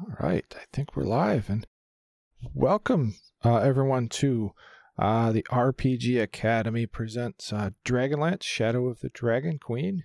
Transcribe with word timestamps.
All 0.00 0.14
right, 0.20 0.44
I 0.56 0.62
think 0.72 0.94
we're 0.94 1.02
live, 1.02 1.50
and 1.50 1.66
welcome 2.54 3.16
uh, 3.44 3.56
everyone 3.56 4.08
to 4.10 4.52
uh, 4.96 5.32
the 5.32 5.42
RPG 5.50 6.22
Academy 6.22 6.86
presents 6.86 7.52
uh, 7.52 7.70
Dragonlance: 7.84 8.44
Shadow 8.44 8.86
of 8.86 9.00
the 9.00 9.08
Dragon 9.08 9.58
Queen. 9.58 10.04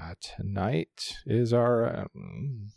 Uh, 0.00 0.14
tonight 0.20 1.18
is 1.24 1.52
our 1.52 2.00
um, 2.00 2.72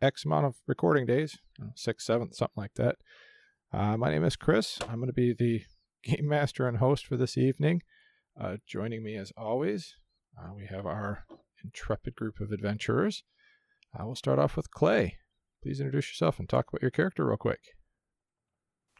X 0.00 0.24
amount 0.24 0.46
of 0.46 0.54
recording 0.68 1.04
days, 1.04 1.36
six, 1.74 2.06
seventh, 2.06 2.36
something 2.36 2.54
like 2.62 2.74
that. 2.74 2.94
Uh, 3.72 3.96
my 3.96 4.08
name 4.08 4.22
is 4.22 4.36
Chris. 4.36 4.78
I'm 4.88 5.00
going 5.00 5.08
to 5.08 5.12
be 5.12 5.34
the 5.36 5.62
game 6.04 6.28
master 6.28 6.68
and 6.68 6.78
host 6.78 7.06
for 7.06 7.16
this 7.16 7.36
evening. 7.36 7.82
Uh, 8.40 8.58
joining 8.68 9.02
me, 9.02 9.16
as 9.16 9.32
always, 9.36 9.96
we 10.54 10.66
have 10.66 10.86
our 10.86 11.24
intrepid 11.64 12.14
group 12.14 12.38
of 12.38 12.52
adventurers. 12.52 13.24
Uh, 13.92 14.06
we'll 14.06 14.14
start 14.14 14.38
off 14.38 14.56
with 14.56 14.70
Clay. 14.70 15.18
Please 15.62 15.80
introduce 15.80 16.08
yourself 16.08 16.38
and 16.38 16.48
talk 16.48 16.68
about 16.68 16.82
your 16.82 16.90
character 16.90 17.26
real 17.26 17.36
quick. 17.36 17.60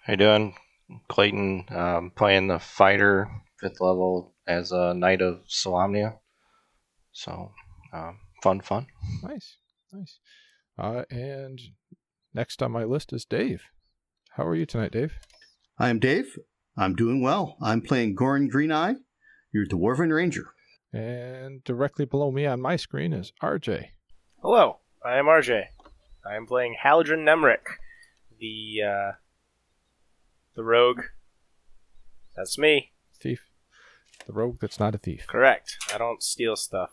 How 0.03 0.15
you 0.15 0.17
doing? 0.17 0.55
Clayton, 1.09 1.67
um, 1.71 2.13
playing 2.17 2.49
the 2.49 2.59
fighter, 2.59 3.31
fifth 3.61 3.81
level 3.81 4.35
as 4.47 4.73
a 4.73 4.95
Knight 4.95 5.21
of 5.21 5.43
Solamnia. 5.47 6.19
So, 7.13 7.53
um, 7.93 8.19
fun, 8.43 8.61
fun. 8.61 8.87
Nice, 9.23 9.59
nice. 9.93 10.19
Uh, 10.79 11.05
and 11.11 11.61
next 12.35 12.63
on 12.63 12.73
my 12.73 12.85
list 12.85 13.13
is 13.13 13.25
Dave. 13.25 13.63
How 14.31 14.47
are 14.47 14.55
you 14.55 14.67
tonight, 14.67 14.93
Dave? 14.93 15.15
I 15.79 15.91
am 15.91 15.99
Dave. 15.99 16.39
I'm 16.77 16.95
doing 16.95 17.23
well. 17.23 17.57
I'm 17.61 17.81
playing 17.81 18.15
Goren 18.15 18.51
Greeneye, 18.51 18.97
your 19.53 19.67
Dwarven 19.67 20.15
Ranger. 20.15 20.55
And 20.93 21.63
directly 21.65 22.05
below 22.05 22.31
me 22.31 22.47
on 22.47 22.61
my 22.61 22.77
screen 22.77 23.13
is 23.13 23.33
RJ. 23.43 23.89
Hello, 24.41 24.79
I 25.05 25.19
am 25.19 25.27
RJ. 25.27 25.65
I 26.29 26.37
am 26.37 26.47
playing 26.47 26.77
Halodrin 26.85 27.25
Nemric, 27.25 27.79
the 28.39 28.83
uh, 28.87 29.13
the 30.55 30.63
rogue. 30.63 31.05
That's 32.37 32.59
me. 32.59 32.93
Thief. 33.19 33.49
The 34.27 34.33
rogue 34.35 34.59
that's 34.61 34.79
not 34.79 34.95
a 34.95 34.99
thief. 34.99 35.27
Correct. 35.27 35.79
I 35.93 35.97
don't 35.97 36.23
steal 36.23 36.55
stuff. 36.57 36.91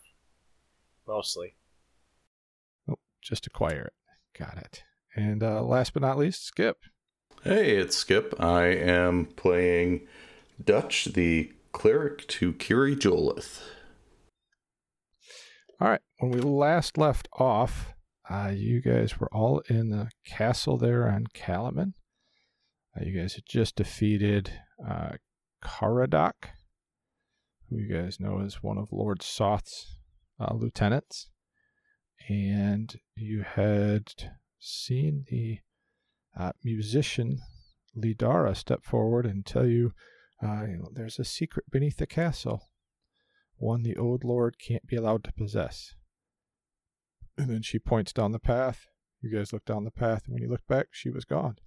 Mostly. 1.05 1.55
Oh, 2.89 2.99
just 3.21 3.45
acquire 3.45 3.91
it. 3.91 3.93
Got 4.39 4.57
it. 4.57 4.83
And 5.15 5.43
uh, 5.43 5.61
last 5.63 5.93
but 5.93 6.01
not 6.01 6.17
least, 6.17 6.45
Skip. 6.45 6.77
Hey, 7.43 7.75
it's 7.75 7.97
Skip. 7.97 8.33
I 8.39 8.67
am 8.67 9.25
playing 9.25 10.07
Dutch, 10.63 11.05
the 11.05 11.51
cleric 11.73 12.25
to 12.27 12.53
Kiri 12.53 12.95
Jolith. 12.95 13.61
All 15.81 15.89
right. 15.89 16.01
When 16.19 16.31
we 16.31 16.39
last 16.39 16.97
left 16.97 17.27
off, 17.33 17.94
uh, 18.29 18.51
you 18.53 18.81
guys 18.81 19.19
were 19.19 19.29
all 19.31 19.59
in 19.69 19.89
the 19.89 20.09
castle 20.25 20.77
there 20.77 21.07
on 21.09 21.27
Kalaman. 21.35 21.93
Uh, 22.95 23.03
you 23.03 23.19
guys 23.19 23.35
had 23.35 23.45
just 23.45 23.75
defeated 23.75 24.51
uh, 24.87 25.11
who 27.69 27.77
you 27.77 27.93
guys 27.93 28.19
know 28.19 28.39
is 28.39 28.63
one 28.63 28.77
of 28.77 28.91
Lord 28.91 29.21
Soth's 29.21 29.97
uh, 30.39 30.53
lieutenants. 30.53 31.29
And 32.27 32.95
you 33.15 33.43
had 33.43 34.07
seen 34.59 35.25
the 35.29 35.59
uh, 36.37 36.53
musician 36.63 37.39
Lidara 37.95 38.55
step 38.55 38.83
forward 38.83 39.25
and 39.25 39.45
tell 39.45 39.65
you, 39.65 39.93
uh, 40.43 40.63
you 40.63 40.77
know, 40.77 40.89
there's 40.93 41.19
a 41.19 41.23
secret 41.23 41.65
beneath 41.71 41.97
the 41.97 42.07
castle, 42.07 42.69
one 43.57 43.83
the 43.83 43.95
old 43.95 44.23
lord 44.23 44.55
can't 44.59 44.87
be 44.87 44.95
allowed 44.95 45.23
to 45.23 45.33
possess. 45.33 45.93
And 47.37 47.49
then 47.49 47.61
she 47.61 47.79
points 47.79 48.13
down 48.13 48.31
the 48.31 48.39
path. 48.39 48.87
You 49.21 49.35
guys 49.35 49.51
look 49.51 49.65
down 49.65 49.83
the 49.83 49.91
path, 49.91 50.23
and 50.25 50.33
when 50.33 50.43
you 50.43 50.49
look 50.49 50.65
back, 50.67 50.87
she 50.91 51.09
was 51.09 51.25
gone. 51.25 51.57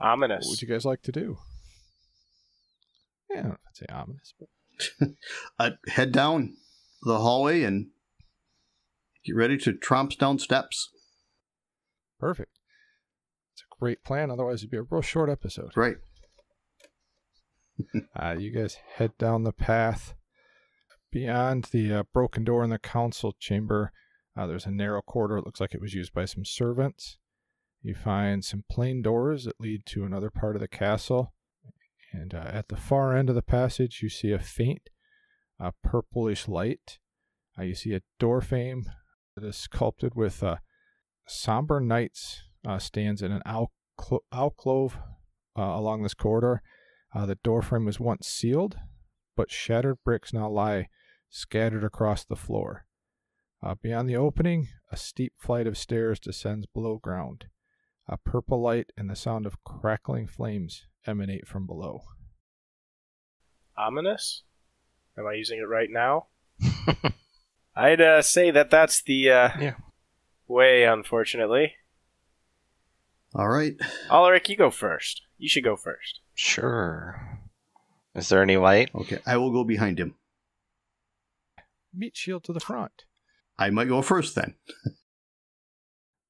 Ominous. 0.00 0.46
What 0.46 0.52
would 0.52 0.62
you 0.62 0.68
guys 0.68 0.84
like 0.84 1.02
to 1.02 1.12
do? 1.12 1.38
Yeah, 3.30 3.38
I 3.38 3.42
don't 3.42 3.48
know 3.50 3.54
if 3.54 3.60
I'd 3.68 3.76
say 3.76 3.86
ominous, 3.92 4.34
but 4.38 5.08
I'd 5.58 5.78
head 5.88 6.12
down 6.12 6.56
the 7.02 7.18
hallway 7.18 7.62
and 7.62 7.88
get 9.24 9.36
ready 9.36 9.58
to 9.58 9.72
tromp 9.72 10.16
down 10.18 10.38
steps. 10.38 10.88
perfect. 12.18 12.52
It's 13.52 13.62
a 13.62 13.78
great 13.80 14.02
plan. 14.04 14.30
Otherwise, 14.30 14.60
it'd 14.60 14.70
be 14.70 14.76
a 14.78 14.82
real 14.82 15.02
short 15.02 15.28
episode. 15.30 15.72
Right. 15.76 15.96
Uh, 18.18 18.34
you 18.36 18.50
guys 18.50 18.76
head 18.96 19.16
down 19.18 19.44
the 19.44 19.52
path. 19.52 20.14
Beyond 21.10 21.68
the 21.72 21.92
uh, 21.92 22.02
broken 22.12 22.44
door 22.44 22.62
in 22.62 22.70
the 22.70 22.78
council 22.78 23.34
chamber, 23.38 23.92
uh, 24.36 24.46
there's 24.46 24.66
a 24.66 24.70
narrow 24.70 25.00
corridor. 25.00 25.38
It 25.38 25.46
looks 25.46 25.60
like 25.60 25.74
it 25.74 25.80
was 25.80 25.94
used 25.94 26.12
by 26.12 26.26
some 26.26 26.44
servants. 26.44 27.16
You 27.82 27.94
find 27.94 28.44
some 28.44 28.64
plain 28.70 29.02
doors 29.02 29.44
that 29.44 29.60
lead 29.60 29.86
to 29.86 30.04
another 30.04 30.30
part 30.30 30.54
of 30.54 30.60
the 30.60 30.68
castle. 30.68 31.32
And 32.12 32.34
uh, 32.34 32.50
at 32.52 32.68
the 32.68 32.76
far 32.76 33.16
end 33.16 33.28
of 33.28 33.34
the 33.34 33.42
passage, 33.42 34.00
you 34.02 34.08
see 34.08 34.32
a 34.32 34.38
faint 34.38 34.90
uh, 35.60 35.70
purplish 35.82 36.46
light. 36.48 36.98
Uh, 37.58 37.62
you 37.62 37.74
see 37.74 37.94
a 37.94 38.02
door 38.18 38.40
frame 38.40 38.84
that 39.34 39.44
is 39.44 39.56
sculpted 39.56 40.14
with 40.14 40.42
uh, 40.42 40.56
somber 41.26 41.80
knights 41.80 42.42
uh, 42.66 42.78
stands 42.78 43.22
in 43.22 43.32
an 43.32 43.42
alcove 43.46 44.98
uh, 45.58 45.62
along 45.62 46.02
this 46.02 46.14
corridor. 46.14 46.62
The 47.14 47.38
doorframe 47.42 47.84
was 47.84 47.98
once 47.98 48.28
sealed, 48.28 48.76
but 49.36 49.50
shattered 49.50 49.98
bricks 50.04 50.32
now 50.32 50.48
lie 50.48 50.88
scattered 51.30 51.84
across 51.84 52.24
the 52.24 52.36
floor. 52.36 52.84
Uh, 53.62 53.74
beyond 53.82 54.08
the 54.08 54.16
opening, 54.16 54.68
a 54.92 54.96
steep 54.96 55.32
flight 55.38 55.66
of 55.66 55.76
stairs 55.76 56.20
descends 56.20 56.66
below 56.66 56.98
ground. 56.98 57.46
A 58.06 58.16
purple 58.16 58.60
light 58.62 58.90
and 58.96 59.10
the 59.10 59.16
sound 59.16 59.46
of 59.46 59.62
crackling 59.64 60.26
flames 60.26 60.86
emanate 61.06 61.46
from 61.46 61.66
below. 61.66 62.02
Ominous? 63.76 64.42
Am 65.16 65.26
I 65.26 65.34
using 65.34 65.58
it 65.58 65.68
right 65.68 65.90
now? 65.90 66.26
I'd 67.76 68.00
uh, 68.00 68.22
say 68.22 68.50
that 68.50 68.70
that's 68.70 69.02
the 69.02 69.30
uh, 69.30 69.50
Yeah. 69.60 69.74
way, 70.46 70.84
unfortunately. 70.84 71.74
All 73.34 73.48
right. 73.48 73.74
Ulrich, 74.10 74.48
you 74.48 74.56
go 74.56 74.70
first. 74.70 75.22
You 75.36 75.48
should 75.48 75.64
go 75.64 75.76
first. 75.76 76.20
Sure. 76.34 77.38
Is 78.14 78.28
there 78.28 78.42
any 78.42 78.56
light? 78.56 78.90
Okay. 78.94 79.18
I 79.26 79.36
will 79.36 79.52
go 79.52 79.64
behind 79.64 80.00
him. 80.00 80.14
Meat 81.94 82.16
shield 82.16 82.44
to 82.44 82.52
the 82.52 82.60
front. 82.60 83.04
I 83.58 83.70
might 83.70 83.88
go 83.88 84.02
first 84.02 84.34
then. 84.34 84.54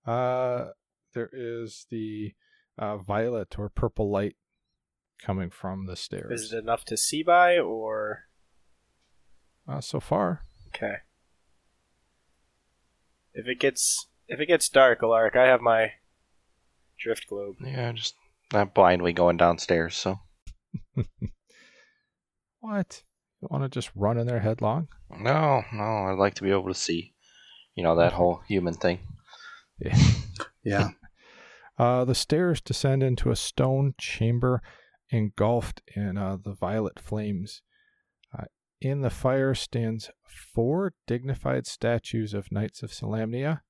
Uh, 0.06 0.70
there 1.12 1.28
is 1.34 1.86
the 1.90 2.32
uh, 2.78 2.96
violet 2.96 3.58
or 3.58 3.68
purple 3.68 4.10
light 4.10 4.36
coming 5.20 5.50
from 5.50 5.84
the 5.84 5.96
stairs. 5.96 6.40
Is 6.40 6.52
it 6.52 6.58
enough 6.60 6.86
to 6.86 6.96
see 6.96 7.22
by, 7.22 7.58
or 7.58 8.20
Uh, 9.68 9.82
so 9.82 10.00
far, 10.00 10.46
okay? 10.68 10.98
If 13.34 13.46
it 13.46 13.60
gets 13.60 14.08
if 14.28 14.40
it 14.40 14.46
gets 14.46 14.70
dark, 14.70 15.02
Alarick, 15.02 15.36
I 15.36 15.46
have 15.46 15.60
my 15.60 15.92
drift 16.98 17.26
globe. 17.28 17.56
Yeah, 17.62 17.92
just 17.92 18.14
not 18.50 18.72
blindly 18.72 19.12
going 19.12 19.36
downstairs. 19.36 19.94
So 19.94 20.20
what? 22.60 23.02
You 23.40 23.48
want 23.50 23.64
to 23.64 23.68
just 23.68 23.90
run 23.94 24.18
in 24.18 24.26
there 24.26 24.40
headlong? 24.40 24.88
no, 25.10 25.62
no, 25.72 25.82
I'd 25.82 26.18
like 26.18 26.34
to 26.34 26.42
be 26.42 26.50
able 26.50 26.68
to 26.68 26.74
see. 26.74 27.14
You 27.74 27.84
know 27.84 27.96
that 27.96 28.12
whole 28.12 28.42
human 28.48 28.74
thing. 28.74 29.00
Yeah. 29.78 29.98
Yeah. 30.64 30.88
Uh, 31.78 32.04
the 32.04 32.14
stairs 32.14 32.60
descend 32.60 33.04
into 33.04 33.30
a 33.30 33.36
stone 33.36 33.94
chamber 33.98 34.60
engulfed 35.10 35.80
in 35.94 36.18
uh, 36.18 36.36
the 36.42 36.52
violet 36.52 36.98
flames. 36.98 37.62
Uh, 38.36 38.46
in 38.80 39.00
the 39.00 39.10
fire 39.10 39.54
stands 39.54 40.10
four 40.26 40.92
dignified 41.06 41.68
statues 41.68 42.34
of 42.34 42.50
knights 42.50 42.82
of 42.82 42.90
Solamnia. 42.90 43.60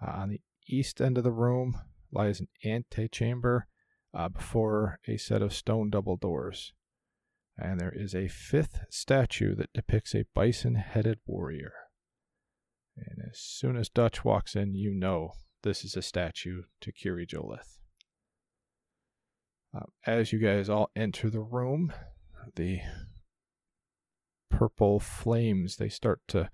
Uh, 0.00 0.12
on 0.12 0.28
the 0.28 0.40
east 0.68 1.00
end 1.00 1.18
of 1.18 1.24
the 1.24 1.32
room 1.32 1.76
lies 2.12 2.38
an 2.38 2.46
antechamber 2.64 3.66
uh, 4.16 4.28
before 4.28 5.00
a 5.08 5.16
set 5.16 5.42
of 5.42 5.52
stone 5.52 5.90
double 5.90 6.16
doors. 6.16 6.72
And 7.56 7.80
there 7.80 7.94
is 7.94 8.14
a 8.14 8.28
fifth 8.28 8.80
statue 8.90 9.54
that 9.56 9.72
depicts 9.72 10.14
a 10.14 10.26
bison 10.34 10.74
headed 10.74 11.18
warrior. 11.26 11.72
And 12.96 13.18
as 13.30 13.38
soon 13.38 13.76
as 13.76 13.88
Dutch 13.88 14.24
walks 14.24 14.56
in, 14.56 14.74
you 14.74 14.92
know 14.92 15.32
this 15.62 15.84
is 15.84 15.96
a 15.96 16.02
statue 16.02 16.62
to 16.80 16.92
Kiri 16.92 17.26
Jolith. 17.26 17.78
Uh, 19.74 19.86
as 20.06 20.32
you 20.32 20.38
guys 20.38 20.68
all 20.68 20.90
enter 20.94 21.30
the 21.30 21.40
room, 21.40 21.92
the 22.54 22.80
purple 24.50 25.00
flames 25.00 25.76
they 25.76 25.88
start 25.88 26.20
to 26.28 26.50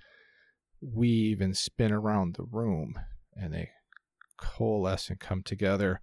weave 0.80 1.40
and 1.40 1.56
spin 1.56 1.92
around 1.92 2.34
the 2.34 2.44
room, 2.44 2.94
and 3.34 3.52
they 3.52 3.70
coalesce 4.38 5.10
and 5.10 5.20
come 5.20 5.42
together, 5.42 6.00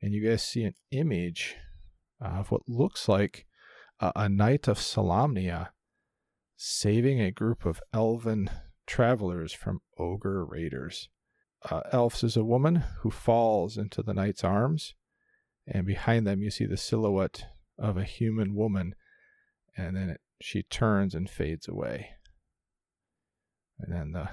and 0.00 0.12
you 0.12 0.28
guys 0.28 0.44
see 0.44 0.62
an 0.62 0.74
image 0.92 1.56
of 2.20 2.52
what 2.52 2.68
looks 2.68 3.08
like 3.08 3.46
a, 4.00 4.28
knight 4.28 4.68
of 4.68 4.78
Solamnia 4.78 5.68
saving 6.56 7.20
a 7.20 7.30
group 7.30 7.64
of 7.64 7.80
elven 7.92 8.50
travelers 8.86 9.52
from 9.52 9.80
ogre 9.98 10.44
raiders. 10.44 11.08
uh, 11.68 11.82
elves 11.92 12.24
is 12.24 12.36
a 12.36 12.44
woman 12.44 12.76
who 13.00 13.10
falls 13.10 13.76
into 13.76 14.02
the 14.02 14.14
knight's 14.14 14.42
arms, 14.42 14.94
and 15.66 15.86
behind 15.86 16.26
them 16.26 16.42
you 16.42 16.50
see 16.50 16.66
the 16.66 16.76
silhouette 16.76 17.46
of 17.78 17.96
a 17.96 18.04
human 18.04 18.54
woman, 18.54 18.94
and 19.76 19.96
then 19.96 20.10
it, 20.10 20.20
she 20.40 20.62
turns 20.62 21.14
and 21.14 21.28
fades 21.28 21.68
away. 21.68 22.10
And 23.78 23.92
then 23.92 24.12
the 24.12 24.30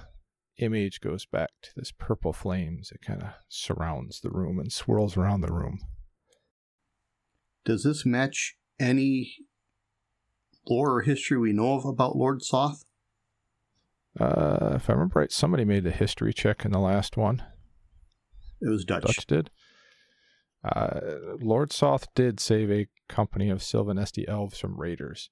image 0.58 1.02
goes 1.02 1.26
back 1.26 1.50
to 1.64 1.70
this 1.76 1.92
purple 1.92 2.34
flames. 2.34 2.92
It 2.92 3.02
kind 3.02 3.22
of 3.22 3.30
surrounds 3.48 4.22
the 4.22 4.30
room 4.30 4.60
and 4.60 4.72
swirls 4.72 5.16
around 5.16 5.42
the 5.42 5.54
room. 5.54 5.80
Does 7.66 7.84
this 7.84 8.06
match 8.06 8.58
any 8.80 9.34
lore 10.70 10.96
or 10.96 11.02
history 11.02 11.38
we 11.38 11.54
know 11.54 11.74
of 11.74 11.86
about 11.86 12.16
Lord 12.16 12.44
Soth? 12.44 12.86
Uh, 14.20 14.74
if 14.76 14.90
I 14.90 14.94
remember 14.94 15.20
right, 15.20 15.32
somebody 15.32 15.64
made 15.64 15.86
a 15.86 15.92
history 15.92 16.34
check 16.34 16.66
in 16.66 16.72
the 16.72 16.80
last 16.80 17.18
one. 17.18 17.44
It 18.62 18.70
was 18.70 18.84
Dutch. 18.84 19.04
Dutch 19.04 19.28
did. 19.28 19.50
Uh, 20.64 21.00
Lord 21.40 21.72
Soth 21.72 22.08
did 22.16 22.40
save 22.40 22.72
a 22.72 22.88
company 23.08 23.50
of 23.50 23.60
Silvanesti 23.60 24.28
elves 24.28 24.60
from 24.60 24.80
raiders, 24.80 25.30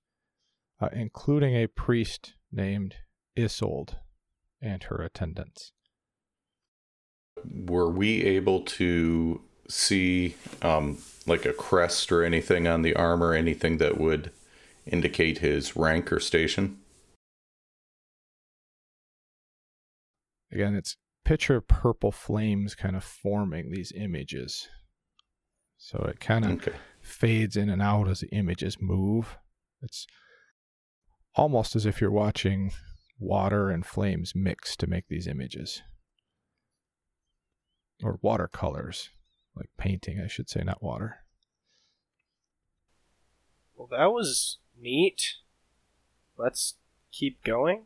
uh, 0.80 0.90
including 0.94 1.56
a 1.56 1.68
priest 1.68 2.34
named 2.52 2.96
Isolde 3.38 3.96
and 4.62 4.84
her 4.84 4.98
attendants. 4.98 5.72
Were 7.44 7.90
we 7.90 8.24
able 8.24 8.62
to 8.62 9.42
see 9.68 10.36
um, 10.62 11.00
like 11.26 11.46
a 11.46 11.54
crest 11.54 12.12
or 12.12 12.24
anything 12.24 12.68
on 12.68 12.82
the 12.82 12.96
armor, 12.96 13.34
anything 13.34 13.78
that 13.80 14.00
would 14.00 14.32
indicate 14.86 15.40
his 15.40 15.76
rank 15.76 16.12
or 16.12 16.20
station? 16.20 16.80
Again, 20.52 20.76
it's 20.76 20.98
picture 21.24 21.60
purple 21.60 22.12
flames 22.12 22.76
kind 22.76 22.96
of 22.96 23.04
forming 23.04 23.72
these 23.72 23.92
images. 23.96 24.70
So 25.78 26.00
it 26.10 26.20
kind 26.20 26.46
of 26.46 26.52
Okay. 26.54 26.78
fades 27.02 27.58
in 27.58 27.70
and 27.70 27.82
out 27.82 28.08
as 28.08 28.22
the 28.22 28.30
images 28.30 28.78
move. 28.80 29.38
It's 29.82 30.08
almost 31.36 31.76
as 31.76 31.86
if 31.86 32.00
you're 32.00 32.12
watching 32.12 32.72
water 33.20 33.70
and 33.70 33.86
flames 33.86 34.34
mix 34.36 34.76
to 34.78 34.88
make 34.88 35.08
these 35.08 35.28
images. 35.28 35.82
Or 38.04 38.20
watercolors, 38.22 39.10
like 39.56 39.70
painting, 39.78 40.20
I 40.20 40.28
should 40.28 40.50
say, 40.50 40.62
not 40.64 40.84
water. 40.84 41.18
Well, 43.76 43.88
that 43.88 44.12
was 44.12 44.60
neat. 44.80 45.36
Let's 46.38 46.76
keep 47.12 47.44
going. 47.44 47.86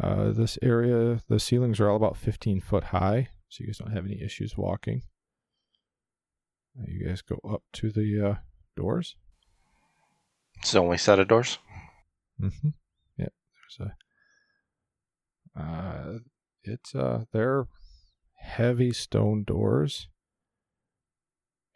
Uh, 0.00 0.30
this 0.30 0.58
area, 0.62 1.20
the 1.28 1.40
ceilings 1.40 1.80
are 1.80 1.90
all 1.90 1.96
about 1.96 2.16
15 2.16 2.60
foot 2.60 2.84
high, 2.84 3.28
so 3.48 3.62
you 3.62 3.66
guys 3.66 3.78
don't 3.78 3.92
have 3.92 4.06
any 4.06 4.22
issues 4.22 4.56
walking. 4.56 5.02
Uh, 6.78 6.84
you 6.86 7.06
guys 7.06 7.22
go 7.22 7.38
up 7.48 7.62
to 7.72 7.90
the 7.90 8.28
uh, 8.30 8.34
doors. 8.76 9.16
It's 10.58 10.72
the 10.72 10.78
only 10.78 10.98
set 10.98 11.18
of 11.18 11.28
doors. 11.28 11.58
Mm-hmm. 12.40 12.68
Yep. 13.18 13.32
There's 13.78 13.90
a. 15.56 15.60
Uh, 15.60 16.18
it's 16.62 16.94
uh, 16.94 17.24
they're 17.32 17.66
heavy 18.36 18.92
stone 18.92 19.44
doors, 19.44 20.08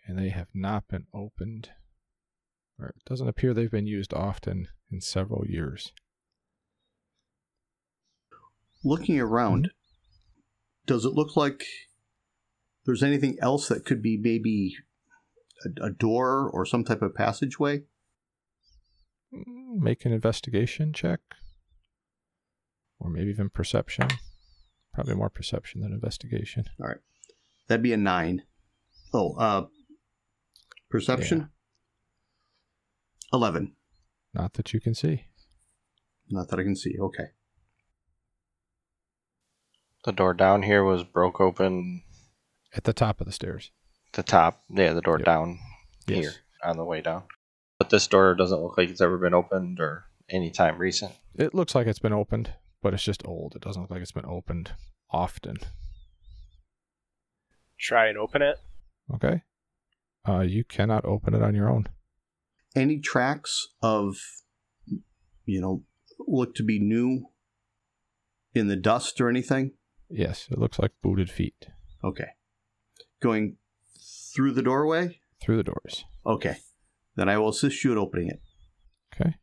and 0.06 0.18
they 0.18 0.28
have 0.28 0.48
not 0.54 0.88
been 0.88 1.06
opened. 1.12 1.70
Or 2.78 2.88
it 2.88 3.04
doesn't 3.06 3.28
appear 3.28 3.54
they've 3.54 3.70
been 3.70 3.86
used 3.86 4.12
often 4.12 4.68
in 4.90 5.00
several 5.00 5.46
years. 5.46 5.92
Looking 8.82 9.18
around, 9.18 9.70
does 10.86 11.04
it 11.04 11.14
look 11.14 11.36
like 11.36 11.64
there's 12.84 13.02
anything 13.02 13.38
else 13.40 13.68
that 13.68 13.84
could 13.84 14.02
be 14.02 14.18
maybe 14.20 14.74
a, 15.64 15.86
a 15.86 15.90
door 15.90 16.50
or 16.52 16.66
some 16.66 16.84
type 16.84 17.00
of 17.00 17.14
passageway? 17.14 17.82
Make 19.32 20.04
an 20.04 20.12
investigation 20.12 20.92
check, 20.92 21.20
or 23.00 23.10
maybe 23.10 23.30
even 23.30 23.50
perception. 23.50 24.08
Probably 24.92 25.14
more 25.14 25.30
perception 25.30 25.80
than 25.80 25.92
investigation. 25.92 26.66
All 26.80 26.88
right. 26.88 26.98
That'd 27.66 27.82
be 27.82 27.92
a 27.92 27.96
nine. 27.96 28.42
Oh, 29.12 29.34
uh, 29.34 29.66
perception? 30.90 31.50
11. 33.34 33.74
Not 34.32 34.54
that 34.54 34.72
you 34.72 34.80
can 34.80 34.94
see. 34.94 35.24
Not 36.30 36.48
that 36.48 36.58
I 36.58 36.62
can 36.62 36.76
see. 36.76 36.96
Okay. 36.98 37.24
The 40.04 40.12
door 40.12 40.34
down 40.34 40.62
here 40.62 40.84
was 40.84 41.04
broke 41.04 41.40
open. 41.40 42.02
At 42.74 42.84
the 42.84 42.92
top 42.92 43.20
of 43.20 43.26
the 43.26 43.32
stairs. 43.32 43.70
The 44.12 44.22
top, 44.22 44.62
yeah, 44.68 44.92
the 44.92 45.00
door 45.00 45.18
Yep. 45.18 45.26
down 45.26 45.58
Yes. 46.06 46.18
here 46.18 46.32
on 46.62 46.76
the 46.76 46.84
way 46.84 47.00
down. 47.00 47.24
But 47.78 47.90
this 47.90 48.06
door 48.06 48.34
doesn't 48.34 48.60
look 48.60 48.76
like 48.78 48.88
it's 48.90 49.00
ever 49.00 49.18
been 49.18 49.34
opened 49.34 49.80
or 49.80 50.04
any 50.28 50.50
time 50.50 50.78
recent. 50.78 51.12
It 51.34 51.54
looks 51.54 51.74
like 51.74 51.86
it's 51.86 51.98
been 51.98 52.12
opened, 52.12 52.54
but 52.82 52.94
it's 52.94 53.02
just 53.02 53.26
old. 53.26 53.54
It 53.56 53.62
doesn't 53.62 53.82
look 53.82 53.90
like 53.90 54.02
it's 54.02 54.12
been 54.12 54.24
opened 54.26 54.72
often. 55.10 55.56
Try 57.78 58.08
and 58.08 58.18
open 58.18 58.42
it. 58.42 58.58
Okay. 59.14 59.42
Uh, 60.26 60.40
you 60.40 60.64
cannot 60.64 61.04
open 61.04 61.34
it 61.34 61.42
on 61.42 61.54
your 61.54 61.68
own. 61.68 61.86
Any 62.74 62.98
tracks 62.98 63.68
of, 63.82 64.16
you 65.44 65.60
know, 65.60 65.82
look 66.26 66.54
to 66.56 66.62
be 66.62 66.78
new 66.78 67.26
in 68.54 68.68
the 68.68 68.76
dust 68.76 69.20
or 69.20 69.28
anything? 69.28 69.72
Yes, 70.10 70.48
it 70.50 70.58
looks 70.58 70.78
like 70.78 70.92
booted 71.02 71.30
feet 71.30 71.66
Okay. 72.04 72.28
Going 73.20 73.56
through 74.34 74.52
the 74.52 74.62
doorway? 74.62 75.20
through 75.40 75.56
the 75.58 75.62
doors. 75.62 76.04
Okay. 76.26 76.56
Then 77.16 77.28
I 77.28 77.36
will 77.36 77.50
assist 77.50 77.84
you 77.84 77.92
in 77.92 77.98
opening 77.98 78.28
it. 78.28 78.40
Okay. 79.14 79.34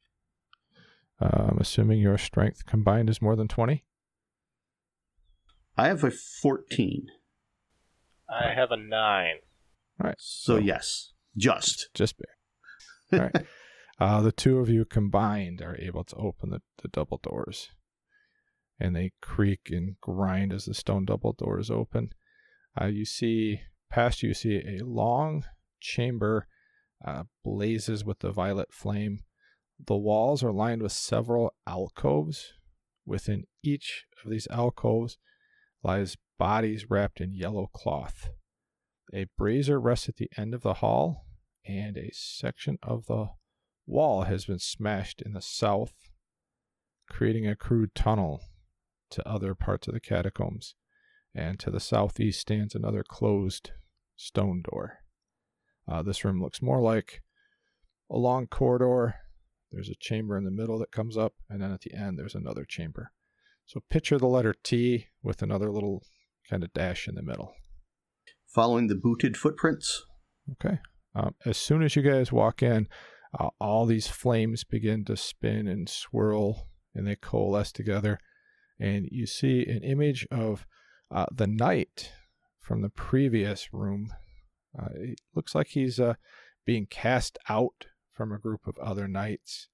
I'm 1.19 1.59
assuming 1.59 1.99
your 1.99 2.17
strength 2.17 2.65
combined 2.65 3.09
is 3.09 3.21
more 3.21 3.35
than 3.35 3.47
20. 3.47 3.83
I 5.77 5.87
have 5.87 6.03
a 6.03 6.09
14. 6.09 7.07
I 8.27 8.53
have 8.53 8.71
a 8.71 8.77
nine. 8.77 9.35
All 9.99 10.07
right. 10.07 10.15
So, 10.17 10.57
yes, 10.57 11.13
just. 11.37 11.89
Just 11.93 12.17
bare. 12.17 12.37
All 13.13 13.19
right. 13.19 13.45
uh, 13.99 14.21
the 14.21 14.31
two 14.31 14.59
of 14.59 14.69
you 14.69 14.85
combined 14.85 15.61
are 15.61 15.77
able 15.77 16.03
to 16.05 16.15
open 16.15 16.49
the, 16.49 16.61
the 16.81 16.87
double 16.87 17.19
doors. 17.21 17.69
And 18.79 18.95
they 18.95 19.11
creak 19.21 19.69
and 19.69 19.95
grind 20.01 20.53
as 20.53 20.65
the 20.65 20.73
stone 20.73 21.05
double 21.05 21.33
doors 21.33 21.69
open. 21.69 22.09
Uh, 22.79 22.85
you 22.85 23.05
see, 23.05 23.61
past 23.91 24.23
you, 24.23 24.33
see 24.33 24.57
a 24.57 24.83
long 24.83 25.45
chamber 25.79 26.47
uh, 27.05 27.23
blazes 27.43 28.03
with 28.05 28.19
the 28.19 28.31
violet 28.31 28.73
flame. 28.73 29.19
The 29.85 29.97
walls 29.97 30.43
are 30.43 30.51
lined 30.51 30.81
with 30.81 30.91
several 30.91 31.53
alcoves. 31.67 32.53
Within 33.05 33.45
each 33.63 34.05
of 34.23 34.31
these 34.31 34.47
alcoves 34.51 35.17
lies 35.83 36.17
bodies 36.37 36.89
wrapped 36.89 37.19
in 37.19 37.33
yellow 37.33 37.67
cloth. 37.73 38.29
A 39.13 39.25
brazier 39.37 39.79
rests 39.79 40.07
at 40.07 40.17
the 40.17 40.29
end 40.37 40.53
of 40.53 40.61
the 40.61 40.75
hall, 40.75 41.25
and 41.65 41.97
a 41.97 42.09
section 42.13 42.77
of 42.83 43.05
the 43.07 43.27
wall 43.85 44.23
has 44.23 44.45
been 44.45 44.59
smashed 44.59 45.21
in 45.21 45.33
the 45.33 45.41
south, 45.41 45.93
creating 47.09 47.47
a 47.47 47.55
crude 47.55 47.93
tunnel 47.93 48.41
to 49.11 49.27
other 49.27 49.53
parts 49.53 49.87
of 49.87 49.93
the 49.93 49.99
catacombs. 49.99 50.75
And 51.33 51.59
to 51.59 51.71
the 51.71 51.79
southeast 51.79 52.41
stands 52.41 52.75
another 52.75 53.03
closed 53.07 53.71
stone 54.17 54.63
door. 54.69 54.99
Uh, 55.87 56.01
this 56.03 56.25
room 56.25 56.41
looks 56.41 56.61
more 56.61 56.81
like 56.81 57.21
a 58.09 58.17
long 58.17 58.47
corridor. 58.47 59.15
There's 59.71 59.89
a 59.89 59.95
chamber 59.95 60.37
in 60.37 60.43
the 60.43 60.51
middle 60.51 60.77
that 60.79 60.91
comes 60.91 61.15
up, 61.15 61.33
and 61.49 61.61
then 61.61 61.71
at 61.71 61.81
the 61.81 61.93
end, 61.93 62.19
there's 62.19 62.35
another 62.35 62.65
chamber. 62.65 63.13
So 63.65 63.81
picture 63.89 64.17
the 64.17 64.27
letter 64.27 64.53
T 64.53 65.07
with 65.23 65.41
another 65.41 65.71
little 65.71 66.03
kind 66.49 66.63
of 66.63 66.73
dash 66.73 67.07
in 67.07 67.15
the 67.15 67.21
middle. 67.21 67.53
Following 68.47 68.87
the 68.87 68.95
booted 68.95 69.37
footprints. 69.37 70.05
Okay. 70.51 70.79
Um, 71.15 71.35
as 71.45 71.57
soon 71.57 71.83
as 71.83 71.95
you 71.95 72.01
guys 72.01 72.31
walk 72.31 72.63
in, 72.63 72.87
uh, 73.37 73.49
all 73.59 73.85
these 73.85 74.07
flames 74.07 74.63
begin 74.63 75.05
to 75.05 75.17
spin 75.17 75.67
and 75.67 75.87
swirl 75.87 76.67
and 76.93 77.07
they 77.07 77.15
coalesce 77.15 77.71
together. 77.71 78.19
And 78.79 79.07
you 79.11 79.25
see 79.25 79.65
an 79.65 79.83
image 79.83 80.27
of 80.31 80.65
uh, 81.09 81.27
the 81.31 81.47
knight 81.47 82.11
from 82.59 82.81
the 82.81 82.89
previous 82.89 83.73
room. 83.73 84.13
Uh, 84.77 84.87
it 84.95 85.19
looks 85.35 85.53
like 85.53 85.67
he's 85.67 85.99
uh, 85.99 86.15
being 86.65 86.87
cast 86.89 87.37
out 87.49 87.87
from 88.13 88.31
a 88.31 88.39
group 88.39 88.67
of 88.67 88.77
other 88.77 89.07
knights. 89.07 89.67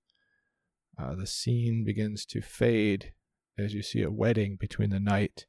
Uh, 1.00 1.16
the 1.16 1.28
scene 1.28 1.84
begins 1.86 2.26
to 2.26 2.42
fade 2.42 3.14
as 3.58 3.74
you 3.74 3.82
see 3.82 4.02
a 4.02 4.12
wedding 4.12 4.58
between 4.60 4.90
the 4.90 5.00
knight 5.00 5.46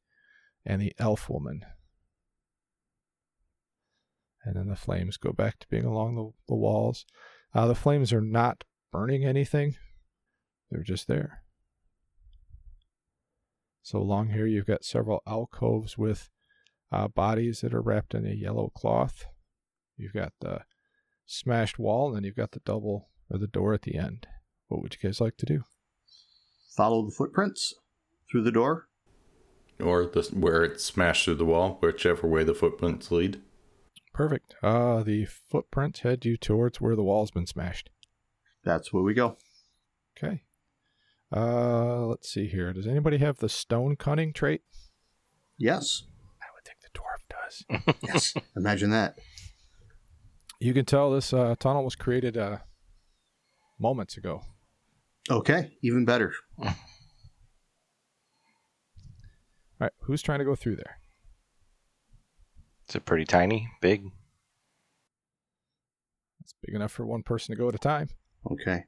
and 0.65 0.81
the 0.81 0.95
elf 0.99 1.29
woman 1.29 1.65
and 4.49 4.57
then 4.57 4.69
the 4.69 4.77
flames 4.77 5.19
go 5.19 5.31
back 5.31 5.59
to 5.59 5.69
being 5.69 5.85
along 5.85 6.17
the, 6.17 6.31
the 6.49 6.57
walls. 6.57 7.05
Uh, 7.55 7.67
the 7.67 7.75
flames 7.75 8.15
are 8.15 8.23
not 8.23 8.65
burning 8.91 9.23
anything, 9.23 9.77
they're 10.71 10.83
just 10.83 11.07
there. 11.07 11.43
So 13.83 13.99
along 13.99 14.31
here, 14.31 14.47
you've 14.47 14.67
got 14.67 14.85
several 14.85 15.23
alcoves 15.27 15.99
with 15.99 16.31
uh, 16.91 17.09
bodies 17.09 17.61
that 17.61 17.75
are 17.75 17.83
wrapped 17.83 18.15
in 18.15 18.27
a 18.27 18.35
yellow 18.35 18.71
cloth. 18.75 19.27
You've 19.99 20.15
got 20.15 20.33
the 20.41 20.63
smashed 21.27 21.79
wall, 21.79 22.09
and 22.09 22.17
then 22.17 22.25
you've 22.25 22.37
got 22.37 22.53
the 22.53 22.61
double 22.61 23.11
or 23.31 23.39
the 23.39 23.47
door 23.47 23.75
at 23.75 23.83
the 23.83 23.97
end. 23.97 24.27
What 24.69 24.81
would 24.81 24.95
you 24.95 25.07
guys 25.07 25.21
like 25.21 25.37
to 25.39 25.47
do? 25.47 25.65
Follow 26.75 27.05
the 27.05 27.13
footprints 27.13 27.75
through 28.31 28.45
the 28.45 28.53
door. 28.53 28.89
Or 29.79 30.07
the, 30.07 30.23
where 30.33 30.65
it 30.65 30.81
smashed 30.81 31.27
through 31.27 31.37
the 31.37 31.45
wall, 31.45 31.79
whichever 31.83 32.27
way 32.27 32.45
the 32.45 32.55
footprints 32.55 33.11
lead. 33.11 33.43
Perfect. 34.19 34.57
Uh, 34.65 35.05
the 35.05 35.27
footprints 35.27 36.01
head 36.01 36.25
you 36.25 36.37
towards 36.37 36.81
where 36.81 36.97
the 36.97 37.05
wall's 37.05 37.31
been 37.31 37.47
smashed. 37.47 37.89
That's 38.65 38.93
where 38.93 39.05
we 39.05 39.15
go. 39.15 39.37
Okay. 40.19 40.43
Uh, 41.33 42.05
let's 42.07 42.29
see 42.29 42.49
here. 42.49 42.73
Does 42.73 42.89
anybody 42.89 43.19
have 43.19 43.39
the 43.39 43.49
stone 43.49 43.95
cunning 43.95 44.33
trait? 44.33 44.63
Yes. 45.57 46.03
I 46.43 46.47
would 46.53 46.65
think 46.65 46.79
the 46.83 46.89
dwarf 46.99 47.23
does. 47.31 47.97
Yes. 48.09 48.35
Imagine 48.57 48.91
that. 48.91 49.21
you 50.59 50.75
can 50.75 50.85
tell 50.85 51.13
this 51.13 51.33
uh, 51.33 51.55
tunnel 51.61 51.85
was 51.85 51.95
created 51.95 52.37
uh, 52.37 52.59
moments 53.79 54.17
ago. 54.17 54.43
Okay. 55.31 55.71
Even 55.81 56.05
better. 56.05 56.33
All 56.61 56.75
right, 59.79 59.93
who's 60.01 60.23
trying 60.23 60.41
to 60.41 60.45
go 60.45 60.57
through 60.57 60.75
there? 60.75 60.98
Is 62.89 62.97
it 62.97 63.05
pretty 63.05 63.25
tiny? 63.25 63.69
Big? 63.81 64.11
It's 66.41 66.55
big 66.65 66.75
enough 66.75 66.93
for 66.93 67.05
one 67.05 67.23
person 67.23 67.55
to 67.55 67.59
go 67.59 67.69
at 67.69 67.75
a 67.75 67.79
time. 67.79 68.09
Okay. 68.51 68.85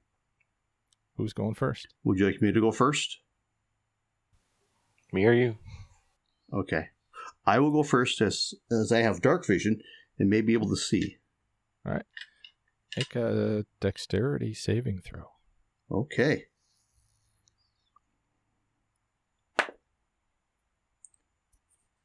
Who's 1.17 1.35
going 1.35 1.55
first? 1.55 1.89
Would 2.05 2.19
you 2.19 2.27
like 2.27 2.41
me 2.41 2.51
to 2.51 2.61
go 2.61 2.73
first? 2.73 3.19
Me 5.13 5.27
or 5.27 5.35
you? 5.35 5.59
Okay. 6.53 6.89
I 7.45 7.59
will 7.59 7.73
go 7.73 7.83
first 7.83 8.23
as 8.23 8.55
as 8.71 8.91
I 8.91 9.01
have 9.01 9.21
dark 9.21 9.47
vision 9.47 9.83
and 10.19 10.31
may 10.31 10.41
be 10.41 10.55
able 10.55 10.71
to 10.71 10.77
see. 10.77 11.19
All 11.85 11.93
right. 11.93 12.07
Make 12.97 13.15
a 13.17 13.67
dexterity 13.81 14.55
saving 14.55 15.01
throw. 15.01 15.31
Okay. 15.91 16.47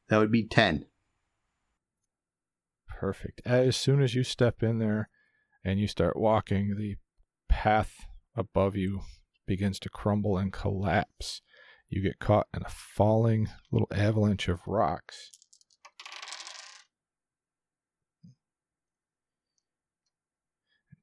That 0.10 0.18
would 0.18 0.32
be 0.32 0.44
10. 0.44 0.86
Perfect. 2.98 3.42
As 3.44 3.76
soon 3.76 4.02
as 4.02 4.16
you 4.16 4.24
step 4.24 4.64
in 4.64 4.80
there 4.80 5.10
and 5.66 5.80
you 5.80 5.88
start 5.88 6.16
walking, 6.16 6.76
the 6.78 6.96
path 7.50 8.06
above 8.38 8.78
you 8.78 9.02
begins 9.46 9.80
to 9.80 9.90
crumble 9.90 10.38
and 10.38 10.54
collapse. 10.54 11.42
You 11.90 12.02
get 12.02 12.20
caught 12.20 12.48
in 12.56 12.64
a 12.64 12.70
falling 12.70 13.50
little 13.70 13.90
avalanche 13.92 14.48
of 14.48 14.62
rocks. 14.66 15.30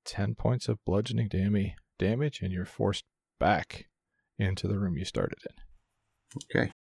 Ten 0.04 0.34
points 0.34 0.68
of 0.68 0.82
bludgeoning 0.87 1.28
dam- 1.28 1.75
damage, 1.99 2.40
and 2.40 2.52
you're 2.52 2.64
forced 2.64 3.04
back 3.38 3.87
into 4.38 4.66
the 4.66 4.78
room 4.78 4.96
you 4.96 5.04
started 5.04 5.38
in. 5.44 6.56
Okay. 6.62 6.72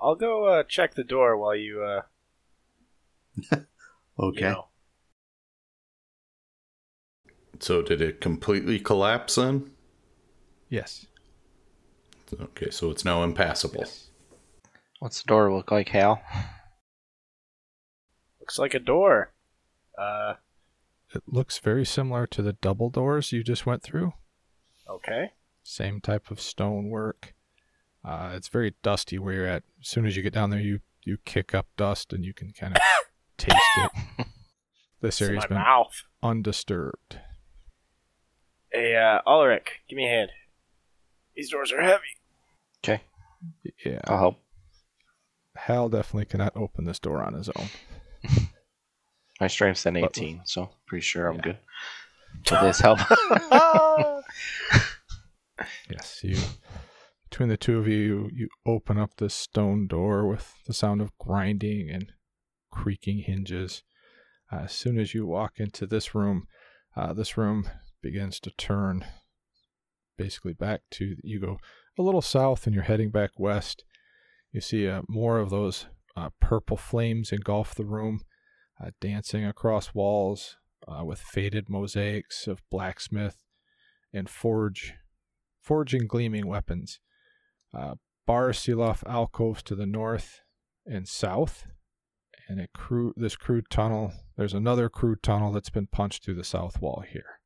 I'll 0.00 0.14
go 0.14 0.46
uh, 0.46 0.62
check 0.62 0.94
the 0.94 1.04
door 1.04 1.36
while 1.36 1.56
you. 1.56 1.82
Uh, 1.82 2.02
Okay. 4.16 4.40
You 4.42 4.46
know. 4.50 4.68
So 7.60 7.82
did 7.82 8.00
it 8.00 8.20
completely 8.20 8.78
collapse 8.78 9.34
then? 9.36 9.70
Yes. 10.68 11.06
Okay, 12.40 12.70
so 12.70 12.90
it's 12.90 13.04
now 13.04 13.22
impassable. 13.22 13.80
Yes. 13.80 14.08
What's 15.00 15.22
the 15.22 15.26
door 15.28 15.52
look 15.54 15.70
like, 15.70 15.88
Hal? 15.90 16.20
Looks 18.40 18.58
like 18.58 18.74
a 18.74 18.78
door. 18.78 19.32
Uh, 19.98 20.34
It 21.14 21.22
looks 21.26 21.58
very 21.58 21.84
similar 21.84 22.26
to 22.28 22.42
the 22.42 22.52
double 22.54 22.90
doors 22.90 23.32
you 23.32 23.42
just 23.44 23.66
went 23.66 23.82
through. 23.82 24.12
okay. 24.88 25.32
same 25.62 26.00
type 26.00 26.30
of 26.30 26.40
stonework. 26.40 27.34
Uh, 28.04 28.32
it's 28.34 28.48
very 28.48 28.74
dusty 28.82 29.18
where 29.18 29.34
you're 29.34 29.46
at. 29.46 29.62
As 29.80 29.88
soon 29.88 30.06
as 30.06 30.16
you 30.16 30.22
get 30.22 30.34
down 30.34 30.50
there, 30.50 30.60
you 30.60 30.80
you 31.06 31.18
kick 31.24 31.54
up 31.54 31.66
dust 31.76 32.12
and 32.12 32.24
you 32.24 32.32
can 32.34 32.52
kind 32.52 32.74
of 32.76 32.82
taste 33.38 33.56
it. 33.76 34.26
This 35.00 35.16
It's 35.16 35.20
in 35.20 35.28
area's 35.28 35.42
my 35.44 35.48
been 35.48 35.58
mouth. 35.58 36.02
undisturbed. 36.22 37.18
Hey, 38.72 38.96
uh, 38.96 39.20
Ulrich, 39.26 39.68
give 39.88 39.98
me 39.98 40.06
a 40.06 40.08
hand. 40.08 40.30
These 41.36 41.50
doors 41.50 41.70
are 41.72 41.82
heavy. 41.82 42.02
Okay, 42.82 43.02
Yeah, 43.84 44.00
I'll 44.04 44.18
help. 44.18 44.40
Hal 45.56 45.90
definitely 45.90 46.24
cannot 46.24 46.56
open 46.56 46.86
this 46.86 46.98
door 46.98 47.22
on 47.22 47.34
his 47.34 47.50
own. 47.50 47.68
My 49.40 49.46
strength's 49.48 49.84
an 49.84 49.94
But- 49.94 50.16
18, 50.16 50.40
so 50.46 50.70
pretty 50.86 51.02
sure 51.02 51.28
I'm 51.28 51.36
Yeah. 51.36 51.42
good. 51.42 51.58
With 52.50 52.60
this 52.62 52.80
help. 52.80 52.98
Yes, 55.90 56.20
you 56.24 56.36
between 57.30 57.48
the 57.48 57.56
two 57.56 57.78
of 57.78 57.86
you, 57.88 57.96
you, 57.96 58.30
you 58.34 58.48
open 58.66 58.98
up 58.98 59.16
this 59.16 59.34
stone 59.34 59.86
door 59.86 60.26
with 60.26 60.54
the 60.66 60.72
sound 60.74 61.00
of 61.00 61.16
grinding 61.18 61.90
and 61.90 62.12
creaking 62.74 63.20
hinges. 63.20 63.82
Uh, 64.52 64.62
as 64.64 64.72
soon 64.72 64.98
as 64.98 65.14
you 65.14 65.26
walk 65.26 65.54
into 65.58 65.86
this 65.86 66.14
room, 66.14 66.46
uh, 66.96 67.12
this 67.12 67.36
room 67.36 67.68
begins 68.02 68.40
to 68.40 68.50
turn 68.58 69.04
basically 70.18 70.52
back 70.52 70.82
to 70.90 71.16
you 71.22 71.40
go 71.40 71.58
a 71.98 72.02
little 72.02 72.22
south 72.22 72.66
and 72.66 72.74
you're 72.74 72.84
heading 72.84 73.10
back 73.10 73.30
west. 73.38 73.84
You 74.52 74.60
see 74.60 74.88
uh, 74.88 75.02
more 75.08 75.38
of 75.38 75.50
those 75.50 75.86
uh, 76.16 76.30
purple 76.40 76.76
flames 76.76 77.32
engulf 77.32 77.74
the 77.74 77.84
room, 77.84 78.20
uh, 78.82 78.90
dancing 79.00 79.44
across 79.44 79.94
walls 79.94 80.56
uh, 80.86 81.04
with 81.04 81.20
faded 81.20 81.68
mosaics 81.68 82.46
of 82.46 82.62
blacksmith 82.70 83.38
and 84.12 84.28
forge 84.28 84.94
forging 85.60 86.06
gleaming 86.06 86.46
weapons. 86.46 87.00
Seal 88.52 88.82
off 88.82 89.02
alcoves 89.06 89.62
to 89.62 89.74
the 89.74 89.86
north 89.86 90.40
and 90.86 91.08
south, 91.08 91.66
and 92.48 92.60
a 92.60 92.68
crew 92.68 93.12
this 93.16 93.36
crude 93.36 93.70
tunnel. 93.70 94.12
There's 94.36 94.54
another 94.54 94.88
crude 94.88 95.22
tunnel 95.22 95.52
that's 95.52 95.70
been 95.70 95.86
punched 95.86 96.24
through 96.24 96.34
the 96.34 96.44
south 96.44 96.80
wall 96.80 97.04
here. 97.08 97.40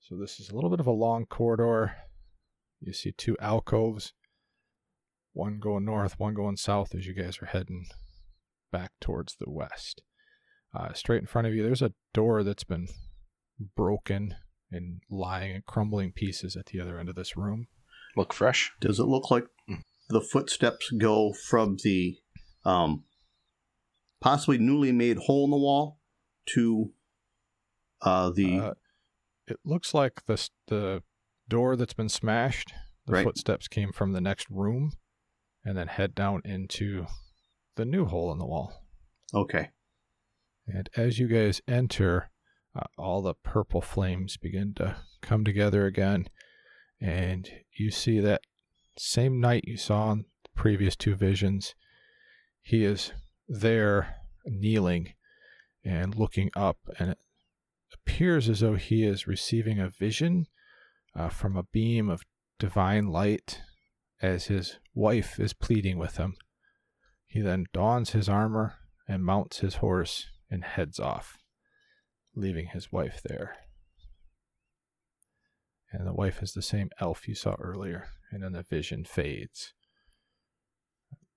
So 0.00 0.16
this 0.16 0.38
is 0.38 0.50
a 0.50 0.54
little 0.54 0.70
bit 0.70 0.80
of 0.80 0.86
a 0.86 0.92
long 0.92 1.26
corridor. 1.26 1.96
You 2.80 2.92
see 2.92 3.12
two 3.12 3.36
alcoves, 3.40 4.12
one 5.32 5.58
going 5.58 5.84
north, 5.84 6.18
one 6.18 6.34
going 6.34 6.56
south 6.56 6.94
as 6.94 7.06
you 7.06 7.14
guys 7.14 7.38
are 7.40 7.46
heading 7.46 7.86
back 8.70 8.90
towards 9.00 9.36
the 9.36 9.50
west. 9.50 10.02
Uh, 10.74 10.92
straight 10.92 11.20
in 11.20 11.26
front 11.26 11.46
of 11.46 11.54
you, 11.54 11.62
there's 11.62 11.82
a 11.82 11.92
door 12.12 12.42
that's 12.42 12.64
been 12.64 12.88
broken 13.76 14.34
and 14.70 15.00
lying 15.08 15.54
in 15.54 15.62
crumbling 15.66 16.12
pieces 16.12 16.56
at 16.56 16.66
the 16.66 16.80
other 16.80 16.98
end 16.98 17.08
of 17.08 17.14
this 17.14 17.36
room. 17.36 17.68
Look 18.16 18.32
fresh. 18.32 18.72
Does 18.80 18.98
it 18.98 19.04
look 19.04 19.30
like 19.30 19.46
the 20.08 20.20
footsteps 20.20 20.90
go 20.90 21.32
from 21.32 21.76
the 21.82 22.18
um, 22.64 23.04
possibly 24.24 24.56
newly 24.56 24.90
made 24.90 25.18
hole 25.18 25.44
in 25.44 25.50
the 25.50 25.56
wall 25.58 26.00
to 26.46 26.94
uh, 28.00 28.30
the 28.30 28.58
Uh, 28.58 28.74
it 29.46 29.58
looks 29.64 29.92
like 29.92 30.24
the 30.24 30.48
the 30.68 31.02
door 31.46 31.76
that's 31.76 31.92
been 31.92 32.08
smashed. 32.08 32.72
The 33.04 33.12
Right. 33.12 33.24
footsteps 33.24 33.68
came 33.68 33.92
from 33.92 34.12
the 34.12 34.22
next 34.22 34.48
room, 34.48 34.92
and 35.62 35.76
then 35.76 35.88
head 35.88 36.14
down 36.14 36.40
into 36.46 37.06
the 37.76 37.84
new 37.84 38.06
hole 38.06 38.32
in 38.32 38.38
the 38.38 38.46
wall. 38.46 38.72
okay 39.34 39.68
And 40.66 40.88
as 40.96 41.18
you 41.18 41.28
guys 41.28 41.60
enter, 41.68 42.30
uh, 42.74 42.84
all 42.96 43.20
the 43.20 43.34
purple 43.34 43.82
flames 43.82 44.38
begin 44.38 44.72
to 44.76 44.96
come 45.20 45.44
together 45.44 45.84
again, 45.84 46.28
and 46.98 47.50
you 47.78 47.90
see 47.90 48.20
that 48.20 48.40
same 48.96 49.38
night 49.38 49.64
you 49.66 49.76
saw 49.76 50.12
in 50.12 50.18
the 50.44 50.50
previous 50.54 50.96
two 50.96 51.14
visions. 51.14 51.74
He 52.62 52.84
is 52.84 53.12
there, 53.48 54.16
kneeling 54.44 55.14
and 55.84 56.14
looking 56.14 56.50
up, 56.56 56.78
and 56.98 57.10
it 57.10 57.18
appears 57.92 58.48
as 58.48 58.60
though 58.60 58.74
he 58.74 59.04
is 59.04 59.26
receiving 59.26 59.78
a 59.78 59.90
vision 59.90 60.46
uh, 61.14 61.28
from 61.28 61.56
a 61.56 61.64
beam 61.64 62.08
of 62.08 62.22
divine 62.58 63.06
light 63.08 63.60
as 64.22 64.46
his 64.46 64.78
wife 64.94 65.38
is 65.38 65.52
pleading 65.52 65.98
with 65.98 66.16
him. 66.16 66.34
He 67.26 67.40
then 67.40 67.66
dons 67.72 68.10
his 68.10 68.28
armor 68.28 68.74
and 69.08 69.24
mounts 69.24 69.58
his 69.58 69.76
horse 69.76 70.26
and 70.50 70.64
heads 70.64 70.98
off, 70.98 71.36
leaving 72.34 72.68
his 72.68 72.90
wife 72.90 73.20
there. 73.24 73.56
And 75.92 76.06
the 76.06 76.14
wife 76.14 76.42
is 76.42 76.52
the 76.52 76.62
same 76.62 76.90
elf 77.00 77.28
you 77.28 77.34
saw 77.34 77.54
earlier, 77.60 78.08
and 78.32 78.42
then 78.42 78.52
the 78.52 78.62
vision 78.62 79.04
fades. 79.04 79.74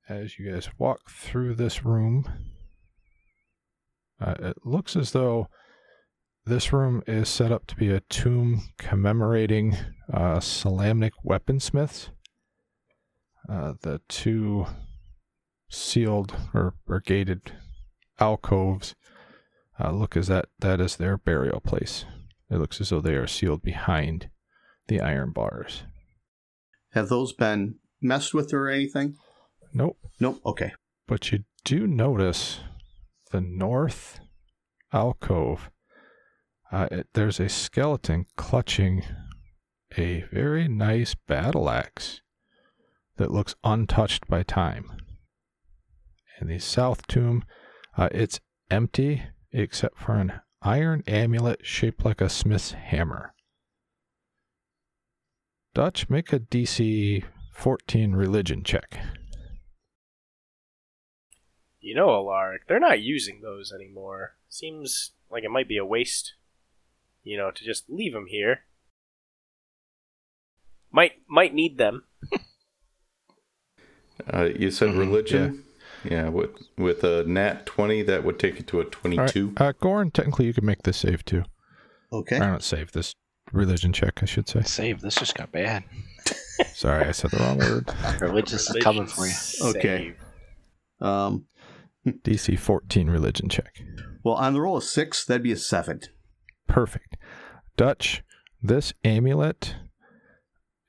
As 0.10 0.40
you 0.40 0.52
guys 0.52 0.70
walk 0.78 1.10
through 1.10 1.56
this 1.56 1.84
room, 1.84 2.26
uh, 4.22 4.36
it 4.40 4.58
looks 4.66 4.96
as 4.96 5.12
though 5.12 5.50
this 6.46 6.72
room 6.72 7.04
is 7.08 7.28
set 7.28 7.52
up 7.52 7.68
to 7.68 7.76
be 7.76 7.90
a 7.90 8.00
tomb 8.00 8.62
commemorating 8.78 9.76
uh, 10.12 10.38
Solamnic 10.40 11.12
weaponsmiths. 11.26 12.10
uh, 13.50 13.74
the 13.82 14.02
two 14.08 14.66
sealed 15.70 16.36
or, 16.54 16.74
or 16.88 17.00
gated 17.02 17.52
alcoves 18.20 18.96
uh, 19.80 19.92
look 19.92 20.18
as 20.18 20.28
that 20.28 20.46
that 20.60 20.80
is 20.82 20.96
their 20.96 21.18
burial 21.18 21.60
place. 21.60 22.06
It 22.50 22.58
looks 22.58 22.80
as 22.82 22.90
though 22.90 23.02
they 23.02 23.16
are 23.16 23.28
sealed 23.28 23.62
behind 23.62 24.30
the 24.88 25.02
iron 25.02 25.32
bars. 25.32 25.84
Have 26.94 27.10
those 27.10 27.34
been 27.34 27.76
messed 28.02 28.34
with 28.34 28.54
or 28.54 28.70
anything? 28.70 29.18
Nope. 29.74 29.98
Nope. 30.20 30.42
Okay. 30.46 30.74
But 31.08 31.32
you 31.32 31.44
do 31.64 31.88
notice 31.88 32.60
the 33.32 33.42
north 33.42 34.20
alcove. 34.94 35.70
Uh, 36.72 36.88
it, 36.92 37.08
there's 37.14 37.40
a 37.40 37.50
skeleton 37.50 38.26
clutching 38.36 39.04
a 39.98 40.26
very 40.32 40.68
nice 40.68 41.16
battle 41.28 41.70
axe 41.70 42.22
that 43.18 43.32
looks 43.32 43.56
untouched 43.64 44.28
by 44.28 44.44
time. 44.44 44.92
In 46.40 46.48
the 46.48 46.60
south 46.60 47.08
tomb, 47.08 47.44
uh, 47.98 48.10
it's 48.12 48.40
empty 48.70 49.24
except 49.52 49.98
for 49.98 50.16
an 50.16 50.34
iron 50.62 51.04
amulet 51.08 51.66
shaped 51.66 52.06
like 52.06 52.22
a 52.22 52.30
smith's 52.30 52.72
hammer. 52.72 53.34
Dutch, 55.74 56.10
make 56.10 56.34
a 56.34 56.40
DC 56.40 57.24
14 57.54 58.14
religion 58.14 58.64
check. 58.64 59.00
You 61.79 61.96
know, 61.96 62.07
Alarick, 62.10 62.60
they're 62.67 62.79
not 62.79 63.01
using 63.01 63.41
those 63.41 63.72
anymore. 63.72 64.34
Seems 64.50 65.12
like 65.29 65.43
it 65.43 65.51
might 65.51 65.67
be 65.67 65.77
a 65.77 65.86
waste, 65.86 66.34
you 67.24 67.38
know, 67.38 67.51
to 67.51 67.63
just 67.63 67.89
leave 67.89 68.13
them 68.13 68.25
here. 68.27 68.62
Might 70.91 71.13
might 71.29 71.53
need 71.53 71.77
them. 71.77 72.03
Uh, 74.34 74.50
you 74.57 74.72
said 74.72 74.89
Mm-hmm. 74.89 75.00
religion? 75.00 75.63
Yeah. 76.03 76.29
with 76.29 76.50
with 76.77 77.03
a 77.03 77.24
nat 77.25 77.65
20, 77.67 78.01
that 78.03 78.24
would 78.24 78.39
take 78.39 78.60
it 78.60 78.67
to 78.67 78.79
a 78.79 78.86
22. 78.86 79.48
right, 79.50 79.62
uh, 79.62 79.72
Goren, 79.79 80.10
technically 80.12 80.46
you 80.46 80.53
can 80.53 80.65
make 80.65 80.81
this 80.84 80.98
save 80.98 81.24
too. 81.24 81.43
Okay. 82.12 82.38
I 82.38 82.48
Or 82.48 82.51
not 82.53 82.63
save, 82.63 82.91
this 82.93 83.13
religion 83.51 83.93
check, 83.93 84.24
I 84.24 84.25
should 84.25 84.50
say. 84.50 84.63
Save. 84.63 85.01
This 85.01 85.15
just 85.15 85.36
got 85.36 85.51
bad. 85.51 85.84
Sorry, 86.74 87.05
I 87.05 87.12
said 87.12 87.31
the 87.31 87.38
wrong 87.38 87.60
word. 87.60 87.93
Religious 88.22 88.69
is 88.69 88.84
coming 88.84 89.05
for 89.05 89.27
you. 89.27 89.34
Okay. 89.75 90.13
Um, 91.00 91.46
DC 92.24 92.58
14 92.58 93.10
religion 93.10 93.50
check. 93.50 93.82
well, 94.24 94.36
on 94.36 94.54
the 94.54 94.62
roll 94.62 94.78
of 94.78 94.84
six, 94.84 95.26
that'd 95.26 95.44
be 95.44 95.52
a 95.52 95.58
seven. 95.58 96.02
Perfect. 96.68 97.18
Dutch, 97.76 98.24
this 98.62 98.94
amulet 99.04 99.76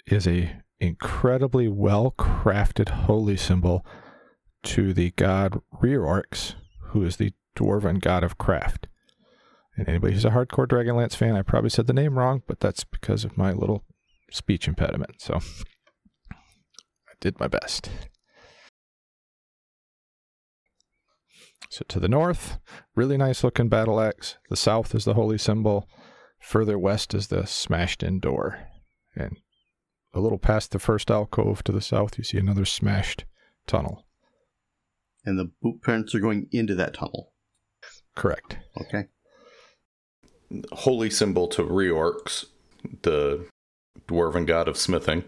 is 0.07 0.27
a 0.27 0.57
incredibly 0.81 1.69
well 1.69 2.15
crafted 2.17 2.89
holy 2.89 3.37
symbol 3.37 3.85
to 4.63 4.93
the 4.93 5.11
god 5.13 5.61
Reorx, 5.83 6.55
who 6.91 7.05
is 7.05 7.17
the 7.17 7.33
dwarven 7.57 8.01
god 8.01 8.25
of 8.25 8.39
craft. 8.39 8.87
And 9.77 9.89
anybody 9.89 10.15
who's 10.15 10.25
a 10.25 10.31
hardcore 10.31 10.67
Dragonlance 10.67 11.15
fan, 11.15 11.37
I 11.37 11.43
probably 11.43 11.71
said 11.71 11.87
the 11.87 11.93
name 11.93 12.19
wrong, 12.19 12.43
but 12.47 12.59
that's 12.59 12.85
because 12.85 13.25
of 13.25 13.37
my 13.39 13.53
little 13.53 13.85
speech 14.31 14.67
impediment. 14.67 15.21
So 15.21 15.39
I 16.33 17.13
did 17.21 17.39
my 17.39 17.47
best. 17.47 17.91
So 21.71 21.85
to 21.89 22.01
the 22.01 22.09
north, 22.09 22.59
really 22.95 23.17
nice 23.17 23.45
looking 23.45 23.69
battle 23.69 24.01
axe. 24.01 24.37
The 24.49 24.57
south 24.57 24.95
is 24.95 25.05
the 25.05 25.15
holy 25.15 25.39
symbol. 25.39 25.89
Further 26.41 26.79
west 26.79 27.15
is 27.15 27.29
the 27.29 27.47
smashed 27.47 28.03
in 28.03 28.21
door. 28.21 28.61
And 29.15 29.37
a 30.15 30.21
little 30.21 30.39
past 30.39 30.73
the 30.73 30.79
first 30.79 31.11
alcove 31.11 31.63
to 31.65 31.73
the 31.73 31.83
south, 31.83 32.17
you 32.17 32.25
see 32.25 32.39
another 32.39 32.65
smashed 32.65 33.25
tunnel. 33.67 34.07
And 35.25 35.39
the 35.39 35.51
boot 35.61 35.83
prints 35.83 36.15
are 36.15 36.21
going 36.21 36.47
into 36.53 36.75
that 36.77 36.95
tunnel. 36.95 37.33
Correct. 38.15 38.59
Okay. 38.81 39.05
Holy 40.73 41.11
symbol 41.11 41.49
to 41.49 41.63
Reorx, 41.63 42.47
the 43.03 43.47
dwarven 44.07 44.47
god 44.47 44.69
of 44.69 44.79
smithing, 44.79 45.25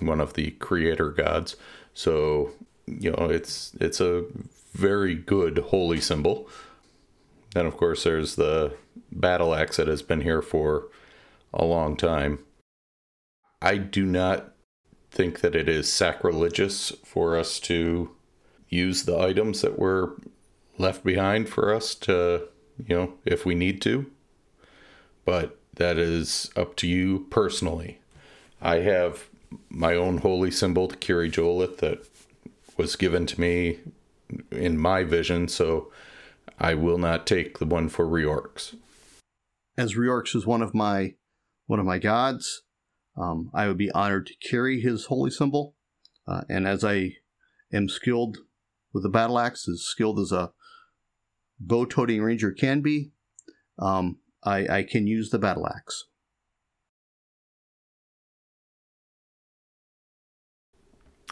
one 0.00 0.20
of 0.20 0.34
the 0.34 0.50
creator 0.52 1.10
gods. 1.10 1.56
So, 1.94 2.50
you 2.86 3.12
know, 3.12 3.30
it's 3.30 3.74
it's 3.80 4.00
a 4.00 4.24
very 4.74 5.14
good 5.14 5.58
holy 5.58 6.00
symbol. 6.00 6.48
Then, 7.54 7.66
of 7.66 7.76
course, 7.76 8.04
there's 8.04 8.34
the 8.34 8.76
battle 9.10 9.54
axe 9.54 9.76
that 9.76 9.88
has 9.88 10.02
been 10.02 10.20
here 10.20 10.42
for 10.42 10.88
a 11.52 11.64
long 11.64 11.96
time. 11.96 12.40
I 13.62 13.78
do 13.78 14.04
not 14.04 14.52
think 15.10 15.40
that 15.40 15.54
it 15.54 15.68
is 15.68 15.90
sacrilegious 15.90 16.90
for 17.04 17.38
us 17.38 17.60
to 17.60 18.10
use 18.68 19.04
the 19.04 19.18
items 19.18 19.62
that 19.62 19.78
were 19.78 20.16
left 20.76 21.04
behind 21.04 21.48
for 21.48 21.72
us 21.72 21.94
to, 21.94 22.48
you 22.84 22.96
know, 22.96 23.14
if 23.24 23.46
we 23.46 23.54
need 23.54 23.80
to. 23.82 24.10
But 25.24 25.56
that 25.74 25.96
is 25.96 26.50
up 26.56 26.74
to 26.76 26.88
you 26.88 27.26
personally. 27.30 28.00
I 28.60 28.76
have 28.76 29.28
my 29.68 29.94
own 29.94 30.18
holy 30.18 30.50
symbol 30.50 30.88
the 30.88 30.96
Kiri 30.96 31.30
Jolith 31.30 31.78
that 31.78 32.06
was 32.76 32.96
given 32.96 33.26
to 33.26 33.40
me 33.40 33.78
in 34.50 34.78
my 34.78 35.04
vision, 35.04 35.48
so 35.48 35.92
I 36.58 36.74
will 36.74 36.98
not 36.98 37.26
take 37.26 37.58
the 37.58 37.66
one 37.66 37.88
for 37.88 38.06
Reorx. 38.06 38.76
As 39.76 39.94
Reorx 39.94 40.34
is 40.36 40.46
one 40.46 40.62
of 40.62 40.74
my 40.74 41.14
one 41.66 41.80
of 41.80 41.86
my 41.86 41.98
gods, 41.98 42.62
um, 43.16 43.50
I 43.54 43.68
would 43.68 43.78
be 43.78 43.90
honored 43.90 44.26
to 44.26 44.48
carry 44.48 44.80
his 44.80 45.06
holy 45.06 45.30
symbol. 45.30 45.74
Uh, 46.26 46.42
and 46.48 46.66
as 46.66 46.84
I 46.84 47.16
am 47.72 47.88
skilled 47.88 48.38
with 48.92 49.02
the 49.02 49.08
battle 49.08 49.38
axe, 49.38 49.68
as 49.68 49.82
skilled 49.82 50.18
as 50.20 50.32
a 50.32 50.52
bow 51.58 51.84
toting 51.84 52.22
ranger 52.22 52.52
can 52.52 52.80
be, 52.80 53.12
um, 53.78 54.18
I, 54.44 54.66
I 54.68 54.82
can 54.82 55.06
use 55.06 55.30
the 55.30 55.38
battle 55.38 55.66
axe. 55.66 56.04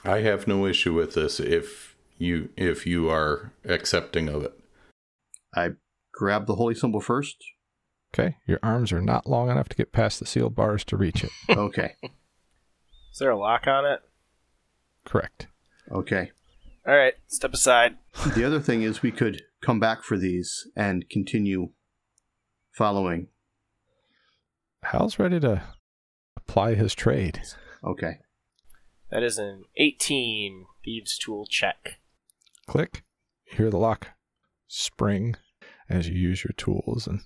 I 0.05 0.21
have 0.21 0.49
no 0.49 0.67
issue 0.67 0.95
with 0.95 1.15
this 1.15 1.39
if 1.39 1.92
you 2.23 2.51
if 2.57 2.87
you 2.87 3.11
are 3.11 3.53
accepting 3.65 4.29
of 4.29 4.43
it. 4.43 4.53
I 5.55 5.71
grab 6.13 6.47
the 6.47 6.55
holy 6.55 6.75
symbol 6.75 7.01
first. 7.01 7.37
Okay. 8.15 8.37
Your 8.47 8.59
arms 8.63 8.93
are 8.93 9.01
not 9.01 9.27
long 9.27 9.51
enough 9.51 9.69
to 9.71 9.77
get 9.77 9.93
past 9.93 10.21
the 10.21 10.27
sealed 10.27 10.55
bars 10.55 10.85
to 10.85 10.97
reach 10.97 11.25
it. 11.25 11.31
Okay. 11.57 11.97
Is 12.03 13.19
there 13.19 13.31
a 13.31 13.39
lock 13.39 13.67
on 13.67 13.85
it? 13.85 14.01
Correct. 15.05 15.49
Okay. 15.91 16.31
All 16.87 16.97
right, 16.97 17.15
step 17.27 17.53
aside. 17.53 17.97
The 18.35 18.45
other 18.45 18.59
thing 18.59 18.83
is 18.83 19.03
we 19.03 19.13
could 19.13 19.43
come 19.61 19.79
back 19.79 20.03
for 20.03 20.17
these 20.17 20.67
and 20.75 21.09
continue 21.09 21.71
following. 22.73 23.29
Hal's 24.83 25.19
ready 25.19 25.39
to 25.41 25.63
apply 26.37 26.75
his 26.75 26.95
trade. 26.95 27.43
Okay. 27.85 28.19
That 29.11 29.23
is 29.23 29.39
an 29.39 29.65
18 29.77 30.65
thieves 30.85 31.19
tool 31.19 31.47
check. 31.49 31.99
Click. 32.73 33.05
Hear 33.45 33.69
the 33.69 33.77
lock 33.77 34.13
spring 34.67 35.37
as 35.91 36.09
you 36.09 36.15
use 36.15 36.43
your 36.43 36.55
tools 36.57 37.07
and 37.07 37.21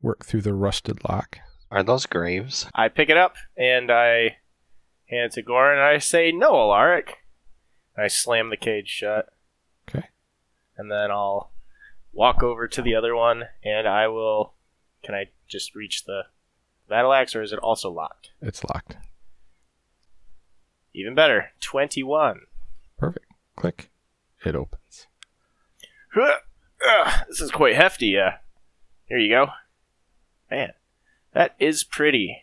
work 0.00 0.24
through 0.24 0.42
the 0.42 0.54
rusted 0.54 1.00
lock. 1.08 1.40
Are 1.72 1.82
those 1.82 2.06
graves? 2.06 2.68
I 2.72 2.86
pick 2.86 3.08
it 3.08 3.16
up 3.16 3.34
and 3.56 3.90
I 3.90 4.36
hand 5.08 5.24
it 5.24 5.32
to 5.32 5.42
Goren 5.42 5.78
and 5.78 5.84
I 5.84 5.98
say, 5.98 6.30
"No, 6.30 6.52
Alarick." 6.52 7.14
I 7.98 8.06
slam 8.06 8.50
the 8.50 8.56
cage 8.56 8.86
shut. 8.86 9.30
Okay. 9.88 10.06
And 10.76 10.88
then 10.88 11.10
I'll 11.10 11.50
walk 12.12 12.44
over 12.44 12.68
to 12.68 12.80
the 12.80 12.94
other 12.94 13.16
one 13.16 13.46
and 13.64 13.88
I 13.88 14.06
will. 14.06 14.54
Can 15.02 15.16
I 15.16 15.30
just 15.48 15.74
reach 15.74 16.04
the 16.04 16.26
battle 16.88 17.12
axe 17.12 17.34
or 17.34 17.42
is 17.42 17.52
it 17.52 17.58
also 17.58 17.90
locked? 17.90 18.30
It's 18.40 18.62
locked. 18.62 18.98
Even 20.94 21.16
better, 21.16 21.50
21. 21.58 22.42
Perfect. 22.96 23.26
Click. 23.56 23.90
It 24.44 24.54
opens. 24.54 25.06
Huh. 26.14 26.34
Ugh, 26.88 27.24
this 27.28 27.40
is 27.40 27.50
quite 27.50 27.76
hefty. 27.76 28.18
Uh, 28.18 28.32
here 29.04 29.18
you 29.18 29.30
go. 29.30 29.48
Man, 30.50 30.72
that 31.34 31.54
is 31.58 31.84
pretty. 31.84 32.38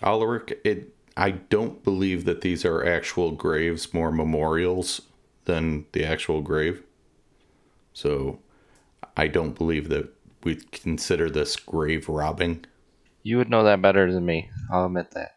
Alarick, 0.00 0.58
it 0.64 0.94
I 1.16 1.32
don't 1.32 1.82
believe 1.84 2.24
that 2.24 2.40
these 2.40 2.64
are 2.64 2.84
actual 2.84 3.32
graves, 3.32 3.92
more 3.92 4.10
memorials 4.10 5.02
than 5.44 5.86
the 5.92 6.04
actual 6.04 6.40
grave. 6.40 6.82
So 7.92 8.38
I 9.16 9.28
don't 9.28 9.56
believe 9.56 9.88
that 9.90 10.08
we'd 10.42 10.72
consider 10.72 11.28
this 11.28 11.56
grave 11.56 12.08
robbing. 12.08 12.64
You 13.22 13.36
would 13.38 13.50
know 13.50 13.64
that 13.64 13.82
better 13.82 14.12
than 14.12 14.24
me. 14.24 14.50
I'll 14.70 14.86
admit 14.86 15.10
that. 15.12 15.36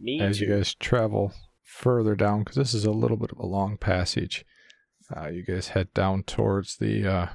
Me 0.00 0.20
as 0.20 0.38
too. 0.38 0.46
you 0.46 0.54
guys 0.56 0.74
travel 0.74 1.32
further 1.62 2.16
down, 2.16 2.40
because 2.40 2.56
this 2.56 2.74
is 2.74 2.84
a 2.84 2.90
little 2.90 3.16
bit 3.16 3.32
of 3.32 3.38
a 3.38 3.46
long 3.46 3.76
passage, 3.76 4.44
uh, 5.14 5.28
you 5.28 5.44
guys 5.44 5.68
head 5.68 5.92
down 5.94 6.22
towards 6.22 6.76
the 6.76 7.06
uh, 7.06 7.26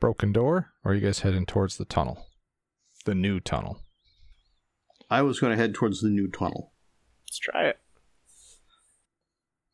broken 0.00 0.32
door, 0.32 0.72
or 0.84 0.92
are 0.92 0.94
you 0.94 1.00
guys 1.00 1.20
heading 1.20 1.46
towards 1.46 1.78
the 1.78 1.84
tunnel, 1.84 2.26
the 3.04 3.14
new 3.14 3.40
tunnel? 3.40 3.80
I 5.10 5.22
was 5.22 5.40
going 5.40 5.56
to 5.56 5.60
head 5.60 5.74
towards 5.74 6.00
the 6.00 6.10
new 6.10 6.28
tunnel. 6.28 6.72
Let's 7.26 7.38
try 7.38 7.66
it. 7.66 7.80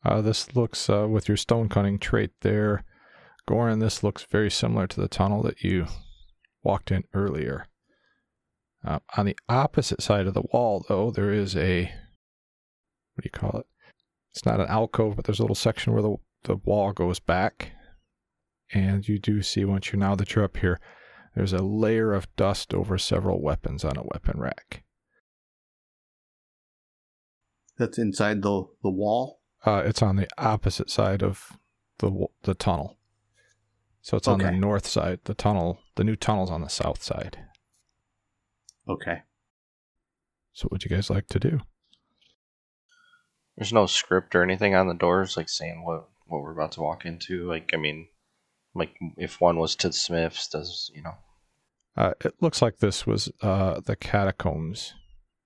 Uh, 0.03 0.21
this 0.21 0.55
looks, 0.55 0.89
uh, 0.89 1.07
with 1.07 1.27
your 1.27 1.37
stone 1.37 1.69
cunning 1.69 1.99
trait 1.99 2.31
there, 2.41 2.83
Goren, 3.47 3.79
this 3.79 4.03
looks 4.03 4.23
very 4.23 4.51
similar 4.51 4.87
to 4.87 5.01
the 5.01 5.07
tunnel 5.07 5.41
that 5.43 5.61
you 5.61 5.87
walked 6.63 6.91
in 6.91 7.03
earlier. 7.13 7.67
Uh, 8.85 8.99
on 9.17 9.25
the 9.25 9.37
opposite 9.49 10.01
side 10.01 10.27
of 10.27 10.33
the 10.33 10.43
wall, 10.53 10.85
though, 10.87 11.11
there 11.11 11.33
is 11.33 11.55
a, 11.55 11.91
what 13.19 13.23
do 13.23 13.27
you 13.33 13.49
call 13.49 13.59
it? 13.59 13.67
It's 14.33 14.45
not 14.45 14.61
an 14.61 14.67
alcove, 14.67 15.17
but 15.17 15.25
there's 15.25 15.39
a 15.39 15.43
little 15.43 15.55
section 15.55 15.91
where 15.91 16.01
the, 16.01 16.15
the 16.43 16.55
wall 16.55 16.93
goes 16.93 17.19
back. 17.19 17.73
And 18.71 19.05
you 19.05 19.19
do 19.19 19.41
see, 19.41 19.65
once 19.65 19.91
you're 19.91 19.99
now 19.99 20.15
that 20.15 20.33
you're 20.33 20.45
up 20.45 20.55
here, 20.55 20.79
there's 21.35 21.51
a 21.51 21.61
layer 21.61 22.13
of 22.13 22.33
dust 22.37 22.73
over 22.73 22.97
several 22.97 23.41
weapons 23.41 23.83
on 23.83 23.97
a 23.97 24.03
weapon 24.03 24.39
rack. 24.39 24.83
That's 27.77 27.97
inside 27.97 28.41
the, 28.41 28.63
the 28.83 28.89
wall. 28.89 29.41
Uh, 29.65 29.83
it's 29.85 30.01
on 30.01 30.15
the 30.15 30.29
opposite 30.37 30.89
side 30.89 31.21
of 31.21 31.57
the 31.97 32.27
the 32.43 32.53
tunnel. 32.53 32.97
So 34.01 34.15
it's 34.15 34.29
on 34.29 34.39
the 34.39 34.51
north 34.51 34.87
side. 34.87 35.19
The 35.25 35.33
tunnel, 35.33 35.79
the 35.95 36.05
new 36.05 36.15
tunnel's 36.15 36.51
on 36.51 36.61
the 36.61 36.69
south 36.69 37.03
side. 37.03 37.37
Okay. 38.87 39.23
So 40.53 40.65
what 40.65 40.71
would 40.71 40.85
you 40.85 40.89
guys 40.89 41.09
like 41.09 41.27
to 41.27 41.39
do? 41.39 41.59
There's 43.59 43.73
no 43.73 43.87
script 43.87 44.35
or 44.35 44.41
anything 44.41 44.73
on 44.73 44.87
the 44.87 44.93
doors, 44.93 45.35
like 45.35 45.49
saying 45.49 45.83
what 45.83 46.07
what 46.27 46.41
we're 46.41 46.53
about 46.53 46.71
to 46.73 46.81
walk 46.81 47.05
into. 47.05 47.45
Like, 47.45 47.71
I 47.73 47.77
mean, 47.77 48.07
like 48.73 48.95
if 49.17 49.41
one 49.41 49.57
was 49.59 49.75
to 49.75 49.89
the 49.89 49.93
Smiths, 49.93 50.47
does 50.47 50.89
you 50.95 51.01
know? 51.03 51.15
Uh, 51.97 52.13
it 52.23 52.35
looks 52.39 52.61
like 52.61 52.77
this 52.77 53.05
was 53.05 53.29
uh, 53.41 53.81
the 53.81 53.97
catacombs 53.97 54.93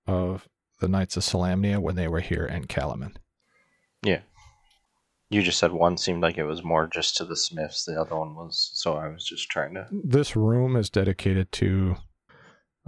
of 0.06 0.46
the 0.80 0.86
Knights 0.86 1.16
of 1.16 1.24
Solamnia 1.24 1.80
when 1.80 1.96
they 1.96 2.06
were 2.06 2.20
here 2.20 2.44
in 2.44 2.66
Kalaman. 2.66 3.16
Yeah. 4.02 4.20
You 5.30 5.42
just 5.42 5.58
said 5.58 5.72
one 5.72 5.96
seemed 5.96 6.22
like 6.22 6.38
it 6.38 6.44
was 6.44 6.62
more 6.62 6.86
just 6.86 7.16
to 7.16 7.24
the 7.24 7.34
Smiths. 7.36 7.84
The 7.84 8.00
other 8.00 8.14
one 8.16 8.36
was 8.36 8.70
so 8.74 8.94
I 8.94 9.08
was 9.08 9.24
just 9.24 9.48
trying 9.48 9.74
to. 9.74 9.88
This 9.90 10.36
room 10.36 10.76
is 10.76 10.88
dedicated 10.88 11.50
to 11.52 11.96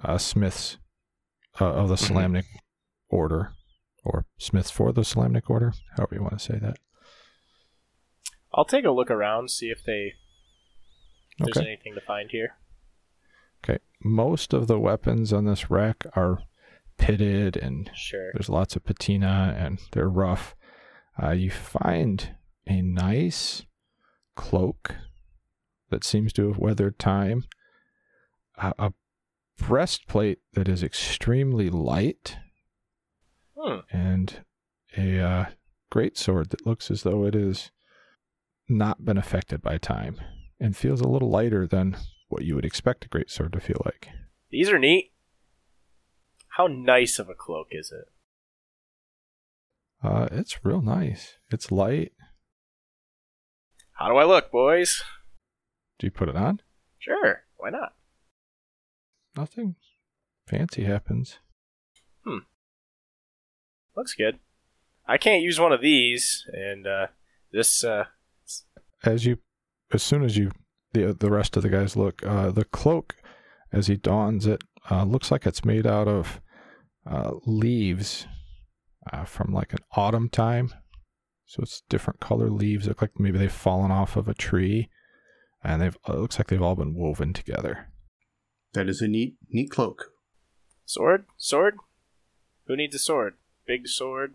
uh, 0.05 0.19
Smiths 0.19 0.77
uh, 1.61 1.65
of 1.73 1.89
the 1.89 1.97
Mhm. 1.97 2.09
Solamnic 2.13 2.45
Order, 3.09 3.51
or 4.07 4.27
Smiths 4.39 4.71
for 4.71 4.93
the 4.93 5.03
Solamnic 5.03 5.49
Order, 5.49 5.73
however 5.97 6.15
you 6.15 6.23
want 6.23 6.39
to 6.39 6.45
say 6.45 6.59
that. 6.59 6.79
I'll 8.55 8.65
take 8.65 8.85
a 8.85 8.91
look 8.91 9.11
around, 9.11 9.51
see 9.51 9.67
if 9.67 9.85
they 9.85 10.15
if 11.39 11.53
there's 11.53 11.67
anything 11.67 11.95
to 11.95 12.01
find 12.01 12.31
here. 12.31 12.57
Okay. 13.63 13.79
Most 14.03 14.53
of 14.53 14.67
the 14.67 14.79
weapons 14.79 15.33
on 15.33 15.45
this 15.45 15.71
rack 15.71 16.05
are 16.15 16.39
pitted 16.97 17.57
and 17.57 17.91
Sure. 17.95 18.31
There's 18.33 18.49
lots 18.49 18.77
of 18.77 18.85
patina 18.85 19.55
and 19.59 19.79
they're 19.93 20.09
rough. 20.09 20.55
Uh, 21.23 21.33
you 21.33 21.51
find 21.51 22.37
a 22.67 22.81
nice 22.81 23.65
cloak 24.35 24.95
that 25.91 26.05
seems 26.05 26.33
to 26.35 26.49
have 26.49 26.59
weathered 26.59 26.99
time, 26.99 27.45
a, 28.59 28.73
a 28.79 28.93
breastplate 29.59 30.41
that 30.53 30.69
is 30.69 30.83
extremely 30.83 31.71
light, 31.71 32.37
Hmm. 33.57 33.79
and 33.91 34.45
a 34.97 35.19
uh, 35.19 35.45
great 35.91 36.19
sword 36.19 36.51
that 36.51 36.67
looks 36.67 36.91
as 36.91 37.03
though 37.03 37.25
it 37.25 37.35
has 37.35 37.71
not 38.69 39.05
been 39.05 39.17
affected 39.17 39.63
by 39.63 39.79
time 39.79 40.21
and 40.61 40.77
feels 40.77 41.01
a 41.01 41.09
little 41.09 41.31
lighter 41.31 41.67
than 41.67 41.97
what 42.29 42.45
you 42.45 42.55
would 42.55 42.65
expect 42.65 43.05
a 43.05 43.09
great 43.09 43.31
sword 43.31 43.53
to 43.53 43.61
feel 43.61 43.81
like. 43.85 44.09
These 44.51 44.69
are 44.69 44.79
neat. 44.79 45.13
How 46.57 46.67
nice 46.67 47.19
of 47.19 47.29
a 47.29 47.35
cloak 47.35 47.69
is 47.71 47.93
it? 47.93 48.09
Uh, 50.03 50.29
it's 50.33 50.65
real 50.65 50.83
nice. 50.83 51.37
It's 51.51 51.71
light. 51.71 52.13
How 53.93 54.09
do 54.09 54.17
I 54.17 54.25
look, 54.25 54.51
boys? 54.51 55.03
Do 55.99 56.07
you 56.07 56.11
put 56.11 56.29
it 56.29 56.37
on? 56.37 56.61
Sure. 56.99 57.45
Why 57.57 57.71
not? 57.71 57.95
Nothing 59.37 59.77
fancy 60.47 60.85
happens. 60.85 61.39
Looks 63.97 64.15
good. 64.15 64.39
I 65.07 65.19
can't 65.19 65.43
use 65.43 65.59
one 65.61 65.73
of 65.73 65.81
these, 65.81 66.45
and 66.53 66.87
uh, 66.87 67.07
this. 67.53 67.83
Uh, 67.85 68.05
As 69.05 69.25
you, 69.25 69.39
as 69.93 70.03
soon 70.03 70.23
as 70.25 70.37
you, 70.37 70.51
the 70.93 71.15
the 71.15 71.31
rest 71.31 71.57
of 71.57 71.63
the 71.63 71.69
guys 71.69 71.97
look, 71.97 72.25
uh, 72.27 72.51
the 72.51 72.65
cloak, 72.65 73.17
as 73.73 73.87
he 73.87 73.97
dons 73.97 74.47
it, 74.47 74.63
uh, 74.91 75.05
looks 75.05 75.31
like 75.31 75.47
it's 75.47 75.65
made 75.65 75.87
out 75.87 76.09
of 76.09 76.41
uh, 77.09 77.33
leaves 77.47 78.27
uh, 79.13 79.25
from 79.25 79.53
like 79.53 79.73
an 79.73 79.79
autumn 79.97 80.29
time. 80.29 80.73
So 81.47 81.63
it's 81.63 81.83
different 81.89 82.19
color 82.21 82.51
leaves. 82.51 82.89
Look 82.89 83.01
like 83.01 83.19
maybe 83.21 83.39
they've 83.39 83.53
fallen 83.53 83.93
off 83.93 84.17
of 84.17 84.29
a 84.29 84.35
tree, 84.35 84.91
and 85.63 85.81
they've. 85.81 85.97
It 86.09 86.17
looks 86.17 86.39
like 86.39 86.49
they've 86.49 86.61
all 86.61 86.77
been 86.77 86.95
woven 86.95 87.33
together. 87.33 87.89
That 88.75 88.89
is 88.89 89.01
a 89.01 89.09
neat 89.09 89.37
neat 89.49 89.71
cloak. 89.71 90.11
sword? 90.85 91.25
Sword? 91.39 91.77
Who 92.67 92.77
needs 92.77 92.97
a 92.97 92.99
sword? 92.99 93.35
Big 93.67 93.89
sword. 93.89 94.35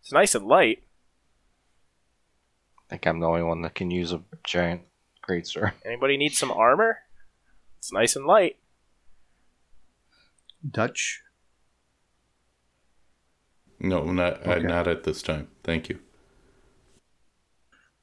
It's 0.00 0.12
nice 0.12 0.34
and 0.34 0.46
light. 0.46 0.82
I 2.78 2.90
think 2.90 3.06
I'm 3.06 3.20
the 3.20 3.26
only 3.26 3.42
one 3.42 3.62
that 3.62 3.74
can 3.74 3.90
use 3.90 4.12
a 4.12 4.22
giant 4.44 4.82
greatsword. 5.28 5.72
Anybody 5.84 6.16
need 6.16 6.34
some 6.34 6.50
armor? 6.50 6.98
It's 7.78 7.92
nice 7.92 8.16
and 8.16 8.26
light. 8.26 8.56
Dutch. 10.68 11.22
No, 13.78 14.04
not 14.04 14.46
uh, 14.46 14.58
not 14.58 14.86
at 14.86 15.04
this 15.04 15.22
time. 15.22 15.48
Thank 15.64 15.88
you. 15.88 16.00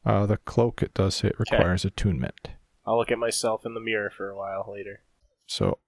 Uh, 0.03 0.25
the 0.25 0.37
cloak, 0.37 0.81
it 0.81 0.93
does 0.93 1.15
say 1.15 1.27
it 1.27 1.39
requires 1.39 1.85
attunement. 1.85 2.49
I'll 2.85 2.97
look 2.97 3.11
at 3.11 3.19
myself 3.19 3.65
in 3.65 3.73
the 3.73 3.81
mirror 3.81 4.09
for 4.09 4.29
a 4.29 4.37
while 4.37 4.65
later. 4.71 5.01
So, 5.45 5.79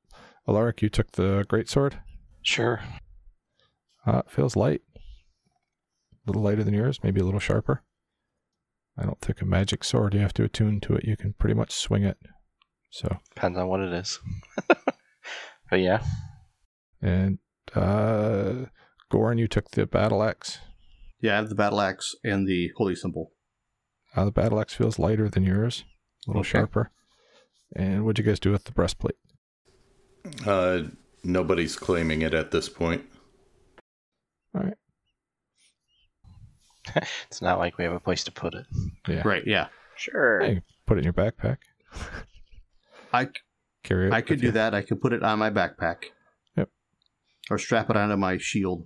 Alarick, 0.48 0.82
you 0.82 0.90
took 0.90 1.14
the 1.14 1.46
greatsword. 1.48 2.02
Sure. 2.42 2.82
Uh, 4.10 4.20
it 4.26 4.32
feels 4.32 4.56
light. 4.56 4.82
A 4.96 5.00
little 6.28 6.42
lighter 6.42 6.64
than 6.64 6.74
yours, 6.74 7.00
maybe 7.04 7.22
a 7.22 7.24
little 7.24 7.40
sharper. 7.40 7.84
I 8.98 9.04
don't 9.06 9.22
think 9.22 9.42
a 9.42 9.46
magic 9.46 9.84
sword 9.84 10.14
you 10.14 10.20
have 10.20 10.34
to 10.34 10.44
attune 10.44 10.80
to 10.82 10.94
it. 10.96 11.06
You 11.06 11.16
can 11.16 11.34
pretty 11.34 11.54
much 11.56 11.72
swing 11.72 12.04
it. 12.04 12.18
So, 12.90 13.18
Depends 13.36 13.58
on 13.58 13.68
what 13.68 13.80
it 13.82 13.94
is. 13.94 14.20
but 15.70 15.80
yeah. 15.80 16.04
and 17.02 17.38
uh, 17.76 18.66
Goren, 19.12 19.38
you 19.38 19.48
took 19.48 19.72
the 19.72 19.86
battle 19.86 20.24
axe. 20.24 20.58
Yeah, 21.22 21.34
I 21.34 21.36
have 21.38 21.50
the 21.50 21.56
battle 21.56 21.82
axe 21.82 22.16
and 22.24 22.48
the 22.48 22.72
holy 22.78 22.96
symbol. 22.96 23.32
Uh, 24.16 24.26
the 24.26 24.32
battle 24.32 24.60
axe 24.60 24.74
feels 24.74 24.98
lighter 24.98 25.30
than 25.30 25.44
yours, 25.44 25.86
a 26.28 26.32
little 26.32 26.40
Okay. 26.42 26.50
sharper. 26.50 26.92
And 27.76 28.04
what'd 28.04 28.18
you 28.18 28.30
guys 28.30 28.40
do 28.40 28.52
with 28.52 28.64
the 28.64 28.72
breastplate? 28.72 29.18
Uh, 30.46 30.84
nobody's 31.24 31.76
claiming 31.76 32.24
it 32.24 32.34
at 32.34 32.50
this 32.52 32.68
point. 32.68 33.04
All 34.56 34.64
right. 34.64 34.74
It's 37.28 37.42
not 37.42 37.60
like 37.60 37.78
we 37.78 37.84
have 37.84 37.94
a 37.94 38.00
place 38.00 38.24
to 38.24 38.32
put 38.32 38.56
it. 38.56 38.66
Yeah. 39.08 39.22
Right. 39.24 39.46
Yeah. 39.46 39.68
Sure. 39.96 40.40
Hey, 40.42 40.62
put 40.88 40.98
it 40.98 41.00
in 41.00 41.04
your 41.04 41.14
backpack. 41.14 41.58
I 43.14 43.30
Carry 43.84 44.08
it. 44.08 44.14
I 44.14 44.22
could 44.22 44.40
do 44.40 44.48
you. 44.48 44.52
that. 44.54 44.74
I 44.74 44.82
could 44.82 45.00
put 45.02 45.14
it 45.14 45.22
on 45.24 45.38
my 45.40 45.50
backpack. 45.52 46.06
Yep. 46.58 46.70
Or 47.52 47.58
strap 47.60 47.90
it 47.90 47.98
onto 47.98 48.16
my 48.16 48.38
shield. 48.38 48.86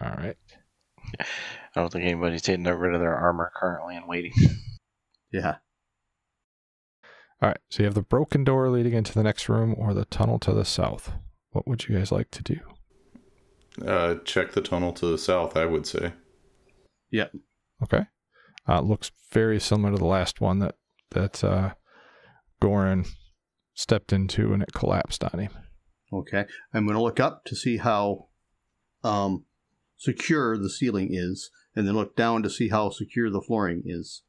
All 0.00 0.10
right. 0.10 0.36
I 1.20 1.24
don't 1.80 1.92
think 1.92 2.04
anybody's 2.04 2.42
getting 2.42 2.64
rid 2.64 2.94
of 2.94 3.00
their 3.00 3.14
armor 3.14 3.52
currently 3.54 3.96
and 3.96 4.08
waiting. 4.08 4.32
Yeah. 5.32 5.56
All 7.40 7.48
right. 7.50 7.58
So 7.70 7.82
you 7.82 7.84
have 7.86 7.94
the 7.94 8.02
broken 8.02 8.42
door 8.44 8.68
leading 8.70 8.94
into 8.94 9.12
the 9.14 9.22
next 9.22 9.48
room 9.48 9.74
or 9.78 9.94
the 9.94 10.04
tunnel 10.06 10.38
to 10.40 10.52
the 10.52 10.64
south. 10.64 11.12
What 11.50 11.66
would 11.68 11.86
you 11.88 11.96
guys 11.96 12.10
like 12.10 12.30
to 12.32 12.42
do? 12.42 12.58
Uh, 13.84 14.16
check 14.24 14.52
the 14.52 14.60
tunnel 14.60 14.92
to 14.94 15.06
the 15.06 15.18
south. 15.18 15.56
I 15.56 15.66
would 15.66 15.86
say. 15.86 16.12
Yep. 17.10 17.32
Okay. 17.82 18.06
Uh, 18.68 18.80
looks 18.80 19.12
very 19.30 19.60
similar 19.60 19.92
to 19.92 19.98
the 19.98 20.06
last 20.06 20.40
one 20.40 20.58
that 20.60 20.76
that 21.10 21.42
uh, 21.44 21.74
Goren 22.60 23.04
stepped 23.74 24.12
into 24.12 24.52
and 24.52 24.62
it 24.62 24.72
collapsed 24.74 25.22
on 25.22 25.38
him. 25.38 25.52
Okay. 26.12 26.46
I'm 26.72 26.86
going 26.86 26.96
to 26.96 27.02
look 27.02 27.20
up 27.20 27.44
to 27.44 27.54
see 27.54 27.76
how 27.76 28.28
um, 29.04 29.44
secure 29.96 30.56
the 30.56 30.70
ceiling 30.70 31.08
is, 31.12 31.50
and 31.74 31.86
then 31.86 31.94
look 31.94 32.16
down 32.16 32.42
to 32.42 32.50
see 32.50 32.68
how 32.68 32.90
secure 32.90 33.30
the 33.30 33.40
flooring 33.40 33.82
is. 33.84 34.22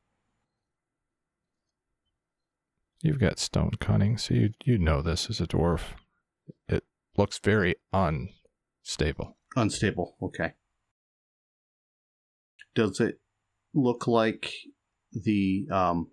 You've 3.02 3.20
got 3.20 3.40
stone 3.40 3.72
cunning, 3.80 4.18
so 4.18 4.34
you 4.34 4.54
you 4.64 4.78
know 4.78 5.02
this 5.02 5.30
as 5.30 5.40
a 5.40 5.48
dwarf. 5.48 5.82
It 6.68 6.84
looks 7.16 7.38
very 7.40 7.76
unstable. 8.88 9.38
Unstable. 9.56 10.16
Okay. 10.22 10.54
Does 12.76 13.00
it 13.00 13.20
look 13.74 14.08
like 14.08 14.52
the 15.12 15.68
um, 15.72 16.12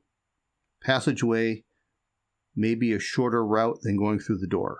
passageway 0.83 1.65
may 2.57 2.75
be 2.75 2.93
a 2.93 2.99
shorter 2.99 3.45
route 3.47 3.79
than 3.83 3.97
going 3.97 4.19
through 4.19 4.39
the 4.39 4.47
door? 4.47 4.79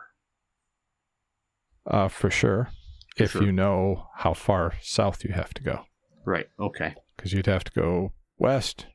Uh, 1.87 2.09
for 2.09 2.31
sure. 2.31 2.71
if 3.17 3.31
Sure. 3.31 3.45
you 3.45 3.53
know 3.53 4.09
how 4.17 4.35
far 4.35 4.73
south 4.81 5.23
you 5.23 5.33
have 5.33 5.55
to 5.55 5.63
go. 5.63 5.85
Right. 6.27 6.47
Okay. 6.59 6.95
Because 7.17 7.33
you'd 7.33 7.47
have 7.47 7.63
to 7.63 7.71
go 7.73 8.13
west, 8.39 8.87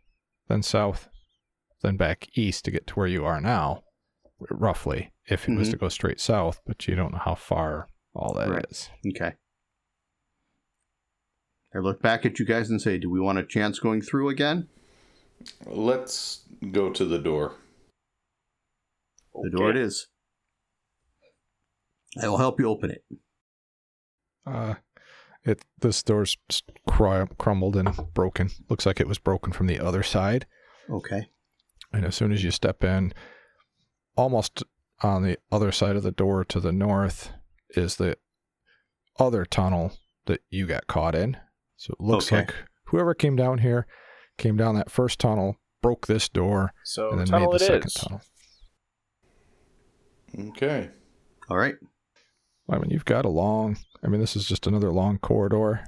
then 0.50 0.62
south, 0.62 1.08
then 1.82 1.96
back 1.96 2.28
east 2.36 2.66
to 2.66 2.72
get 2.72 2.86
to 2.88 2.96
where 2.96 3.08
you 3.08 3.24
are 3.24 3.40
now, 3.40 3.84
roughly, 4.52 5.14
if 5.28 5.48
it 5.48 5.56
was 5.56 5.70
Mhm. 5.70 5.72
to 5.72 5.78
go 5.78 5.88
straight 5.90 6.20
south, 6.20 6.60
but 6.66 6.86
you 6.86 6.96
don't 6.96 7.14
know 7.14 7.22
how 7.24 7.36
far 7.36 7.88
all 8.16 8.34
that 8.34 8.66
is. 8.70 8.90
Right. 9.06 9.14
Okay. 9.16 9.36
I 11.76 11.80
look 11.80 12.02
back 12.02 12.26
at 12.26 12.40
you 12.40 12.46
guys 12.46 12.70
and 12.70 12.82
say, 12.82 12.98
do 12.98 13.10
we 13.12 13.20
want 13.20 13.38
a 13.38 13.46
chance 13.46 13.80
going 13.80 14.02
through 14.02 14.30
again? 14.30 14.68
Let's 15.66 16.42
go 16.72 16.90
to 16.92 17.06
the 17.06 17.20
door. 17.20 17.56
The 19.36 19.52
door 19.52 19.70
it 19.70 19.78
Okay. 19.78 19.82
is. 19.82 20.08
I 22.22 22.28
will 22.28 22.38
help 22.40 22.60
you 22.60 22.68
open 22.68 22.90
it. 22.92 23.04
Uh, 24.46 24.76
it 25.46 25.64
this 25.80 26.02
door's 26.02 26.38
s- 26.50 26.64
cry, 26.88 27.26
crumbled 27.38 27.76
and 27.76 27.90
broken. 28.14 28.50
Looks 28.68 28.86
like 28.88 29.00
it 29.00 29.08
was 29.08 29.20
broken 29.20 29.54
from 29.54 29.68
the 29.68 29.80
other 29.80 30.02
side. 30.04 30.48
Okay. 30.90 31.30
And 31.94 32.04
as 32.04 32.16
soon 32.16 32.32
as 32.32 32.44
you 32.44 32.50
step 32.52 32.84
in, 32.84 33.14
almost 34.16 34.64
on 35.02 35.24
the 35.24 35.38
other 35.52 35.72
side 35.72 35.96
of 35.96 36.04
the 36.04 36.12
door 36.12 36.44
to 36.46 36.60
the 36.60 36.72
north 36.72 37.32
is 37.72 37.96
the 37.96 38.18
other 39.20 39.46
tunnel 39.46 39.94
that 40.26 40.42
you 40.50 40.66
got 40.66 40.88
caught 40.88 41.16
in. 41.16 41.38
So 41.78 41.94
it 41.94 42.04
looks 42.04 42.28
Okay. 42.32 42.38
like 42.38 42.56
whoever 42.86 43.14
came 43.14 43.36
down 43.36 43.60
here 43.60 43.86
came 44.38 44.58
down 44.58 44.76
that 44.76 44.92
first 44.92 45.20
tunnel, 45.20 45.58
broke 45.82 46.08
this 46.08 46.30
door, 46.30 46.74
So 46.84 47.12
and 47.12 47.20
then 47.20 47.40
made 47.42 47.52
the 47.52 47.60
second 47.60 47.88
is. 47.88 47.94
tunnel. 47.94 48.22
Okay. 50.38 50.90
All 51.50 51.58
right. 51.58 51.76
I 52.70 52.78
mean, 52.78 52.92
you've 52.92 53.06
got 53.06 53.26
a 53.26 53.30
long. 53.30 53.78
I 54.04 54.08
mean, 54.08 54.22
this 54.22 54.36
is 54.36 54.46
just 54.46 54.68
another 54.68 54.92
long 54.92 55.18
corridor. 55.18 55.84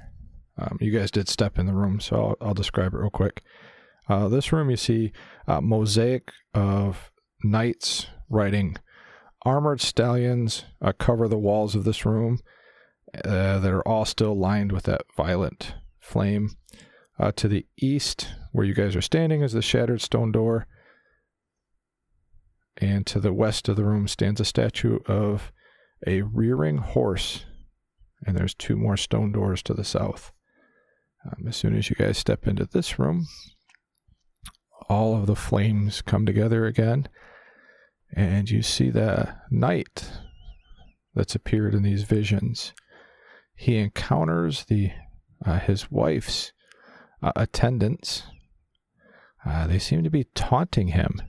Um, 0.58 0.78
you 0.80 0.90
guys 0.90 1.10
did 1.10 1.28
step 1.28 1.58
in 1.58 1.66
the 1.66 1.72
room, 1.74 2.00
so 2.00 2.36
I'll, 2.40 2.48
I'll 2.48 2.54
describe 2.54 2.92
it 2.92 2.98
real 2.98 3.10
quick. 3.10 3.42
Uh, 4.08 4.28
this 4.28 4.52
room, 4.52 4.68
you 4.68 4.76
see 4.76 5.12
uh, 5.46 5.60
mosaic 5.60 6.32
of 6.52 7.10
knights 7.44 8.08
riding 8.28 8.76
armored 9.44 9.80
stallions 9.80 10.64
uh, 10.80 10.92
cover 10.98 11.28
the 11.28 11.38
walls 11.38 11.74
of 11.74 11.84
this 11.84 12.04
room. 12.04 12.38
Uh, 13.26 13.58
that 13.58 13.70
are 13.70 13.86
all 13.86 14.06
still 14.06 14.34
lined 14.34 14.72
with 14.72 14.84
that 14.84 15.02
violet 15.14 15.74
flame. 16.00 16.56
Uh, 17.20 17.30
to 17.30 17.46
the 17.46 17.66
east, 17.76 18.28
where 18.52 18.64
you 18.64 18.72
guys 18.72 18.96
are 18.96 19.02
standing, 19.02 19.42
is 19.42 19.52
the 19.52 19.60
shattered 19.60 20.00
stone 20.00 20.32
door. 20.32 20.66
And 22.78 23.06
to 23.08 23.20
the 23.20 23.34
west 23.34 23.68
of 23.68 23.76
the 23.76 23.84
room 23.84 24.08
stands 24.08 24.40
a 24.40 24.46
statue 24.46 24.98
of 25.06 25.52
a 26.06 26.22
rearing 26.22 26.78
horse, 26.78 27.44
and 28.26 28.34
there's 28.34 28.54
two 28.54 28.76
more 28.76 28.96
stone 28.96 29.30
doors 29.30 29.62
to 29.64 29.74
the 29.74 29.84
south. 29.84 30.32
Um, 31.26 31.46
as 31.48 31.56
soon 31.56 31.76
as 31.76 31.90
you 31.90 31.96
guys 31.96 32.16
step 32.16 32.48
into 32.48 32.64
this 32.64 32.98
room, 32.98 33.26
all 34.88 35.14
of 35.14 35.26
the 35.26 35.36
flames 35.36 36.00
come 36.00 36.24
together 36.24 36.64
again, 36.64 37.08
and 38.12 38.50
you 38.50 38.62
see 38.62 38.90
the 38.90 39.34
knight 39.50 40.10
that's 41.14 41.34
appeared 41.34 41.74
in 41.74 41.82
these 41.82 42.04
visions. 42.04 42.72
He 43.54 43.76
encounters 43.76 44.64
the 44.64 44.92
uh, 45.44 45.58
his 45.58 45.90
wife's 45.90 46.52
uh, 47.22 47.32
attendants. 47.34 48.24
Uh, 49.44 49.66
they 49.66 49.78
seem 49.78 50.04
to 50.04 50.10
be 50.10 50.24
taunting 50.34 50.88
him 50.88 51.20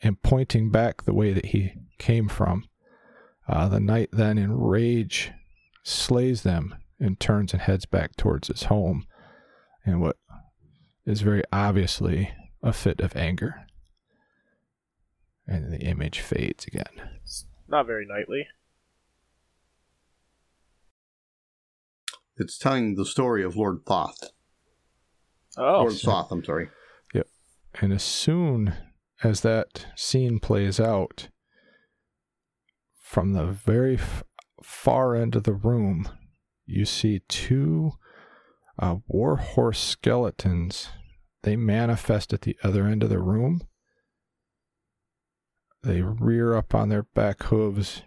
and 0.00 0.22
pointing 0.22 0.70
back 0.70 1.02
the 1.02 1.14
way 1.14 1.32
that 1.32 1.46
he 1.46 1.72
came 1.98 2.28
from. 2.28 2.64
Uh, 3.46 3.68
the 3.68 3.80
knight 3.80 4.08
then, 4.12 4.38
in 4.38 4.58
rage, 4.58 5.32
slays 5.82 6.42
them 6.42 6.74
and 7.00 7.18
turns 7.20 7.52
and 7.52 7.62
heads 7.62 7.86
back 7.86 8.16
towards 8.16 8.48
his 8.48 8.64
home, 8.64 9.06
and 9.84 10.00
what 10.00 10.16
is 11.06 11.20
very 11.20 11.42
obviously 11.52 12.30
a 12.62 12.72
fit 12.72 13.00
of 13.00 13.16
anger. 13.16 13.66
And 15.48 15.72
the 15.72 15.80
image 15.80 16.20
fades 16.20 16.66
again. 16.66 17.20
Not 17.66 17.86
very 17.86 18.06
knightly. 18.06 18.46
It's 22.36 22.58
telling 22.58 22.94
the 22.94 23.06
story 23.06 23.42
of 23.42 23.56
Lord 23.56 23.80
Thoth. 23.86 24.30
Oh, 25.56 25.80
Lord 25.80 25.94
Thoth, 25.94 26.30
I'm 26.30 26.44
sorry. 26.44 26.68
Yep. 27.14 27.26
And 27.80 27.92
as 27.92 28.02
soon 28.02 28.74
as 29.24 29.40
that 29.40 29.86
scene 29.96 30.38
plays 30.38 30.78
out, 30.78 31.28
from 33.08 33.32
the 33.32 33.46
very 33.46 33.94
f- 33.94 34.22
far 34.62 35.16
end 35.16 35.34
of 35.34 35.44
the 35.44 35.54
room, 35.54 36.08
you 36.66 36.84
see 36.84 37.22
two 37.26 37.92
uh, 38.78 38.96
war 39.06 39.36
horse 39.36 39.80
skeletons. 39.80 40.90
They 41.42 41.56
manifest 41.56 42.34
at 42.34 42.42
the 42.42 42.56
other 42.62 42.84
end 42.84 43.02
of 43.02 43.08
the 43.08 43.18
room. 43.18 43.62
They 45.88 46.02
rear 46.02 46.54
up 46.54 46.74
on 46.74 46.90
their 46.90 47.04
back 47.04 47.44
hooves 47.44 48.02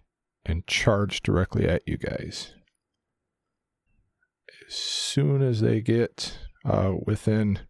and 0.46 0.67
charge 0.67 1.24
directly 1.24 1.67
at 1.67 1.82
you 1.88 1.98
guys. 1.98 2.54
As 4.67 4.76
soon 4.76 5.41
as 5.41 5.62
they 5.62 5.82
get 5.82 6.38
uh, 6.63 6.94
within 7.08 7.62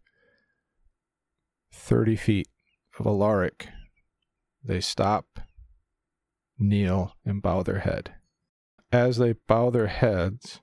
30 1.72 2.16
feet 2.16 2.48
of 2.98 3.06
Alarick, 3.06 3.68
they 4.62 4.82
stop, 4.82 5.40
kneel, 6.58 7.14
and 7.24 7.40
bow 7.40 7.62
their 7.62 7.78
head. 7.78 8.12
As 8.92 9.16
they 9.16 9.36
bow 9.48 9.70
their 9.70 9.86
heads, 9.86 10.60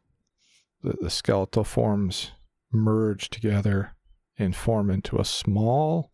the, 0.83 0.95
the 1.01 1.09
skeletal 1.09 1.63
forms 1.63 2.33
merge 2.71 3.31
together 3.31 3.95
and 4.37 4.55
form 4.55 4.91
into 4.91 5.19
a 5.19 5.25
small 5.25 6.11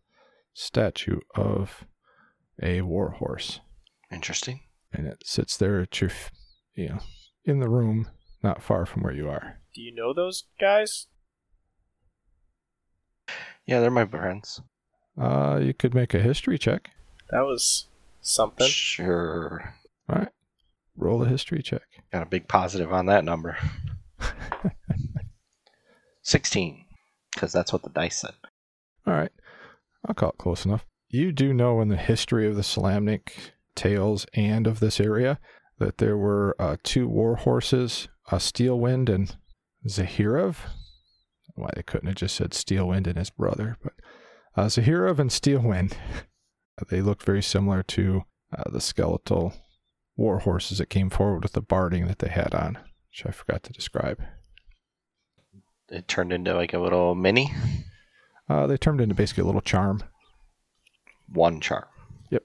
statue 0.54 1.20
of 1.34 1.84
a 2.62 2.80
war 2.82 3.10
horse. 3.10 3.60
Interesting. 4.10 4.60
And 4.92 5.06
it 5.06 5.22
sits 5.26 5.56
there 5.56 5.80
at 5.80 6.00
your, 6.00 6.10
f- 6.10 6.30
you 6.74 6.88
know, 6.88 6.98
in 7.44 7.60
the 7.60 7.68
room, 7.68 8.08
not 8.42 8.62
far 8.62 8.86
from 8.86 9.02
where 9.02 9.12
you 9.12 9.28
are. 9.28 9.58
do 9.74 9.82
you 9.82 9.94
know 9.94 10.12
those 10.14 10.44
guys? 10.60 11.06
Yeah, 13.66 13.80
they're 13.80 13.90
my 13.90 14.06
friends. 14.06 14.60
Uh, 15.20 15.58
you 15.62 15.74
could 15.74 15.94
make 15.94 16.14
a 16.14 16.20
history 16.20 16.58
check. 16.58 16.90
That 17.30 17.40
was 17.40 17.86
something. 18.20 18.68
Sure. 18.68 19.74
All 20.08 20.16
right. 20.20 20.28
Roll 20.96 21.22
a 21.24 21.28
history 21.28 21.62
check. 21.62 21.82
Got 22.12 22.22
a 22.22 22.26
big 22.26 22.46
positive 22.48 22.92
on 22.92 23.06
that 23.06 23.24
number. 23.24 23.56
16. 26.22 26.84
Because 27.34 27.52
that's 27.52 27.72
what 27.72 27.82
the 27.82 27.90
dice 27.90 28.18
said. 28.18 28.32
All 29.06 29.14
right. 29.14 29.32
I'll 30.06 30.14
call 30.14 30.30
it 30.30 30.38
close 30.38 30.64
enough. 30.64 30.86
You 31.08 31.32
do 31.32 31.54
know 31.54 31.80
in 31.80 31.88
the 31.88 31.96
history 31.96 32.46
of 32.46 32.56
the 32.56 32.62
Solamnic 32.62 33.52
tales 33.74 34.26
and 34.34 34.66
of 34.66 34.80
this 34.80 34.98
area 34.98 35.38
that 35.78 35.98
there 35.98 36.16
were 36.16 36.56
uh, 36.58 36.76
two 36.82 37.06
war 37.06 37.36
horses, 37.36 38.08
uh, 38.30 38.38
Steelwind 38.38 39.08
and 39.08 39.36
Zahirov. 39.86 40.56
Why 41.54 41.70
they 41.74 41.82
couldn't 41.82 42.08
have 42.08 42.16
just 42.16 42.36
said 42.36 42.50
Steelwind 42.50 43.06
and 43.06 43.16
his 43.16 43.30
brother, 43.30 43.78
but 43.82 43.92
uh, 44.56 44.66
Zahirov 44.66 45.18
and 45.18 45.30
Steelwind. 45.30 45.94
They 46.90 47.00
look 47.00 47.22
very 47.22 47.42
similar 47.42 47.82
to 47.84 48.24
uh, 48.54 48.70
the 48.70 48.82
skeletal 48.82 49.54
war 50.14 50.40
horses 50.40 50.76
that 50.76 50.90
came 50.90 51.08
forward 51.08 51.42
with 51.42 51.52
the 51.52 51.62
barding 51.62 52.06
that 52.06 52.18
they 52.18 52.28
had 52.28 52.54
on, 52.54 52.78
which 53.08 53.24
I 53.24 53.30
forgot 53.30 53.62
to 53.62 53.72
describe. 53.72 54.20
It 55.88 56.06
turned 56.06 56.34
into 56.34 56.54
like 56.54 56.74
a 56.74 56.78
little 56.78 57.14
mini. 57.14 57.50
Uh, 58.46 58.66
they 58.66 58.76
turned 58.76 59.00
into 59.00 59.14
basically 59.14 59.42
a 59.42 59.46
little 59.46 59.62
charm. 59.62 60.02
One 61.32 61.60
charm. 61.60 61.84
Yep. 62.30 62.44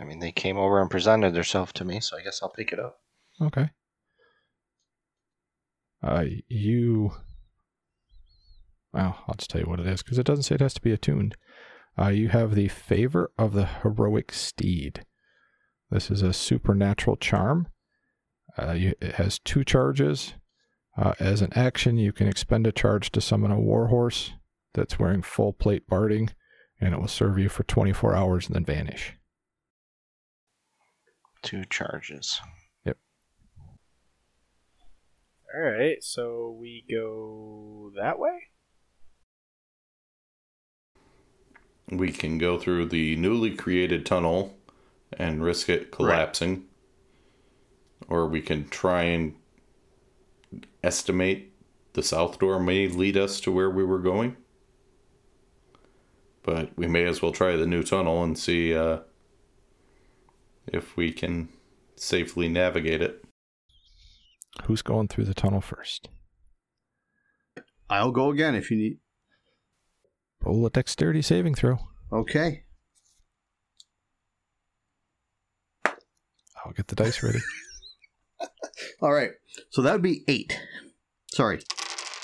I 0.00 0.04
mean, 0.04 0.20
they 0.20 0.32
came 0.32 0.56
over 0.56 0.80
and 0.80 0.90
presented 0.90 1.34
themselves 1.34 1.72
to 1.74 1.84
me, 1.84 2.00
so 2.00 2.16
I 2.16 2.22
guess 2.22 2.40
I'll 2.42 2.50
pick 2.50 2.72
it 2.72 2.80
up. 2.80 2.98
Okay. 3.40 3.70
Uh, 6.02 6.24
you. 6.48 7.12
Well, 8.92 9.22
I'll 9.28 9.34
just 9.36 9.50
tell 9.50 9.60
you 9.60 9.66
what 9.66 9.80
it 9.80 9.86
is 9.86 10.02
because 10.02 10.18
it 10.18 10.26
doesn't 10.26 10.44
say 10.44 10.54
it 10.54 10.60
has 10.60 10.74
to 10.74 10.80
be 10.80 10.92
attuned. 10.92 11.36
Uh, 11.98 12.08
you 12.08 12.28
have 12.28 12.54
the 12.54 12.68
favor 12.68 13.30
of 13.36 13.52
the 13.52 13.66
heroic 13.66 14.32
steed. 14.32 15.04
This 15.90 16.10
is 16.10 16.22
a 16.22 16.32
supernatural 16.32 17.16
charm. 17.16 17.68
Uh, 18.56 18.72
you, 18.72 18.94
it 19.00 19.16
has 19.16 19.38
two 19.38 19.64
charges. 19.64 20.34
Uh, 20.96 21.14
as 21.20 21.42
an 21.42 21.52
action, 21.54 21.96
you 21.96 22.12
can 22.12 22.28
expend 22.28 22.66
a 22.66 22.72
charge 22.72 23.10
to 23.12 23.20
summon 23.20 23.50
a 23.50 23.60
warhorse 23.60 24.32
that's 24.74 24.98
wearing 24.98 25.22
full 25.22 25.52
plate 25.52 25.86
barding, 25.88 26.30
and 26.80 26.94
it 26.94 27.00
will 27.00 27.08
serve 27.08 27.38
you 27.38 27.48
for 27.48 27.64
24 27.64 28.14
hours 28.14 28.46
and 28.46 28.54
then 28.54 28.64
vanish. 28.64 29.14
Two 31.42 31.64
charges. 31.64 32.40
Yep. 32.84 32.98
All 35.54 35.60
right, 35.60 36.02
so 36.02 36.56
we 36.58 36.84
go 36.90 37.92
that 37.96 38.18
way. 38.18 38.38
We 41.90 42.12
can 42.12 42.38
go 42.38 42.58
through 42.58 42.86
the 42.86 43.16
newly 43.16 43.54
created 43.54 44.04
tunnel 44.04 44.54
and 45.12 45.42
risk 45.42 45.68
it 45.68 45.90
collapsing. 45.90 46.64
Or 48.08 48.26
we 48.26 48.42
can 48.42 48.68
try 48.68 49.04
and 49.04 49.34
estimate 50.82 51.52
the 51.94 52.02
south 52.02 52.38
door 52.38 52.60
may 52.60 52.88
lead 52.88 53.16
us 53.16 53.40
to 53.40 53.52
where 53.52 53.70
we 53.70 53.84
were 53.84 53.98
going. 53.98 54.36
But 56.48 56.70
we 56.78 56.86
may 56.86 57.04
as 57.04 57.20
well 57.20 57.32
try 57.32 57.56
the 57.56 57.66
new 57.66 57.82
tunnel 57.82 58.24
and 58.24 58.38
see 58.38 58.74
uh, 58.74 59.00
if 60.66 60.96
we 60.96 61.12
can 61.12 61.50
safely 61.94 62.48
navigate 62.48 63.02
it. 63.02 63.22
Who's 64.64 64.80
going 64.80 65.08
through 65.08 65.26
the 65.26 65.34
tunnel 65.34 65.60
first? 65.60 66.08
I'll 67.90 68.12
go 68.12 68.30
again 68.30 68.54
if 68.54 68.70
you 68.70 68.78
need. 68.78 68.96
Roll 70.42 70.64
a 70.64 70.70
dexterity 70.70 71.20
saving 71.20 71.54
throw. 71.54 71.80
Okay. 72.10 72.64
I'll 75.84 76.72
get 76.74 76.88
the 76.88 76.96
dice 76.96 77.22
ready. 77.22 77.40
All 79.02 79.12
right. 79.12 79.32
So 79.68 79.82
that 79.82 79.92
would 79.92 80.00
be 80.00 80.24
eight. 80.28 80.58
Sorry. 81.30 81.60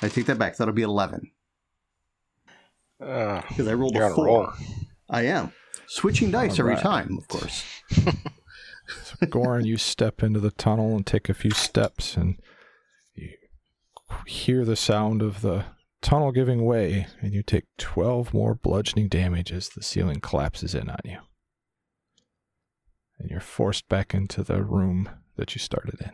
I 0.01 0.09
take 0.09 0.25
that 0.25 0.39
back. 0.39 0.57
That'll 0.57 0.73
be 0.73 0.81
11. 0.81 1.31
Uh, 3.01 3.43
Because 3.49 3.69
I 3.69 3.75
rolled 3.75 3.97
a 3.97 4.11
four. 4.15 4.27
roll. 4.27 4.49
I 5.11 5.23
am. 5.27 5.53
Switching 5.87 6.31
dice 6.31 6.59
All 6.59 6.67
every 6.67 6.81
time, 6.81 7.19
of 7.19 7.29
course. 7.29 7.65
Goren, 9.31 9.65
you 9.65 9.77
step 9.77 10.23
into 10.23 10.41
the 10.41 10.51
tunnel 10.51 10.97
and 10.97 11.07
take 11.07 11.29
a 11.29 11.35
few 11.35 11.51
steps, 11.51 12.17
and 12.17 12.37
you 13.15 13.31
hear 14.27 14.65
the 14.65 14.77
sound 14.77 15.23
of 15.23 15.41
the 15.43 15.65
tunnel 16.03 16.33
giving 16.33 16.65
way, 16.65 17.07
and 17.21 17.33
you 17.33 17.43
take 17.43 17.65
12 17.79 18.33
more 18.35 18.55
bludgeoning 18.55 19.09
damage 19.09 19.53
as 19.53 19.69
the 19.71 19.83
ceiling 19.83 20.21
collapses 20.21 20.75
in 20.75 20.89
on 20.89 20.99
you. 21.05 21.19
And 23.19 23.31
you're 23.31 23.41
forced 23.41 23.89
back 23.89 24.13
into 24.15 24.43
the 24.43 24.63
room 24.63 25.09
that 25.37 25.55
you 25.55 25.59
started 25.59 26.01
in. 26.01 26.13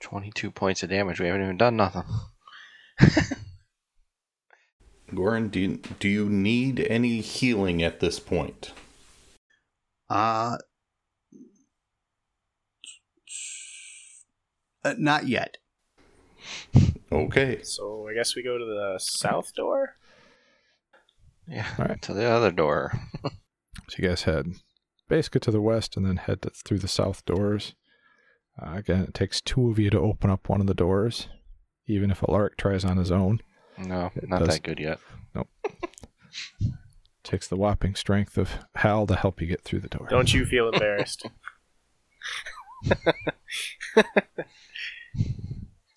22 0.00 0.50
points 0.50 0.82
of 0.82 0.90
damage. 0.90 1.20
We 1.20 1.26
haven't 1.26 1.42
even 1.42 1.56
done 1.56 1.76
nothing. 1.76 2.04
Goren, 5.14 5.48
do 5.48 5.60
you, 5.60 5.80
do 5.98 6.08
you 6.08 6.28
need 6.28 6.80
any 6.88 7.20
healing 7.20 7.82
at 7.82 8.00
this 8.00 8.18
point? 8.20 8.72
Uh, 10.08 10.56
uh, 14.84 14.94
not 14.98 15.26
yet. 15.28 15.56
Okay. 17.12 17.62
So 17.62 18.08
I 18.08 18.14
guess 18.14 18.34
we 18.36 18.42
go 18.42 18.56
to 18.56 18.64
the 18.64 18.98
south 18.98 19.54
door. 19.54 19.96
Yeah, 21.48 21.66
All 21.78 21.86
right. 21.86 22.02
to 22.02 22.14
the 22.14 22.24
other 22.26 22.52
door. 22.52 22.92
So 23.24 23.96
you 23.98 24.08
guys 24.08 24.22
head 24.22 24.46
basically 25.08 25.40
to 25.40 25.50
the 25.50 25.60
west 25.60 25.96
and 25.96 26.06
then 26.06 26.16
head 26.16 26.42
to, 26.42 26.50
through 26.50 26.78
the 26.78 26.86
south 26.88 27.24
doors. 27.24 27.74
Uh, 28.60 28.74
again, 28.76 29.02
it 29.02 29.14
takes 29.14 29.40
two 29.40 29.68
of 29.70 29.78
you 29.78 29.90
to 29.90 29.98
open 29.98 30.30
up 30.30 30.48
one 30.48 30.60
of 30.60 30.68
the 30.68 30.74
doors, 30.74 31.28
even 31.88 32.10
if 32.10 32.20
Alarick 32.20 32.56
tries 32.56 32.84
on 32.84 32.98
his 32.98 33.10
own. 33.10 33.40
No, 33.80 34.10
It 34.14 34.28
not 34.28 34.40
does- 34.40 34.48
that 34.48 34.62
good 34.62 34.78
yet. 34.78 34.98
Nope. 35.34 35.48
Takes 37.22 37.48
the 37.48 37.56
whopping 37.56 37.94
strength 37.94 38.36
of 38.38 38.50
Hal 38.76 39.06
to 39.06 39.14
help 39.14 39.40
you 39.40 39.46
get 39.46 39.62
through 39.62 39.80
the 39.80 39.88
door. 39.88 40.06
Don't 40.10 40.32
you 40.34 40.44
feel 40.46 40.68
embarrassed? 40.68 41.26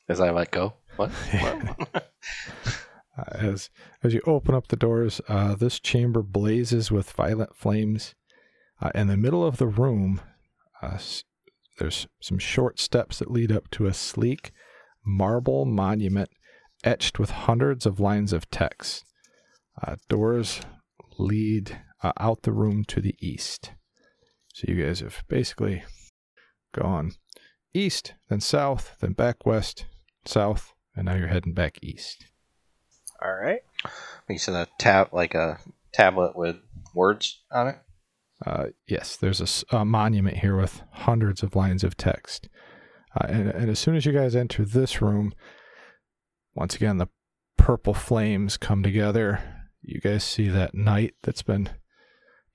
As 0.10 0.20
I 0.20 0.32
let 0.32 0.52
go. 0.52 0.74
What? 0.98 1.10
What? 1.12 2.10
Uh, 3.16 3.26
as 3.38 3.70
as 4.02 4.12
you 4.16 4.22
open 4.26 4.56
up 4.56 4.70
the 4.70 4.76
doors, 4.76 5.22
uh, 5.28 5.54
this 5.54 5.80
chamber 5.80 6.24
blazes 6.24 6.90
with 6.92 7.12
violent 7.12 7.56
flames. 7.56 8.16
Uh, 8.82 8.90
in 8.96 9.06
the 9.06 9.16
middle 9.16 9.46
of 9.46 9.58
the 9.58 9.68
room, 9.68 10.20
uh, 10.82 10.94
s- 10.96 11.24
there's 11.78 12.08
some 12.20 12.40
short 12.40 12.80
steps 12.80 13.20
that 13.20 13.30
lead 13.30 13.52
up 13.52 13.70
to 13.70 13.86
a 13.86 13.94
sleek 13.94 14.52
marble 15.06 15.64
monument 15.64 16.32
etched 16.84 17.20
with 17.20 17.32
hundreds 17.32 17.86
of 17.86 18.00
lines 18.00 18.34
of 18.34 18.50
text. 18.50 19.04
Uh, 19.82 19.96
doors 20.10 20.62
lead 21.18 21.82
uh, 22.02 22.12
out 22.20 22.44
the 22.44 22.52
room 22.52 22.84
to 22.86 23.02
the 23.02 23.16
east. 23.20 23.72
So 24.54 24.66
you 24.68 24.84
guys 24.84 25.00
have 25.00 25.24
basically 25.28 25.84
gone 26.74 27.14
east, 27.74 28.14
then 28.30 28.40
south, 28.40 28.96
then 29.00 29.14
back 29.14 29.46
west, 29.46 29.86
south, 30.26 30.74
and 30.96 31.06
now 31.06 31.16
you're 31.16 31.28
heading 31.28 31.54
back 31.54 31.80
east. 31.82 32.26
All 33.24 33.34
right. 33.34 33.62
you 34.30 34.38
said 34.38 34.54
a 34.54 34.68
tab, 34.78 35.10
like 35.14 35.34
a 35.34 35.60
tablet 35.94 36.36
with 36.36 36.58
words 36.94 37.42
on 37.52 37.70
it. 37.70 37.76
Uh, 38.46 38.66
yes, 38.88 39.16
there's 39.16 39.64
a 39.72 39.86
monument 39.86 40.38
here 40.38 40.58
with 40.58 40.82
hundreds 40.92 41.44
of 41.44 41.56
lines 41.56 41.84
of 41.84 41.96
text. 41.96 42.50
Uh, 43.16 43.28
and, 43.30 43.50
and 43.50 43.70
as 43.70 43.80
soon 43.80 43.96
as 43.96 44.06
you 44.06 44.12
guys 44.12 44.36
enter 44.36 44.66
this 44.66 45.02
room, 45.02 45.34
once 46.56 46.76
again, 46.76 46.98
the 46.98 47.08
purple 47.58 47.94
flames 47.94 48.58
come 48.58 48.84
together. 48.84 49.42
You 49.82 50.00
guys 50.00 50.24
see 50.24 50.50
that 50.50 50.76
knight 50.76 51.16
that's 51.24 51.44
been 51.44 51.70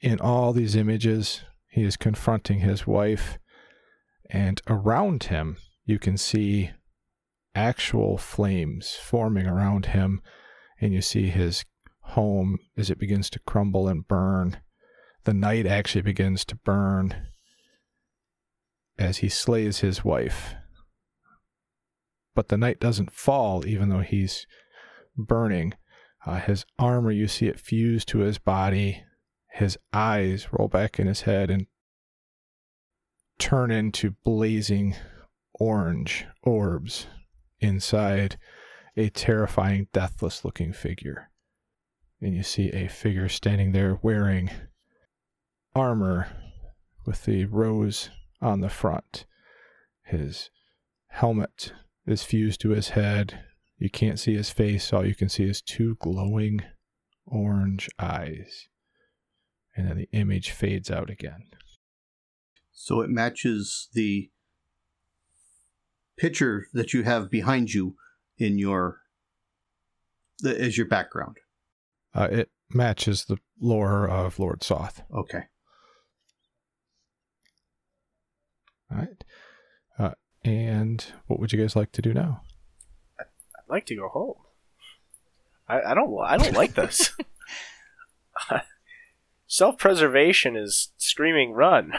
in 0.01 0.21
all 0.21 0.53
these 0.53 0.77
images. 0.77 1.43
He 1.71 1.85
is 1.85 1.97
confronting 1.97 2.61
his 2.61 2.87
wife. 2.87 3.39
And 4.31 4.61
around 4.69 5.25
him, 5.25 5.57
you 5.85 5.99
can 5.99 6.17
see 6.17 6.71
actual 7.55 8.19
flames 8.19 8.97
forming 9.01 9.47
around 9.47 9.87
him. 9.87 10.21
And 10.81 10.93
you 10.93 11.03
see 11.03 11.29
his 11.29 11.65
home 12.01 12.59
as 12.77 12.91
it 12.91 12.99
begins 12.99 13.29
to 13.31 13.41
crumble 13.41 13.89
and 13.89 14.07
burn 14.07 14.59
the 15.29 15.35
knight 15.35 15.67
actually 15.67 16.01
begins 16.01 16.43
to 16.47 16.57
burn 16.57 17.27
as 18.99 19.19
he 19.19 19.29
slays 19.29 19.81
his 19.81 20.03
wife. 20.03 20.55
But 22.38 22.51
the 22.51 22.57
knight 22.57 22.79
doesn't 22.79 23.11
fall, 23.11 23.66
even 23.66 23.88
though 23.88 23.98
he's 23.98 24.46
burning. 25.16 25.74
Uh, 26.24 26.38
his 26.38 26.64
armor, 26.79 27.11
you 27.11 27.27
see 27.27 27.48
it 27.48 27.59
fuse 27.59 28.05
to 28.05 28.20
his 28.20 28.38
body. 28.38 29.03
His 29.55 29.77
eyes 29.92 30.46
roll 30.53 30.68
back 30.68 31.01
in 31.01 31.09
his 31.09 31.22
head 31.22 31.51
and 31.51 31.66
turn 33.40 33.72
into 33.72 34.14
blazing 34.22 34.94
orange 35.55 36.27
orbs 36.44 37.09
inside 37.59 38.38
a 38.96 39.09
terrifying, 39.09 39.88
deathless 39.92 40.44
looking 40.44 40.72
figure. 40.72 41.33
And 42.20 42.37
you 42.37 42.44
see 42.44 42.70
a 42.70 42.87
figure 42.87 43.29
standing 43.29 43.72
there 43.72 43.98
wearing 44.01 44.48
armor 45.74 46.29
with 47.05 47.24
the 47.24 47.46
rose 47.46 48.11
on 48.40 48.61
the 48.61 48.68
front. 48.70 49.24
His 50.05 50.51
helmet 51.09 51.72
is 52.11 52.23
fused 52.23 52.61
to 52.62 52.71
his 52.71 52.90
head. 52.90 53.40
You 53.79 53.90
can't 53.90 54.18
see 54.18 54.35
his 54.35 54.51
face. 54.51 54.92
All 54.92 55.07
you 55.07 55.14
can 55.14 55.29
see 55.29 55.44
is 55.44 55.62
two 55.62 55.97
glowing 56.01 56.62
orange 57.27 57.88
eyes. 57.99 58.68
And 59.77 59.88
then 59.88 59.97
the 59.99 60.09
image 60.12 60.51
fades 60.51 60.90
out 60.90 61.11
again. 61.11 61.44
So 62.73 63.01
it 63.01 63.11
matches 63.11 63.88
the 63.92 64.31
picture 66.16 66.66
that 66.73 66.92
you 66.92 67.05
have 67.05 67.31
behind 67.31 67.73
you 67.73 67.97
in 68.38 68.59
your 68.59 69.01
the, 70.40 70.61
as 70.61 70.77
your 70.77 70.87
background. 70.87 71.37
Uh, 72.14 72.29
it 72.31 72.51
matches 72.71 73.25
the 73.25 73.38
lore 73.61 74.09
of 74.09 74.38
Lord 74.38 74.62
Soth. 74.62 75.03
Okay. 75.12 75.42
All 78.90 78.99
right. 78.99 79.25
And 80.57 81.05
what 81.27 81.39
would 81.41 81.53
you 81.53 81.61
guys 81.61 81.77
like 81.77 81.93
to 81.93 82.03
do 82.03 82.13
now? 82.15 82.43
I'd 83.19 83.27
like 83.69 83.87
to 83.87 83.97
go 83.97 84.09
home. 84.09 84.35
I, 85.69 85.93
I 85.93 85.95
don't. 85.95 86.17
I 86.25 86.37
don't 86.39 86.55
like 86.57 86.75
this. 86.75 87.13
Self-preservation 89.47 90.57
is 90.57 90.91
screaming 90.99 91.53
run. 91.53 91.95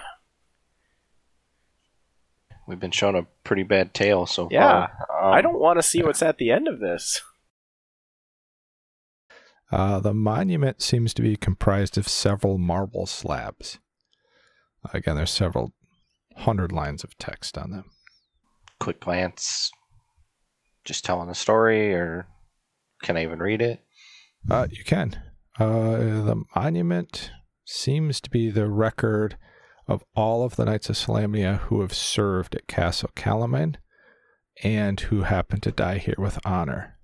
We've 2.68 2.80
been 2.80 2.92
shown 2.92 3.16
a 3.16 3.26
pretty 3.44 3.64
bad 3.64 3.96
tale 3.96 4.28
so 4.28 4.48
Yeah, 4.52 4.88
far. 5.08 5.28
Um, 5.30 5.34
I 5.34 5.42
don't 5.42 5.60
want 5.60 5.80
to 5.80 5.84
see 5.84 6.04
what's 6.04 6.22
at 6.22 6.38
the 6.38 6.52
end 6.52 6.68
of 6.68 6.80
this. 6.80 7.22
Uh, 9.72 10.00
the 10.00 10.14
monument 10.14 10.82
seems 10.82 11.14
to 11.16 11.22
be 11.24 11.36
comprised 11.36 11.98
of 11.98 12.08
several 12.08 12.58
marble 12.60 13.06
slabs. 13.08 13.80
Again, 14.94 15.16
there's 15.16 15.32
several 15.32 15.74
hundred 16.38 16.72
lines 16.72 17.04
of 17.04 17.18
text 17.18 17.58
on 17.58 17.72
them. 17.72 17.92
Quick 18.80 19.02
glance. 19.02 19.72
Just 20.86 21.06
telling 21.06 21.28
the 21.28 21.36
story, 21.36 21.94
or 21.94 22.28
can 23.04 23.18
I 23.18 23.24
even 23.24 23.40
read 23.40 23.62
it? 23.62 23.84
Uh, 24.50 24.68
you 24.72 24.84
can. 24.84 25.22
Uh, 25.60 25.98
the 25.98 26.44
monument 26.56 27.32
seems 27.66 28.22
to 28.22 28.30
be 28.30 28.50
the 28.50 28.70
record 28.70 29.38
of 29.88 30.04
all 30.16 30.44
of 30.44 30.56
the 30.56 30.66
Knights 30.66 30.90
of 30.90 30.96
Solamnia 30.96 31.60
who 31.62 31.82
have 31.82 31.94
served 31.94 32.56
at 32.56 32.68
Castle 32.68 33.10
Kalaman 33.16 33.76
and 34.64 35.00
who 35.00 35.24
happened 35.24 35.64
to 35.64 35.72
die 35.72 35.98
here 35.98 36.16
with 36.18 36.40
honor. 36.46 36.98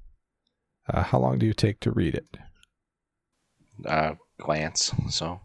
Uh, 0.92 1.04
how 1.04 1.20
long 1.20 1.38
do 1.40 1.46
you 1.46 1.54
take 1.54 1.80
to 1.82 1.92
read 1.92 2.16
it? 2.16 2.38
Uh, 3.86 4.14
glance. 4.40 4.94
So 5.10 5.42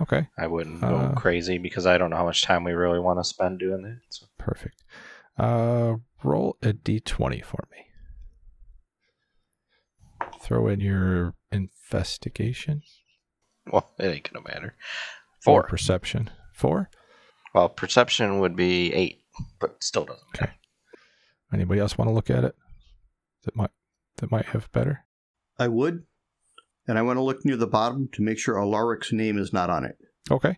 Okay, 0.00 0.28
I 0.38 0.46
wouldn't 0.46 0.82
Uh, 0.82 1.08
go 1.08 1.14
crazy 1.14 1.58
because 1.58 1.86
I 1.86 1.98
don't 1.98 2.10
know 2.10 2.16
how 2.16 2.24
much 2.24 2.42
time 2.42 2.64
we 2.64 2.72
really 2.72 3.00
want 3.00 3.18
to 3.20 3.24
spend 3.24 3.58
doing 3.58 3.84
it. 3.84 3.98
So. 4.10 4.26
perfect. 4.38 4.82
Uh, 5.38 5.96
roll 6.24 6.56
a 6.62 6.72
d20 6.72 7.44
for 7.44 7.68
me. 7.70 7.78
Throw 10.42 10.66
in 10.68 10.80
your 10.80 11.34
investigation 11.52 12.82
Well, 13.70 13.90
it 13.98 14.06
ain't 14.06 14.30
gonna 14.32 14.44
matter. 14.46 14.74
or 15.46 15.62
Four. 15.62 15.62
perception. 15.64 16.30
Four. 16.54 16.90
Well, 17.54 17.68
perception 17.68 18.40
would 18.40 18.56
be 18.56 18.92
eight, 18.92 19.22
but 19.60 19.82
still 19.82 20.04
doesn't. 20.04 20.22
Okay. 20.36 20.52
Anybody 21.52 21.80
else 21.80 21.96
want 21.96 22.08
to 22.08 22.14
look 22.14 22.30
at 22.30 22.44
it? 22.44 22.54
That 23.44 23.54
might 23.56 23.70
that 24.16 24.30
might 24.30 24.46
have 24.46 24.70
better. 24.72 25.04
I 25.58 25.68
would. 25.68 26.04
And 26.86 26.98
I 26.98 27.02
want 27.02 27.16
to 27.18 27.22
look 27.22 27.44
near 27.44 27.56
the 27.56 27.66
bottom 27.66 28.08
to 28.12 28.22
make 28.22 28.38
sure 28.38 28.54
Alarick's 28.56 29.12
name 29.12 29.38
is 29.38 29.52
not 29.52 29.70
on 29.70 29.84
it. 29.84 29.96
Okay. 30.30 30.56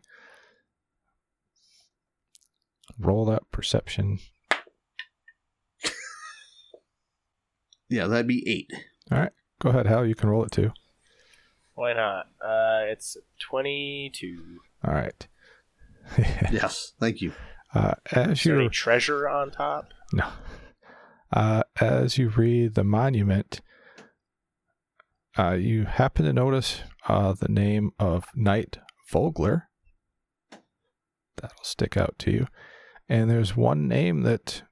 Roll 2.99 3.25
that 3.27 3.43
perception. 3.51 4.19
Yeah, 7.91 8.07
that'd 8.07 8.27
be 8.27 8.49
eight. 8.49 8.71
All 9.11 9.19
right. 9.19 9.33
Go 9.61 9.71
ahead, 9.71 9.87
Hal. 9.87 10.07
You 10.07 10.15
can 10.15 10.29
roll 10.31 10.45
it 10.45 10.53
too. 10.53 10.71
Why 11.75 11.93
not? 11.93 12.27
Uh, 12.43 12.85
it's 12.91 13.17
22. 13.41 14.61
All 14.87 14.95
right. 14.95 15.27
Yes, 16.51 16.93
thank 16.99 17.21
you. 17.21 17.33
uh, 17.75 17.95
as 18.13 18.39
Is 18.39 18.45
there 18.45 18.55
you 18.55 18.61
any 18.63 18.69
treasure 18.71 19.29
on 19.29 19.51
top? 19.51 19.91
No. 20.13 20.29
Uh, 21.33 21.63
as 21.81 22.19
you 22.19 22.29
read 22.31 22.75
the 22.75 22.83
monument, 22.85 23.61
uh, 25.39 25.53
you 25.53 25.85
happen 25.85 26.25
to 26.25 26.33
notice 26.33 26.81
uh, 27.09 27.33
the 27.35 27.49
name 27.49 27.93
of 28.01 28.25
Knight 28.35 28.79
Vogler. 29.13 29.69
That'll 31.37 31.63
stick 31.65 31.97
out 31.97 32.17
to 32.21 32.31
you. 32.33 32.47
And 33.09 33.31
there's 33.31 33.57
one 33.57 33.87
name 33.87 34.23
that, 34.23 34.63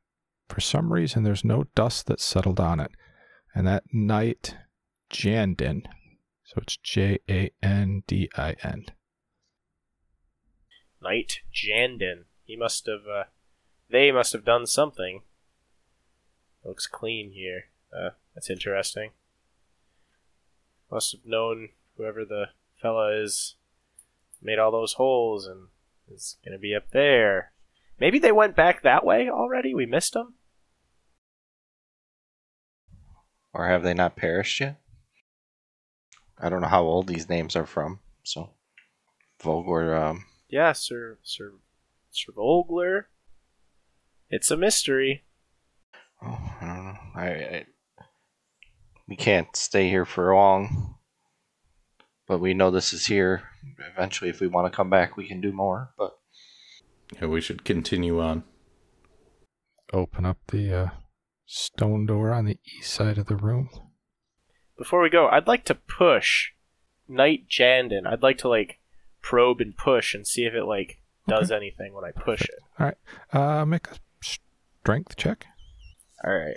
for 0.48 0.60
some 0.60 0.92
reason, 0.92 1.22
there's 1.22 1.44
no 1.44 1.64
dust 1.76 2.06
that's 2.06 2.24
settled 2.24 2.58
on 2.58 2.80
it. 2.80 2.90
And 3.58 3.66
that 3.66 3.82
Knight 3.92 4.54
Jandin. 5.10 5.82
So 6.44 6.60
it's 6.62 6.76
J 6.76 7.18
A 7.28 7.50
N 7.60 8.04
D 8.06 8.30
I 8.36 8.54
N. 8.62 8.86
Knight 11.02 11.40
Jandin. 11.52 12.26
He 12.44 12.54
must 12.54 12.86
have. 12.86 13.00
Uh, 13.12 13.24
they 13.90 14.12
must 14.12 14.32
have 14.32 14.44
done 14.44 14.68
something. 14.68 15.22
Looks 16.64 16.86
clean 16.86 17.32
here. 17.32 17.64
Uh, 17.92 18.10
that's 18.32 18.48
interesting. 18.48 19.10
Must 20.88 21.10
have 21.10 21.26
known 21.26 21.70
whoever 21.96 22.24
the 22.24 22.50
fella 22.80 23.10
is 23.20 23.56
made 24.40 24.60
all 24.60 24.70
those 24.70 24.92
holes 24.92 25.48
and 25.48 25.66
is 26.08 26.36
gonna 26.44 26.58
be 26.58 26.76
up 26.76 26.90
there. 26.92 27.50
Maybe 27.98 28.20
they 28.20 28.30
went 28.30 28.54
back 28.54 28.82
that 28.82 29.04
way 29.04 29.28
already. 29.28 29.74
We 29.74 29.84
missed 29.84 30.12
them. 30.12 30.34
Or 33.54 33.68
have 33.68 33.82
they 33.82 33.94
not 33.94 34.16
perished 34.16 34.60
yet? 34.60 34.80
I 36.40 36.48
don't 36.48 36.60
know 36.60 36.68
how 36.68 36.82
old 36.82 37.06
these 37.08 37.28
names 37.28 37.56
are 37.56 37.66
from. 37.66 38.00
So, 38.22 38.50
Vogler, 39.42 39.96
um, 39.96 40.24
Yeah, 40.48 40.72
Sir 40.72 41.18
Sir 41.22 41.52
Sir 42.10 42.32
Vogler. 42.36 43.08
It's 44.30 44.50
a 44.50 44.56
mystery. 44.56 45.24
oh, 46.22 46.38
I 46.60 46.66
don't 46.66 46.84
know. 46.84 46.98
I, 47.14 47.26
I 47.28 47.66
we 49.08 49.16
can't 49.16 49.56
stay 49.56 49.88
here 49.88 50.04
for 50.04 50.34
long, 50.34 50.96
but 52.26 52.38
we 52.40 52.52
know 52.52 52.70
this 52.70 52.92
is 52.92 53.06
here. 53.06 53.42
Eventually, 53.94 54.28
if 54.28 54.40
we 54.40 54.46
want 54.46 54.70
to 54.70 54.76
come 54.76 54.90
back, 54.90 55.16
we 55.16 55.26
can 55.26 55.40
do 55.40 55.50
more. 55.50 55.90
But 55.96 56.18
Yeah, 57.18 57.26
we 57.28 57.40
should 57.40 57.64
continue 57.64 58.20
on. 58.20 58.44
Open 59.94 60.26
up 60.26 60.36
the 60.48 60.74
uh, 60.74 60.88
stone 61.48 62.04
door 62.04 62.30
on 62.30 62.44
the 62.44 62.58
east 62.76 62.92
side 62.92 63.16
of 63.16 63.26
the 63.26 63.36
room. 63.36 63.70
Before 64.76 65.02
we 65.02 65.08
go, 65.08 65.26
I'd 65.28 65.48
like 65.48 65.64
to 65.64 65.74
push 65.74 66.50
Knight 67.08 67.48
Jandin. 67.48 68.06
I'd 68.06 68.22
like 68.22 68.38
to 68.38 68.48
like 68.48 68.78
probe 69.22 69.60
and 69.60 69.76
push 69.76 70.14
and 70.14 70.26
see 70.26 70.44
if 70.44 70.54
it 70.54 70.64
like 70.64 71.00
does 71.26 71.50
anything 71.50 71.94
when 71.94 72.04
I 72.04 72.12
push 72.12 72.42
it. 72.42 72.60
All 72.78 72.86
right, 72.86 72.96
uh, 73.32 73.64
make 73.64 73.88
a 73.88 73.96
strength 74.20 75.16
check. 75.16 75.46
All 76.22 76.32
right. 76.32 76.56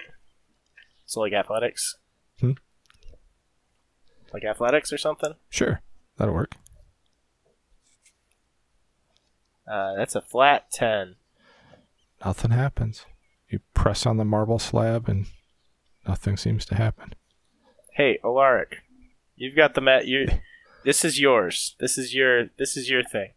So 1.06 1.22
like 1.22 1.34
athletics. 1.34 1.96
Hmm. 2.40 2.52
Like 4.34 4.44
athletics 4.44 4.94
or 4.94 4.98
something. 4.98 5.34
Sure, 5.50 5.82
that'll 6.18 6.34
work. 6.34 6.56
Uh, 9.70 9.96
that's 9.96 10.16
a 10.16 10.22
flat 10.22 10.70
ten. 10.72 11.16
Nothing 12.24 12.52
happens. 12.52 13.06
You 13.52 13.60
press 13.74 14.06
on 14.06 14.16
the 14.18 14.24
marble 14.26 14.60
slab 14.60 15.10
and 15.10 15.26
nothing 16.08 16.38
seems 16.38 16.66
to 16.68 16.76
happen. 16.76 17.14
Hey, 17.94 18.18
Alarick, 18.24 18.76
you've 19.36 19.56
got 19.58 19.74
the 19.74 19.82
mat. 19.82 20.08
You, 20.08 20.28
this 20.86 21.04
is 21.04 21.20
yours. 21.20 21.76
This 21.80 21.98
is 21.98 22.16
your. 22.16 22.46
This 22.58 22.78
is 22.78 22.90
your 22.90 23.04
thing. 23.04 23.32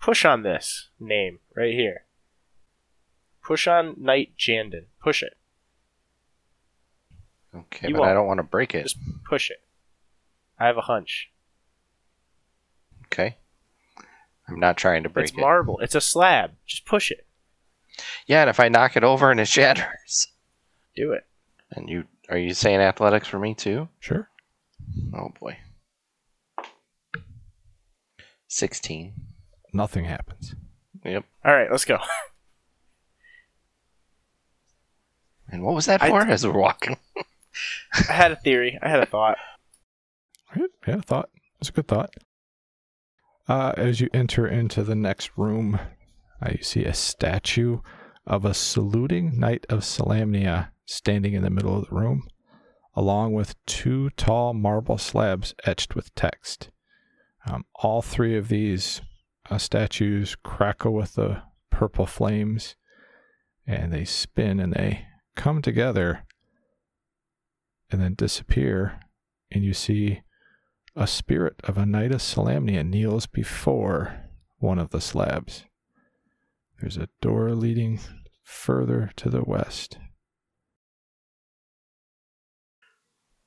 Push 0.00 0.24
on 0.26 0.42
this 0.42 0.90
name 1.00 1.38
right 1.56 1.72
here. 1.72 2.04
Push 3.42 3.66
on 3.66 3.94
Knight 3.98 4.34
Jandin. 4.38 4.84
Push 5.02 5.22
it. 5.22 5.34
okay, 7.56 7.88
You 7.88 7.94
but 7.94 8.02
I 8.02 8.06
won't. 8.08 8.16
don't 8.18 8.26
want 8.26 8.38
to 8.38 8.42
break 8.44 8.74
it. 8.74 8.82
Just 8.82 8.98
push 9.26 9.50
it. 9.50 9.62
I 10.60 10.66
have 10.66 10.76
a 10.76 10.82
hunch. 10.82 11.30
Okay, 13.06 13.36
I'm 14.46 14.60
not 14.60 14.76
trying 14.76 15.04
to 15.04 15.08
break 15.08 15.24
it's 15.24 15.32
it. 15.32 15.36
It's 15.36 15.40
marble. 15.40 15.78
It's 15.80 15.94
a 15.94 16.00
slab. 16.02 16.52
Just 16.66 16.84
push 16.84 17.10
it. 17.10 17.26
Yeah, 18.26 18.40
and 18.42 18.50
if 18.50 18.60
I 18.60 18.68
knock 18.68 18.96
it 18.96 19.04
over 19.04 19.30
and 19.30 19.40
it 19.40 19.48
shatters, 19.48 20.28
Do 20.96 21.12
it. 21.12 21.24
and 21.72 21.88
you 21.88 22.04
are 22.28 22.38
you 22.38 22.54
saying 22.54 22.80
athletics 22.80 23.28
for 23.28 23.38
me 23.38 23.54
too? 23.54 23.88
Sure. 24.00 24.28
Oh 25.14 25.30
boy. 25.40 25.56
16. 28.48 29.14
Nothing 29.72 30.04
happens. 30.04 30.54
Yep. 31.04 31.24
All 31.44 31.52
right, 31.54 31.70
let's 31.70 31.84
go. 31.84 31.98
And 35.48 35.62
what 35.62 35.74
was 35.74 35.86
that 35.86 36.02
I- 36.02 36.08
for 36.08 36.20
as 36.22 36.46
we're 36.46 36.52
walking? 36.58 36.96
I 38.08 38.12
had 38.12 38.32
a 38.32 38.36
theory. 38.36 38.78
I 38.82 38.88
had 38.88 39.00
a 39.00 39.06
thought. 39.06 39.38
Right? 40.56 40.70
Yeah, 40.86 40.94
a 40.96 41.02
thought. 41.02 41.30
It's 41.60 41.68
a 41.68 41.72
good 41.72 41.86
thought. 41.88 42.14
Uh, 43.48 43.72
as 43.76 44.00
you 44.00 44.08
enter 44.14 44.46
into 44.46 44.82
the 44.82 44.94
next 44.94 45.30
room, 45.36 45.78
uh, 46.44 46.50
you 46.50 46.62
see 46.62 46.84
a 46.84 46.94
statue 46.94 47.78
of 48.26 48.44
a 48.44 48.54
saluting 48.54 49.38
knight 49.38 49.66
of 49.68 49.80
Solamnia 49.80 50.70
standing 50.84 51.34
in 51.34 51.42
the 51.42 51.50
middle 51.50 51.76
of 51.76 51.88
the 51.88 51.94
room, 51.94 52.26
along 52.94 53.32
with 53.32 53.54
two 53.66 54.10
tall 54.10 54.52
marble 54.52 54.98
slabs 54.98 55.54
etched 55.64 55.94
with 55.94 56.14
text. 56.14 56.70
Um, 57.46 57.64
all 57.74 58.02
three 58.02 58.36
of 58.36 58.48
these 58.48 59.02
uh, 59.50 59.58
statues 59.58 60.36
crackle 60.42 60.94
with 60.94 61.14
the 61.14 61.42
purple 61.70 62.06
flames, 62.06 62.76
and 63.66 63.92
they 63.92 64.04
spin 64.04 64.60
and 64.60 64.72
they 64.72 65.06
come 65.36 65.62
together 65.62 66.24
and 67.90 68.00
then 68.00 68.14
disappear, 68.14 69.00
and 69.50 69.64
you 69.64 69.74
see 69.74 70.22
a 70.96 71.06
spirit 71.06 71.56
of 71.64 71.76
a 71.76 71.86
knight 71.86 72.12
of 72.12 72.20
Solamnia 72.20 72.86
kneels 72.86 73.26
before 73.26 74.20
one 74.58 74.78
of 74.78 74.90
the 74.90 75.00
slabs. 75.00 75.64
There's 76.84 76.98
a 76.98 77.08
door 77.22 77.54
leading 77.54 77.98
further 78.42 79.10
to 79.16 79.30
the 79.30 79.42
west. 79.42 79.96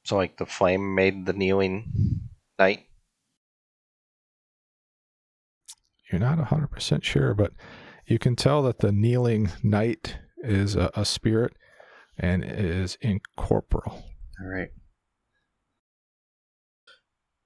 So, 0.06 0.16
like, 0.16 0.38
the 0.38 0.48
flame 0.48 0.96
made 0.96 1.28
the 1.28 1.34
kneeling 1.34 2.32
knight? 2.58 2.88
You're 6.12 6.20
not 6.20 6.40
100% 6.40 7.04
sure, 7.04 7.36
but 7.36 7.52
you 8.08 8.18
can 8.18 8.36
tell 8.36 8.64
that 8.64 8.80
the 8.80 8.92
kneeling 8.92 9.52
knight 9.62 10.18
is 10.40 10.76
a, 10.76 10.90
a 10.96 11.06
spirit 11.06 11.54
and 12.18 12.44
is 12.44 12.98
incorporeal. 13.02 14.04
All 14.42 14.48
right. 14.48 14.70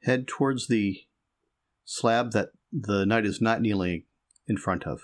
Head 0.04 0.26
towards 0.26 0.70
the 0.70 1.02
slab 1.84 2.32
that 2.32 2.52
the 2.72 3.06
knight 3.06 3.26
is 3.26 3.42
not 3.42 3.60
kneeling 3.60 4.06
in 4.48 4.56
front 4.56 4.88
of. 4.88 5.02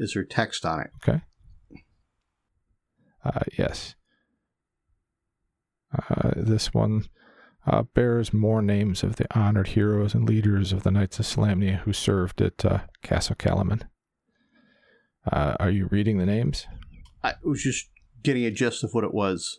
Is 0.00 0.14
there 0.14 0.24
text 0.24 0.64
on 0.64 0.80
it? 0.80 0.90
Okay. 0.96 1.20
Uh, 3.22 3.40
yes. 3.58 3.94
Uh, 5.92 6.30
this 6.34 6.72
one 6.72 7.04
uh, 7.66 7.82
bears 7.82 8.32
more 8.32 8.62
names 8.62 9.02
of 9.02 9.16
the 9.16 9.26
honored 9.38 9.68
heroes 9.68 10.14
and 10.14 10.26
leaders 10.26 10.72
of 10.72 10.84
the 10.84 10.90
Knights 10.90 11.18
of 11.18 11.26
Solamnia 11.26 11.80
who 11.80 11.92
served 11.92 12.40
at 12.40 12.64
uh, 12.64 12.78
Castle 13.02 13.36
Kalaman. 13.36 13.82
Uh, 15.30 15.54
are 15.60 15.70
you 15.70 15.86
reading 15.90 16.16
the 16.16 16.24
names? 16.24 16.66
I 17.22 17.34
was 17.44 17.62
just 17.62 17.90
getting 18.22 18.46
a 18.46 18.50
gist 18.50 18.82
of 18.82 18.94
what 18.94 19.04
it 19.04 19.12
was. 19.12 19.58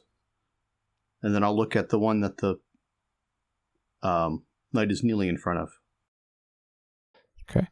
And 1.22 1.36
then 1.36 1.44
I'll 1.44 1.56
look 1.56 1.76
at 1.76 1.90
the 1.90 2.00
one 2.00 2.22
that 2.22 2.38
the 2.38 2.56
um, 4.02 4.46
knight 4.74 4.92
is 4.92 5.04
kneeling 5.04 5.30
in 5.30 5.38
front 5.38 5.60
of. 5.60 5.70
Okay. 7.48 7.68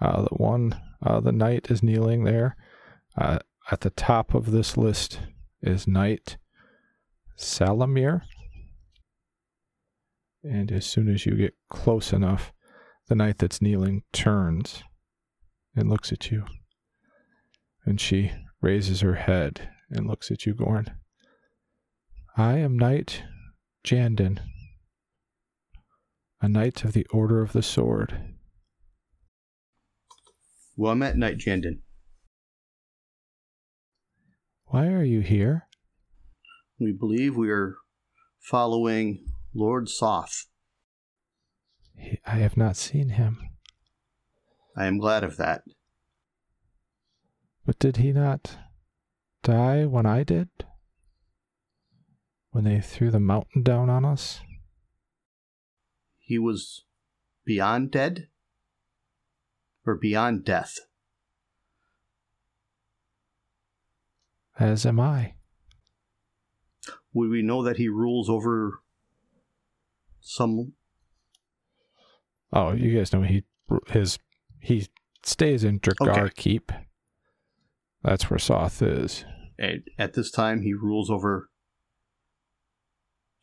Uh, 0.00 0.22
the 0.22 0.36
one, 0.36 0.80
uh, 1.04 1.20
the 1.20 1.32
knight 1.32 1.70
is 1.70 1.82
kneeling 1.82 2.24
there. 2.24 2.56
Uh, 3.18 3.38
at 3.70 3.80
the 3.80 3.90
top 3.90 4.34
of 4.34 4.50
this 4.50 4.76
list 4.76 5.20
is 5.62 5.86
Knight 5.86 6.36
Salamir. 7.38 8.22
And 10.42 10.72
as 10.72 10.86
soon 10.86 11.08
as 11.08 11.24
you 11.24 11.34
get 11.34 11.54
close 11.68 12.12
enough, 12.12 12.52
the 13.08 13.14
knight 13.14 13.38
that's 13.38 13.62
kneeling 13.62 14.02
turns 14.12 14.82
and 15.76 15.88
looks 15.88 16.12
at 16.12 16.30
you. 16.30 16.44
And 17.84 18.00
she 18.00 18.32
raises 18.60 19.00
her 19.00 19.14
head 19.14 19.68
and 19.90 20.06
looks 20.06 20.30
at 20.30 20.46
you, 20.46 20.54
Goren. 20.54 20.90
I 22.36 22.58
am 22.58 22.78
Knight 22.78 23.22
Jandin, 23.84 24.40
a 26.40 26.48
knight 26.48 26.84
of 26.84 26.92
the 26.92 27.06
Order 27.10 27.42
of 27.42 27.52
the 27.52 27.62
Sword. 27.62 28.31
Well, 30.76 30.92
I'm 30.92 31.02
at 31.02 31.16
Knight 31.16 31.38
Jandin. 31.38 31.80
Why 34.66 34.86
are 34.86 35.04
you 35.04 35.20
here? 35.20 35.68
We 36.78 36.92
believe 36.92 37.36
we 37.36 37.50
are 37.50 37.76
following 38.40 39.26
Lord 39.54 39.90
Soth. 39.90 40.46
He, 41.94 42.18
I 42.26 42.36
have 42.36 42.56
not 42.56 42.76
seen 42.76 43.10
him. 43.10 43.38
I 44.74 44.86
am 44.86 44.96
glad 44.96 45.24
of 45.24 45.36
that. 45.36 45.62
But 47.66 47.78
did 47.78 47.98
he 47.98 48.12
not 48.12 48.56
die 49.42 49.84
when 49.84 50.06
I 50.06 50.24
did? 50.24 50.48
When 52.50 52.64
they 52.64 52.80
threw 52.80 53.10
the 53.10 53.20
mountain 53.20 53.62
down 53.62 53.90
on 53.90 54.06
us? 54.06 54.40
He 56.18 56.38
was 56.38 56.86
beyond 57.44 57.90
dead? 57.90 58.28
Or 59.86 59.96
beyond 59.96 60.44
death? 60.44 60.78
As 64.58 64.86
am 64.86 65.00
I. 65.00 65.34
Would 67.12 67.30
we 67.30 67.42
know 67.42 67.62
that 67.62 67.78
he 67.78 67.88
rules 67.88 68.28
over 68.28 68.80
some 70.20 70.74
Oh, 72.52 72.72
you 72.72 72.96
guys 72.96 73.12
know 73.12 73.22
he 73.22 73.44
his 73.88 74.18
he 74.60 74.88
stays 75.22 75.64
in 75.64 75.80
Dargaard 75.80 76.18
Okay. 76.18 76.32
Keep. 76.36 76.72
That's 78.02 78.28
where 78.28 78.38
Soth 78.38 78.82
is. 78.82 79.24
at, 79.58 79.76
at 79.98 80.14
this 80.14 80.30
time 80.30 80.62
he 80.62 80.74
rules 80.74 81.10
over 81.10 81.48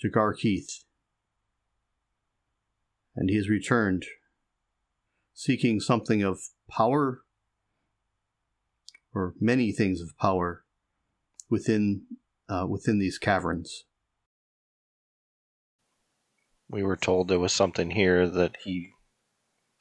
Jagar 0.04 0.38
Keith. 0.38 0.84
And 3.16 3.30
he 3.30 3.36
has 3.38 3.50
returned 3.50 4.06
seeking 5.40 5.80
something 5.80 6.22
of 6.22 6.38
power 6.70 7.22
or 9.16 9.34
many 9.40 9.72
things 9.72 10.02
of 10.02 10.18
power 10.18 10.66
within 11.50 12.02
uh, 12.50 12.66
within 12.68 13.00
these 13.00 13.18
caverns. 13.18 13.86
We 16.68 16.84
were 16.84 16.98
told 16.98 17.30
there 17.30 17.40
was 17.40 17.54
something 17.54 17.92
here 17.92 18.28
that 18.28 18.58
he 18.66 18.90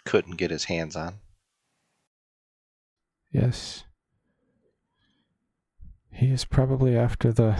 couldn't 0.05 0.37
get 0.37 0.53
his 0.53 0.67
hands 0.67 0.95
on. 0.95 1.15
Yes. 3.33 3.83
He 6.13 6.31
is 6.31 6.45
probably 6.45 6.97
after 6.97 7.33
the 7.33 7.59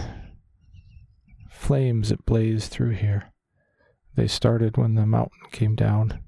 flames 1.51 2.09
that 2.09 2.25
blaze 2.25 2.69
through 2.69 2.91
here. 2.91 3.33
They 4.15 4.27
started 4.27 4.77
when 4.77 4.95
the 4.95 5.05
mountain 5.05 5.49
came 5.51 5.75
down. 5.75 6.23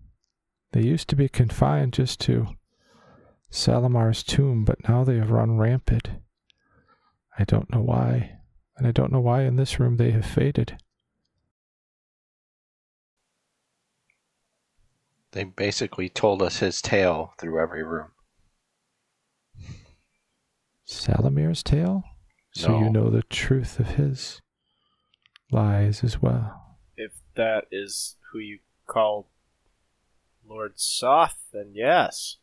They 0.74 0.82
used 0.82 1.10
to 1.10 1.16
be 1.16 1.28
confined 1.28 1.94
just 1.94 2.20
to 2.22 2.48
Salamar's 3.50 4.24
tomb, 4.24 4.64
but 4.64 4.88
now 4.88 5.04
they 5.04 5.18
have 5.18 5.32
run 5.32 5.58
rampant. 5.58 6.10
I 7.38 7.44
don't 7.44 7.72
know 7.74 7.82
why, 7.82 8.38
and 8.78 8.88
I 8.88 8.92
don't 8.92 9.12
know 9.12 9.20
why 9.20 9.44
in 9.44 9.58
this 9.58 9.80
room 9.80 9.98
they 9.98 10.12
have 10.12 10.26
faded. 10.26 10.78
They 15.32 15.44
basically 15.44 16.10
told 16.10 16.42
us 16.42 16.60
his 16.60 16.82
tale 16.82 17.34
through 17.38 17.62
every 17.62 17.84
room. 17.84 18.12
Salamir's 20.86 21.64
tale? 21.64 22.04
So 22.54 22.80
you 22.80 22.90
know 22.90 23.10
the 23.10 23.24
truth 23.24 23.80
of 23.80 23.92
his 23.92 24.42
lies 25.52 26.04
as 26.04 26.22
well. 26.22 26.78
If 26.98 27.14
that 27.36 27.66
is 27.72 28.18
who 28.32 28.40
you 28.40 28.60
call 28.88 29.30
Lord 30.52 30.74
Soth, 30.76 31.46
then 31.54 31.72
yes. 31.74 32.36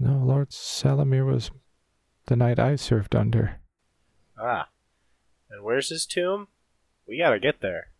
No, 0.00 0.20
Lord 0.24 0.50
Salamir 0.50 1.24
was 1.24 1.52
the 2.26 2.34
knight 2.34 2.58
I 2.58 2.74
served 2.74 3.14
under. 3.14 3.60
Ah. 4.36 4.68
And 5.48 5.62
where's 5.62 5.90
his 5.90 6.06
tomb? 6.06 6.48
We 7.06 7.18
gotta 7.18 7.38
get 7.38 7.60
there. 7.60 7.90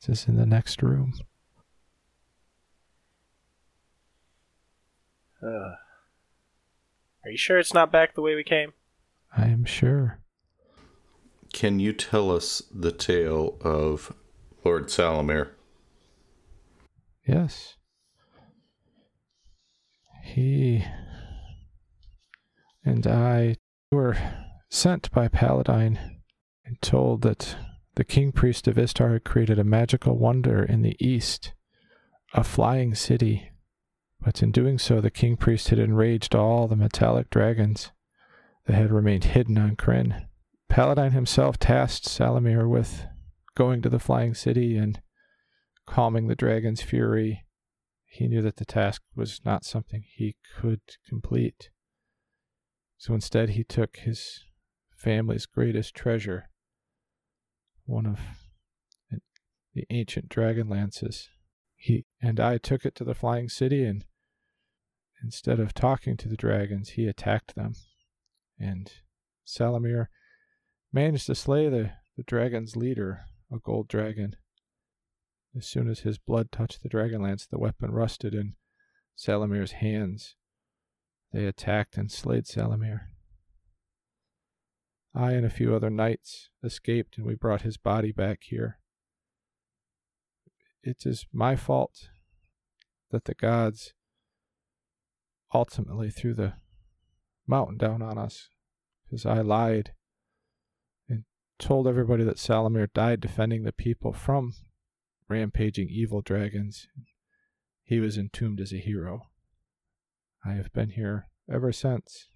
This 0.00 0.22
is 0.22 0.28
in 0.28 0.36
the 0.36 0.46
next 0.46 0.82
room. 0.82 1.12
Ugh. 5.42 5.74
Are 7.24 7.30
you 7.30 7.36
sure 7.36 7.58
it's 7.58 7.74
not 7.74 7.92
back 7.92 8.14
the 8.14 8.22
way 8.22 8.34
we 8.34 8.42
came? 8.42 8.72
I 9.36 9.48
am 9.48 9.66
sure. 9.66 10.18
Can 11.52 11.78
you 11.78 11.92
tell 11.92 12.34
us 12.34 12.62
the 12.74 12.92
tale 12.92 13.58
of 13.60 14.14
Lord 14.64 14.86
Salamir? 14.86 15.50
Yes. 17.26 17.76
He 20.24 20.84
and 22.84 23.06
I 23.06 23.56
were 23.90 24.16
sent 24.68 25.10
by 25.10 25.28
Paladine 25.28 25.98
and 26.64 26.80
told 26.80 27.22
that 27.22 27.56
the 27.96 28.04
king 28.04 28.32
priest 28.32 28.68
of 28.68 28.78
Istar 28.78 29.12
had 29.12 29.24
created 29.24 29.58
a 29.58 29.64
magical 29.64 30.16
wonder 30.16 30.62
in 30.62 30.82
the 30.82 30.96
east, 30.98 31.52
a 32.32 32.44
flying 32.44 32.94
city. 32.94 33.50
But 34.20 34.42
in 34.42 34.52
doing 34.52 34.78
so, 34.78 35.00
the 35.00 35.10
king 35.10 35.36
priest 35.36 35.68
had 35.68 35.78
enraged 35.78 36.34
all 36.34 36.68
the 36.68 36.76
metallic 36.76 37.30
dragons 37.30 37.90
that 38.66 38.74
had 38.74 38.92
remained 38.92 39.24
hidden 39.24 39.58
on 39.58 39.76
Krynn. 39.76 40.26
Paladine 40.68 41.12
himself 41.12 41.58
tasked 41.58 42.06
Salamir 42.06 42.68
with 42.68 43.04
going 43.56 43.82
to 43.82 43.88
the 43.88 43.98
flying 43.98 44.34
city 44.34 44.76
and 44.76 45.00
calming 45.90 46.28
the 46.28 46.36
dragon's 46.36 46.82
fury. 46.82 47.44
He 48.06 48.28
knew 48.28 48.42
that 48.42 48.56
the 48.56 48.64
task 48.64 49.02
was 49.16 49.40
not 49.44 49.64
something 49.64 50.04
he 50.06 50.36
could 50.56 50.80
complete. 51.08 51.70
So 52.96 53.12
instead, 53.12 53.50
he 53.50 53.64
took 53.64 53.96
his 53.96 54.44
family's 54.96 55.46
greatest 55.46 55.94
treasure, 55.94 56.48
one 57.86 58.06
of 58.06 58.20
the 59.74 59.84
ancient 59.90 60.28
dragon 60.28 60.68
lances. 60.68 61.28
He 61.76 62.04
and 62.22 62.38
I 62.38 62.58
took 62.58 62.84
it 62.84 62.94
to 62.96 63.04
the 63.04 63.14
flying 63.14 63.48
city, 63.48 63.84
and 63.84 64.04
instead 65.24 65.58
of 65.58 65.74
talking 65.74 66.16
to 66.18 66.28
the 66.28 66.36
dragons, 66.36 66.90
he 66.90 67.06
attacked 67.06 67.54
them. 67.56 67.72
And 68.58 68.92
Salamir 69.46 70.06
managed 70.92 71.26
to 71.26 71.34
slay 71.34 71.68
the, 71.68 71.92
the 72.16 72.22
dragon's 72.22 72.76
leader, 72.76 73.22
a 73.50 73.58
gold 73.58 73.88
dragon. 73.88 74.36
As 75.56 75.66
soon 75.66 75.88
as 75.88 76.00
his 76.00 76.18
blood 76.18 76.52
touched 76.52 76.82
the 76.82 76.88
dragon 76.88 77.22
lance, 77.22 77.46
the 77.46 77.58
weapon 77.58 77.90
rusted 77.90 78.34
in 78.34 78.54
Salamir's 79.16 79.72
hands. 79.72 80.36
They 81.32 81.44
attacked 81.44 81.96
and 81.96 82.10
slayed 82.10 82.46
Salamir. 82.46 83.08
I 85.14 85.32
and 85.32 85.44
a 85.44 85.50
few 85.50 85.74
other 85.74 85.90
knights 85.90 86.50
escaped, 86.62 87.16
and 87.16 87.26
we 87.26 87.34
brought 87.34 87.62
his 87.62 87.76
body 87.76 88.12
back 88.12 88.40
here. 88.42 88.78
It 90.82 91.04
is 91.04 91.26
my 91.32 91.56
fault 91.56 92.08
that 93.10 93.24
the 93.24 93.34
gods 93.34 93.92
ultimately 95.52 96.10
threw 96.10 96.32
the 96.32 96.54
mountain 97.46 97.76
down 97.76 98.02
on 98.02 98.18
us, 98.18 98.48
because 99.04 99.26
I 99.26 99.40
lied 99.40 99.94
and 101.08 101.24
told 101.58 101.88
everybody 101.88 102.22
that 102.22 102.38
Salamir 102.38 102.88
died 102.94 103.20
defending 103.20 103.64
the 103.64 103.72
people 103.72 104.12
from 104.12 104.52
rampaging 105.30 105.88
evil 105.88 106.20
dragons. 106.20 106.88
He 107.84 108.00
was 108.00 108.18
entombed 108.18 108.60
as 108.60 108.72
a 108.72 108.78
hero. 108.78 109.28
I 110.44 110.54
have 110.54 110.72
been 110.72 110.90
here 110.90 111.28
ever 111.50 111.72
since. 111.72 112.26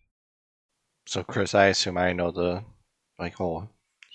So, 1.07 1.22
Chris, 1.22 1.55
I 1.55 1.66
assume 1.66 1.99
I 1.99 2.12
know 2.12 2.30
the 2.30 2.64
like 3.18 3.34
whole 3.34 3.68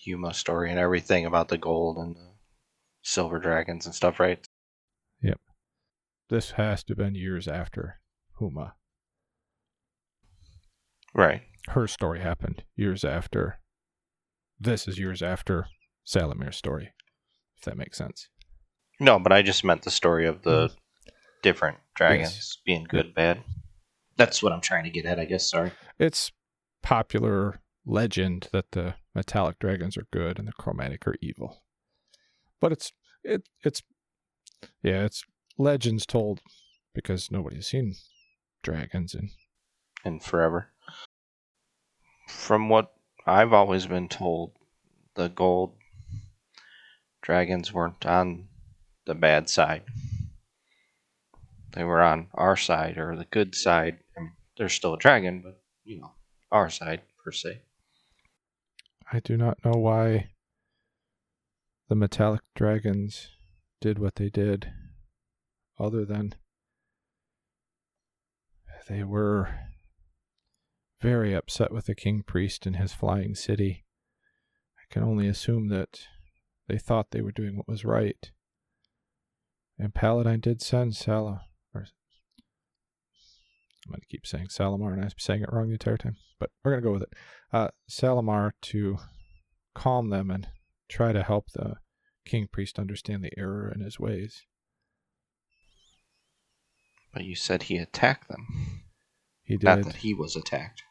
Huma 0.08 0.34
story 0.34 0.70
and 0.70 0.80
everything 0.80 1.26
about 1.26 1.50
the 1.50 1.58
gold 1.58 1.98
and 1.98 2.16
the 2.16 2.32
silver 3.04 3.40
dragons 3.40 3.86
and 3.86 3.94
stuff, 3.94 4.20
right? 4.20 4.46
Yep. 5.22 5.40
This 6.30 6.52
has 6.52 6.84
to 6.86 6.92
have 6.92 6.98
been 6.98 7.16
years 7.16 7.48
after 7.48 8.00
Huma. 8.40 8.74
Right. 11.14 11.42
Her 11.70 11.88
story 11.88 12.22
happened 12.22 12.64
years 12.76 13.04
after. 13.04 13.60
This 14.60 14.88
is 14.88 14.98
years 14.98 15.22
after 15.22 15.68
Salamir's 16.06 16.58
story, 16.58 16.94
if 17.58 17.66
that 17.66 17.78
makes 17.78 17.98
sense. 17.98 18.30
No, 19.00 19.20
but 19.20 19.32
I 19.32 19.42
just 19.42 19.64
meant 19.64 19.84
the 19.84 19.92
story 19.92 20.28
of 20.28 20.42
the 20.42 20.70
mm. 20.70 20.76
different 21.42 21.78
dragons 21.96 22.58
being 22.66 22.84
good, 22.84 23.14
bad. 23.14 23.44
That's 24.18 24.44
what 24.44 24.52
I'm 24.52 24.62
trying 24.62 24.84
to 24.84 24.90
get 24.90 25.06
at, 25.06 25.20
I 25.20 25.26
guess. 25.26 25.50
Sorry. 25.50 25.72
It's 25.98 26.32
popular 26.82 27.62
legend 27.86 28.50
that 28.52 28.72
the 28.72 28.96
metallic 29.16 29.60
dragons 29.60 29.98
are 29.98 30.08
good 30.12 30.38
and 30.38 30.48
the 30.48 30.52
chromatic 30.54 31.08
are 31.08 31.16
evil. 31.22 31.64
But 32.60 32.74
it's 32.74 32.92
it 33.24 33.48
it's 33.64 33.82
yeah, 34.84 35.06
it's 35.06 35.24
legends 35.58 36.06
told 36.06 36.42
because 36.94 37.32
nobody's 37.32 37.68
seen 37.68 37.96
dragons 38.64 39.14
in 39.14 39.30
And 40.04 40.22
forever. 40.22 40.68
From 42.28 42.70
what 42.70 42.94
I've 43.26 43.54
always 43.54 43.88
been 43.88 44.10
told, 44.10 44.52
the 45.16 45.30
gold 45.30 45.76
dragons 47.22 47.74
weren't 47.74 48.06
on 48.06 48.48
the 49.10 49.16
bad 49.16 49.50
side. 49.50 49.82
They 51.72 51.84
were 51.84 52.04
on 52.04 52.28
our 52.36 52.56
side 52.56 53.00
or 53.00 53.16
the 53.16 53.26
good 53.26 53.56
side. 53.56 53.98
I 54.16 54.22
mean, 54.22 54.34
they're 54.56 54.70
still 54.70 54.94
a 54.94 55.00
dragon, 55.00 55.42
but 55.44 55.60
you 55.84 56.00
know, 56.00 56.12
our 56.52 56.70
side 56.70 57.02
per 57.24 57.32
se. 57.32 57.62
I 59.12 59.20
do 59.20 59.36
not 59.36 59.66
know 59.66 59.72
why 59.72 60.30
the 61.90 61.96
metallic 61.96 62.42
dragons 62.56 63.30
did 63.82 63.98
what 63.98 64.16
they 64.16 64.30
did, 64.30 64.72
other 65.80 66.06
than 66.06 66.36
they 68.88 69.04
were 69.04 69.50
very 71.02 71.34
upset 71.34 71.72
with 71.72 71.88
the 71.88 71.96
king 71.96 72.22
priest 72.22 72.68
and 72.68 72.76
his 72.76 72.94
flying 72.94 73.34
city. 73.34 73.86
I 74.78 74.94
can 74.94 75.02
only 75.02 75.28
assume 75.28 75.70
that 75.70 76.02
they 76.68 76.78
thought 76.78 77.10
they 77.10 77.22
were 77.22 77.32
doing 77.32 77.58
what 77.58 77.68
was 77.68 77.84
right. 77.84 78.30
And 79.80 79.94
Paladine 79.94 80.42
did 80.42 80.62
send 80.62 80.96
Salah, 80.96 81.44
or 81.74 81.88
I'm 83.86 83.92
going 83.92 84.02
to 84.02 84.08
keep 84.08 84.28
saying 84.28 84.48
Salamar, 84.48 84.92
and 84.94 85.04
I'm 85.04 85.12
saying 85.18 85.42
it 85.42 85.50
wrong 85.54 85.68
the 85.68 85.74
entire 85.74 85.98
time, 85.98 86.18
but 86.38 86.50
we're 86.64 86.72
going 86.72 86.84
to 86.84 86.88
go 86.88 86.94
with 86.94 87.04
it. 87.04 87.14
Uh, 87.54 87.70
Salamar 87.90 88.52
to 88.64 88.98
calm 89.74 90.10
them 90.10 90.30
and 90.30 90.50
try 90.90 91.14
to 91.14 91.24
help 91.24 91.52
the 91.52 91.76
king 92.26 92.48
priest 92.52 92.78
understand 92.78 93.24
the 93.24 93.32
error 93.38 93.72
in 93.74 93.82
his 93.82 93.98
ways. 94.00 94.44
But 97.14 97.24
you 97.24 97.36
said 97.36 97.64
he 97.64 97.78
attacked 97.78 98.28
them. 98.28 98.84
He 99.44 99.56
did. 99.56 99.64
Not 99.64 99.84
that 99.84 99.96
he 99.98 100.14
was 100.14 100.36
attacked. 100.36 100.84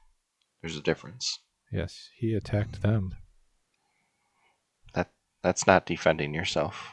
There's 0.63 0.77
a 0.77 0.83
difference. 0.83 1.39
Yes, 1.71 2.09
he 2.17 2.35
attacked 2.35 2.83
them. 2.83 3.15
That 4.95 5.11
that's 5.43 5.67
not 5.67 5.87
defending 5.87 6.35
yourself. 6.35 6.93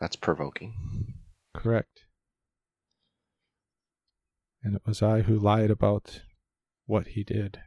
That's 0.00 0.16
provoking. 0.16 1.14
Correct. 1.54 2.04
And 4.62 4.74
it 4.74 4.82
was 4.86 5.02
I 5.02 5.22
who 5.22 5.38
lied 5.38 5.70
about 5.70 6.22
what 6.86 7.08
he 7.08 7.22
did, 7.22 7.58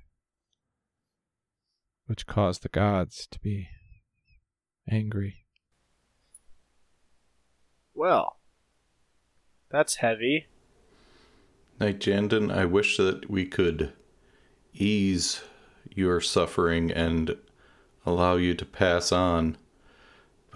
which 2.06 2.28
caused 2.28 2.64
the 2.64 2.70
gods 2.70 3.28
to 3.32 3.40
be 3.40 3.68
angry. 4.90 5.46
Well, 7.94 8.38
that's 9.70 9.96
heavy. 9.96 10.48
Knight 11.80 12.00
Jandin, 12.00 12.52
I 12.52 12.66
wish 12.66 12.98
that 12.98 13.30
we 13.30 13.46
could 13.46 13.94
ease 14.74 15.42
your 15.94 16.22
suffering 16.22 16.92
and 16.92 17.36
allow 18.06 18.36
you 18.36 18.54
to 18.56 18.66
pass 18.66 19.12
on, 19.12 19.58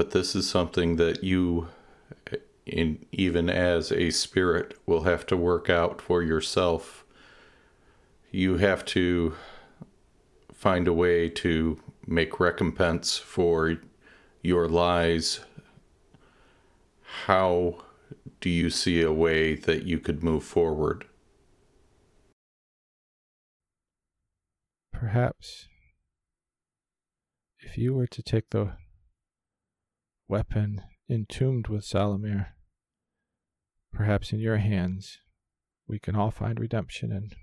but 0.01 0.09
this 0.09 0.33
is 0.33 0.49
something 0.49 0.95
that 0.95 1.23
you, 1.23 1.67
in 2.65 3.05
even 3.11 3.51
as 3.51 3.91
a 3.91 4.09
spirit, 4.09 4.75
will 4.87 5.03
have 5.03 5.27
to 5.27 5.37
work 5.37 5.69
out 5.69 6.01
for 6.01 6.23
yourself. 6.23 7.05
You 8.31 8.57
have 8.57 8.83
to 8.85 9.35
find 10.51 10.87
a 10.87 10.93
way 10.93 11.29
to 11.29 11.79
make 12.07 12.39
recompense 12.39 13.19
for 13.19 13.77
your 14.41 14.67
lies. 14.67 15.41
How 17.27 17.83
do 18.39 18.49
you 18.49 18.71
see 18.71 19.03
a 19.03 19.13
way 19.13 19.53
that 19.53 19.83
you 19.83 19.99
could 19.99 20.23
move 20.23 20.43
forward? 20.43 21.05
Perhaps 24.91 25.67
if 27.59 27.77
you 27.77 27.93
were 27.93 28.07
to 28.07 28.23
take 28.23 28.49
the 28.49 28.71
weapon 30.32 30.82
entombed 31.09 31.67
with 31.67 31.84
Salamir, 31.84 32.53
perhaps 33.91 34.32
in 34.32 34.39
your 34.39 34.57
hands 34.57 35.19
we 35.88 35.99
can 35.99 36.15
all 36.15 36.32
find 36.32 36.57
redemption 36.57 37.11
and 37.11 37.36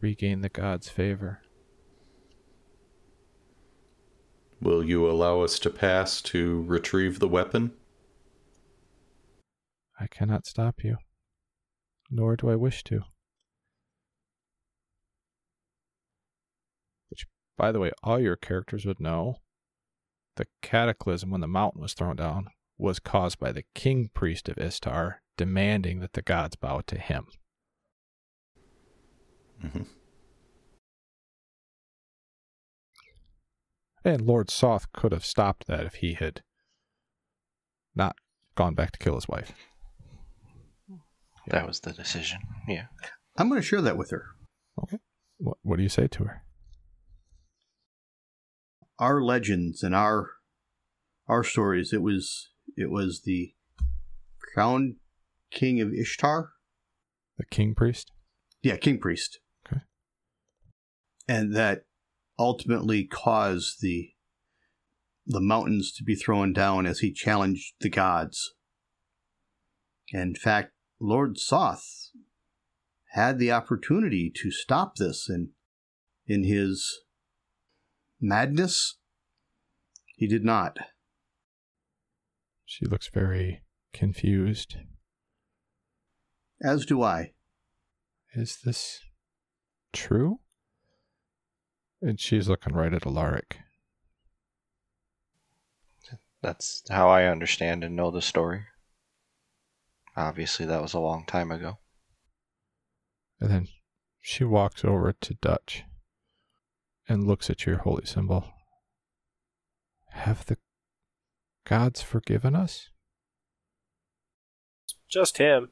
regain 0.00 0.40
the 0.40 0.48
god's 0.48 0.88
favor. 0.88 1.42
Will 4.58 4.82
you 4.82 5.08
allow 5.10 5.42
us 5.42 5.58
to 5.58 5.68
pass 5.68 6.22
to 6.22 6.62
retrieve 6.62 7.18
the 7.18 7.28
weapon? 7.28 7.72
I 10.00 10.06
cannot 10.06 10.46
stop 10.46 10.82
you, 10.82 10.96
nor 12.10 12.34
do 12.34 12.48
I 12.48 12.56
wish 12.56 12.82
to. 12.84 13.02
Which, 17.10 17.26
by 17.58 17.72
the 17.72 17.78
way, 17.78 17.90
all 18.02 18.18
your 18.18 18.36
characters 18.36 18.86
would 18.86 19.00
know 19.00 19.36
the 20.36 20.46
cataclysm 20.62 21.30
when 21.30 21.40
the 21.40 21.48
mountain 21.48 21.82
was 21.82 21.94
thrown 21.94 22.16
down 22.16 22.48
was 22.78 22.98
caused 22.98 23.38
by 23.38 23.52
the 23.52 23.64
king 23.74 24.10
priest 24.12 24.48
of 24.48 24.58
Istar 24.58 25.22
demanding 25.36 26.00
that 26.00 26.12
the 26.12 26.22
gods 26.22 26.56
bow 26.56 26.82
to 26.86 26.98
him. 26.98 27.26
Mm-hmm. 29.64 29.82
And 34.04 34.22
Lord 34.22 34.50
Soth 34.50 34.92
could 34.92 35.12
have 35.12 35.24
stopped 35.24 35.66
that 35.66 35.84
if 35.84 35.94
he 35.96 36.14
had 36.14 36.42
not 37.94 38.16
gone 38.54 38.74
back 38.74 38.92
to 38.92 38.98
kill 38.98 39.16
his 39.16 39.26
wife. 39.26 39.52
That 41.48 41.66
was 41.66 41.80
the 41.80 41.92
decision. 41.92 42.38
Yeah. 42.68 42.86
I'm 43.36 43.48
going 43.48 43.60
to 43.60 43.66
share 43.66 43.82
that 43.82 43.96
with 43.96 44.10
her. 44.10 44.26
Okay. 44.82 44.98
What, 45.38 45.58
what 45.62 45.76
do 45.76 45.82
you 45.82 45.88
say 45.88 46.06
to 46.08 46.24
her? 46.24 46.42
Our 48.98 49.22
legends 49.22 49.82
and 49.82 49.94
our 49.94 50.30
our 51.28 51.44
stories. 51.44 51.92
It 51.92 52.02
was 52.02 52.50
it 52.76 52.90
was 52.90 53.22
the 53.22 53.54
crown 54.54 54.96
king 55.50 55.80
of 55.80 55.92
Ishtar. 55.92 56.52
The 57.38 57.46
king 57.46 57.74
priest? 57.74 58.12
Yeah, 58.62 58.76
king 58.76 58.98
priest. 58.98 59.40
Okay. 59.66 59.82
And 61.28 61.54
that 61.54 61.84
ultimately 62.38 63.04
caused 63.04 63.80
the 63.80 64.12
the 65.26 65.40
mountains 65.40 65.92
to 65.92 66.04
be 66.04 66.14
thrown 66.14 66.52
down 66.52 66.86
as 66.86 67.00
he 67.00 67.12
challenged 67.12 67.74
the 67.80 67.90
gods. 67.90 68.54
In 70.12 70.34
fact, 70.34 70.72
Lord 71.00 71.36
Soth 71.38 72.10
had 73.12 73.38
the 73.38 73.50
opportunity 73.50 74.32
to 74.42 74.50
stop 74.50 74.96
this 74.96 75.28
and 75.28 75.48
in 76.26 76.44
his 76.44 77.00
madness 78.26 78.96
he 80.16 80.26
did 80.26 80.44
not. 80.44 80.78
She 82.64 82.86
looks 82.86 83.08
very 83.08 83.62
confused. 83.92 84.76
As 86.62 86.86
do 86.86 87.02
I. 87.02 87.32
Is 88.34 88.58
this 88.64 89.00
true? 89.92 90.40
And 92.02 92.18
she's 92.18 92.48
looking 92.48 92.74
right 92.74 92.92
at 92.92 93.02
Alarick. 93.02 93.58
That's 96.42 96.82
how 96.90 97.08
I 97.08 97.24
understand 97.24 97.84
and 97.84 97.96
know 97.96 98.10
the 98.10 98.22
story. 98.22 98.64
Obviously, 100.16 100.66
that 100.66 100.82
was 100.82 100.94
a 100.94 101.00
long 101.00 101.24
time 101.26 101.50
ago. 101.50 101.78
And 103.40 103.50
then 103.50 103.68
she 104.20 104.44
walks 104.44 104.84
over 104.84 105.12
to 105.12 105.34
Dutch 105.34 105.84
and 107.08 107.26
looks 107.26 107.50
at 107.50 107.66
your 107.66 107.78
holy 107.78 108.04
symbol. 108.04 108.46
Have 110.10 110.46
the 110.46 110.56
gods 111.66 112.02
forgiven 112.02 112.54
us? 112.54 112.90
Just 115.08 115.38
him. 115.38 115.70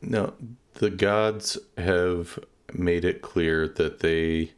No, 0.00 0.34
the 0.74 0.90
gods 0.90 1.58
have 1.78 2.38
made 2.72 3.04
it 3.04 3.22
clear 3.22 3.66
that 3.68 4.00
they 4.00 4.52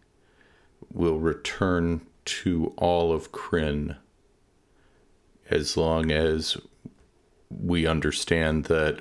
will 0.93 1.19
return 1.19 2.01
to 2.25 2.73
all 2.77 3.13
of 3.13 3.33
Krynn 3.33 3.97
as 5.49 5.77
long 5.77 6.11
as 6.11 6.57
we 7.49 7.87
understand 7.87 8.65
that 8.65 9.01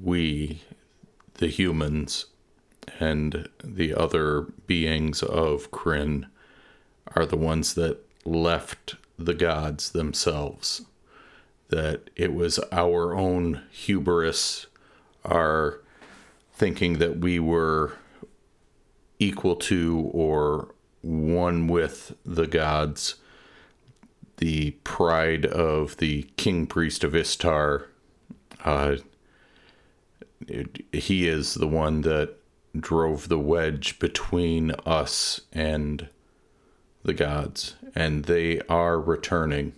we, 0.00 0.62
the 1.34 1.48
humans, 1.48 2.26
and 2.98 3.48
the 3.62 3.94
other 3.94 4.42
beings 4.66 5.22
of 5.22 5.70
Krynn 5.70 6.26
are 7.14 7.26
the 7.26 7.36
ones 7.36 7.74
that 7.74 7.98
left 8.24 8.96
the 9.18 9.34
gods 9.34 9.90
themselves. 9.90 10.82
That 11.68 12.10
it 12.14 12.32
was 12.32 12.60
our 12.70 13.14
own 13.14 13.62
hubris, 13.70 14.66
our 15.24 15.80
thinking 16.54 16.98
that 16.98 17.18
we 17.18 17.38
were 17.38 17.94
equal 19.18 19.56
to 19.56 20.10
or 20.12 20.74
one 21.02 21.66
with 21.66 22.14
the 22.24 22.46
gods. 22.46 23.16
The 24.38 24.72
pride 24.84 25.46
of 25.46 25.96
the 25.96 26.24
king 26.36 26.66
priest 26.66 27.02
of 27.02 27.14
Istar. 27.14 27.88
Uh, 28.64 28.96
it, 30.46 30.84
he 30.92 31.26
is 31.26 31.54
the 31.54 31.66
one 31.66 32.02
that 32.02 32.36
drove 32.80 33.28
the 33.28 33.38
wedge 33.38 33.98
between 33.98 34.72
us 34.84 35.40
and 35.52 36.08
the 37.02 37.14
gods, 37.14 37.76
and 37.94 38.24
they 38.24 38.60
are 38.62 39.00
returning. 39.00 39.74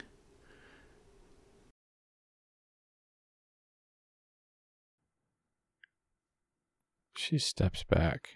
She 7.16 7.38
steps 7.38 7.84
back. 7.84 8.30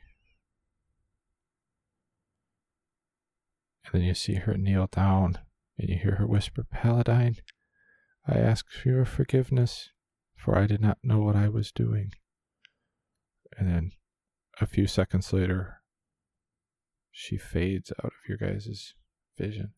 And 3.87 3.95
then 3.95 4.03
you 4.03 4.15
see 4.15 4.35
her 4.35 4.57
kneel 4.57 4.87
down 4.87 5.39
and 5.79 5.89
you 5.89 5.97
hear 5.97 6.17
her 6.17 6.27
whisper, 6.27 6.65
Paladine, 6.71 7.37
I 8.27 8.39
ask 8.39 8.71
for 8.71 8.89
your 8.89 9.05
forgiveness, 9.05 9.91
for 10.37 10.57
I 10.57 10.67
did 10.67 10.81
not 10.81 10.99
know 11.03 11.21
what 11.21 11.37
I 11.37 11.49
was 11.49 11.73
doing. 11.73 12.13
And 13.57 13.69
then 13.69 13.93
a 14.61 14.67
few 14.67 14.87
seconds 14.87 15.33
later, 15.33 15.83
she 17.11 17.37
fades 17.37 17.93
out 17.99 18.13
of 18.13 18.29
your 18.29 18.39
guys' 18.39 18.95
vision. 19.39 19.73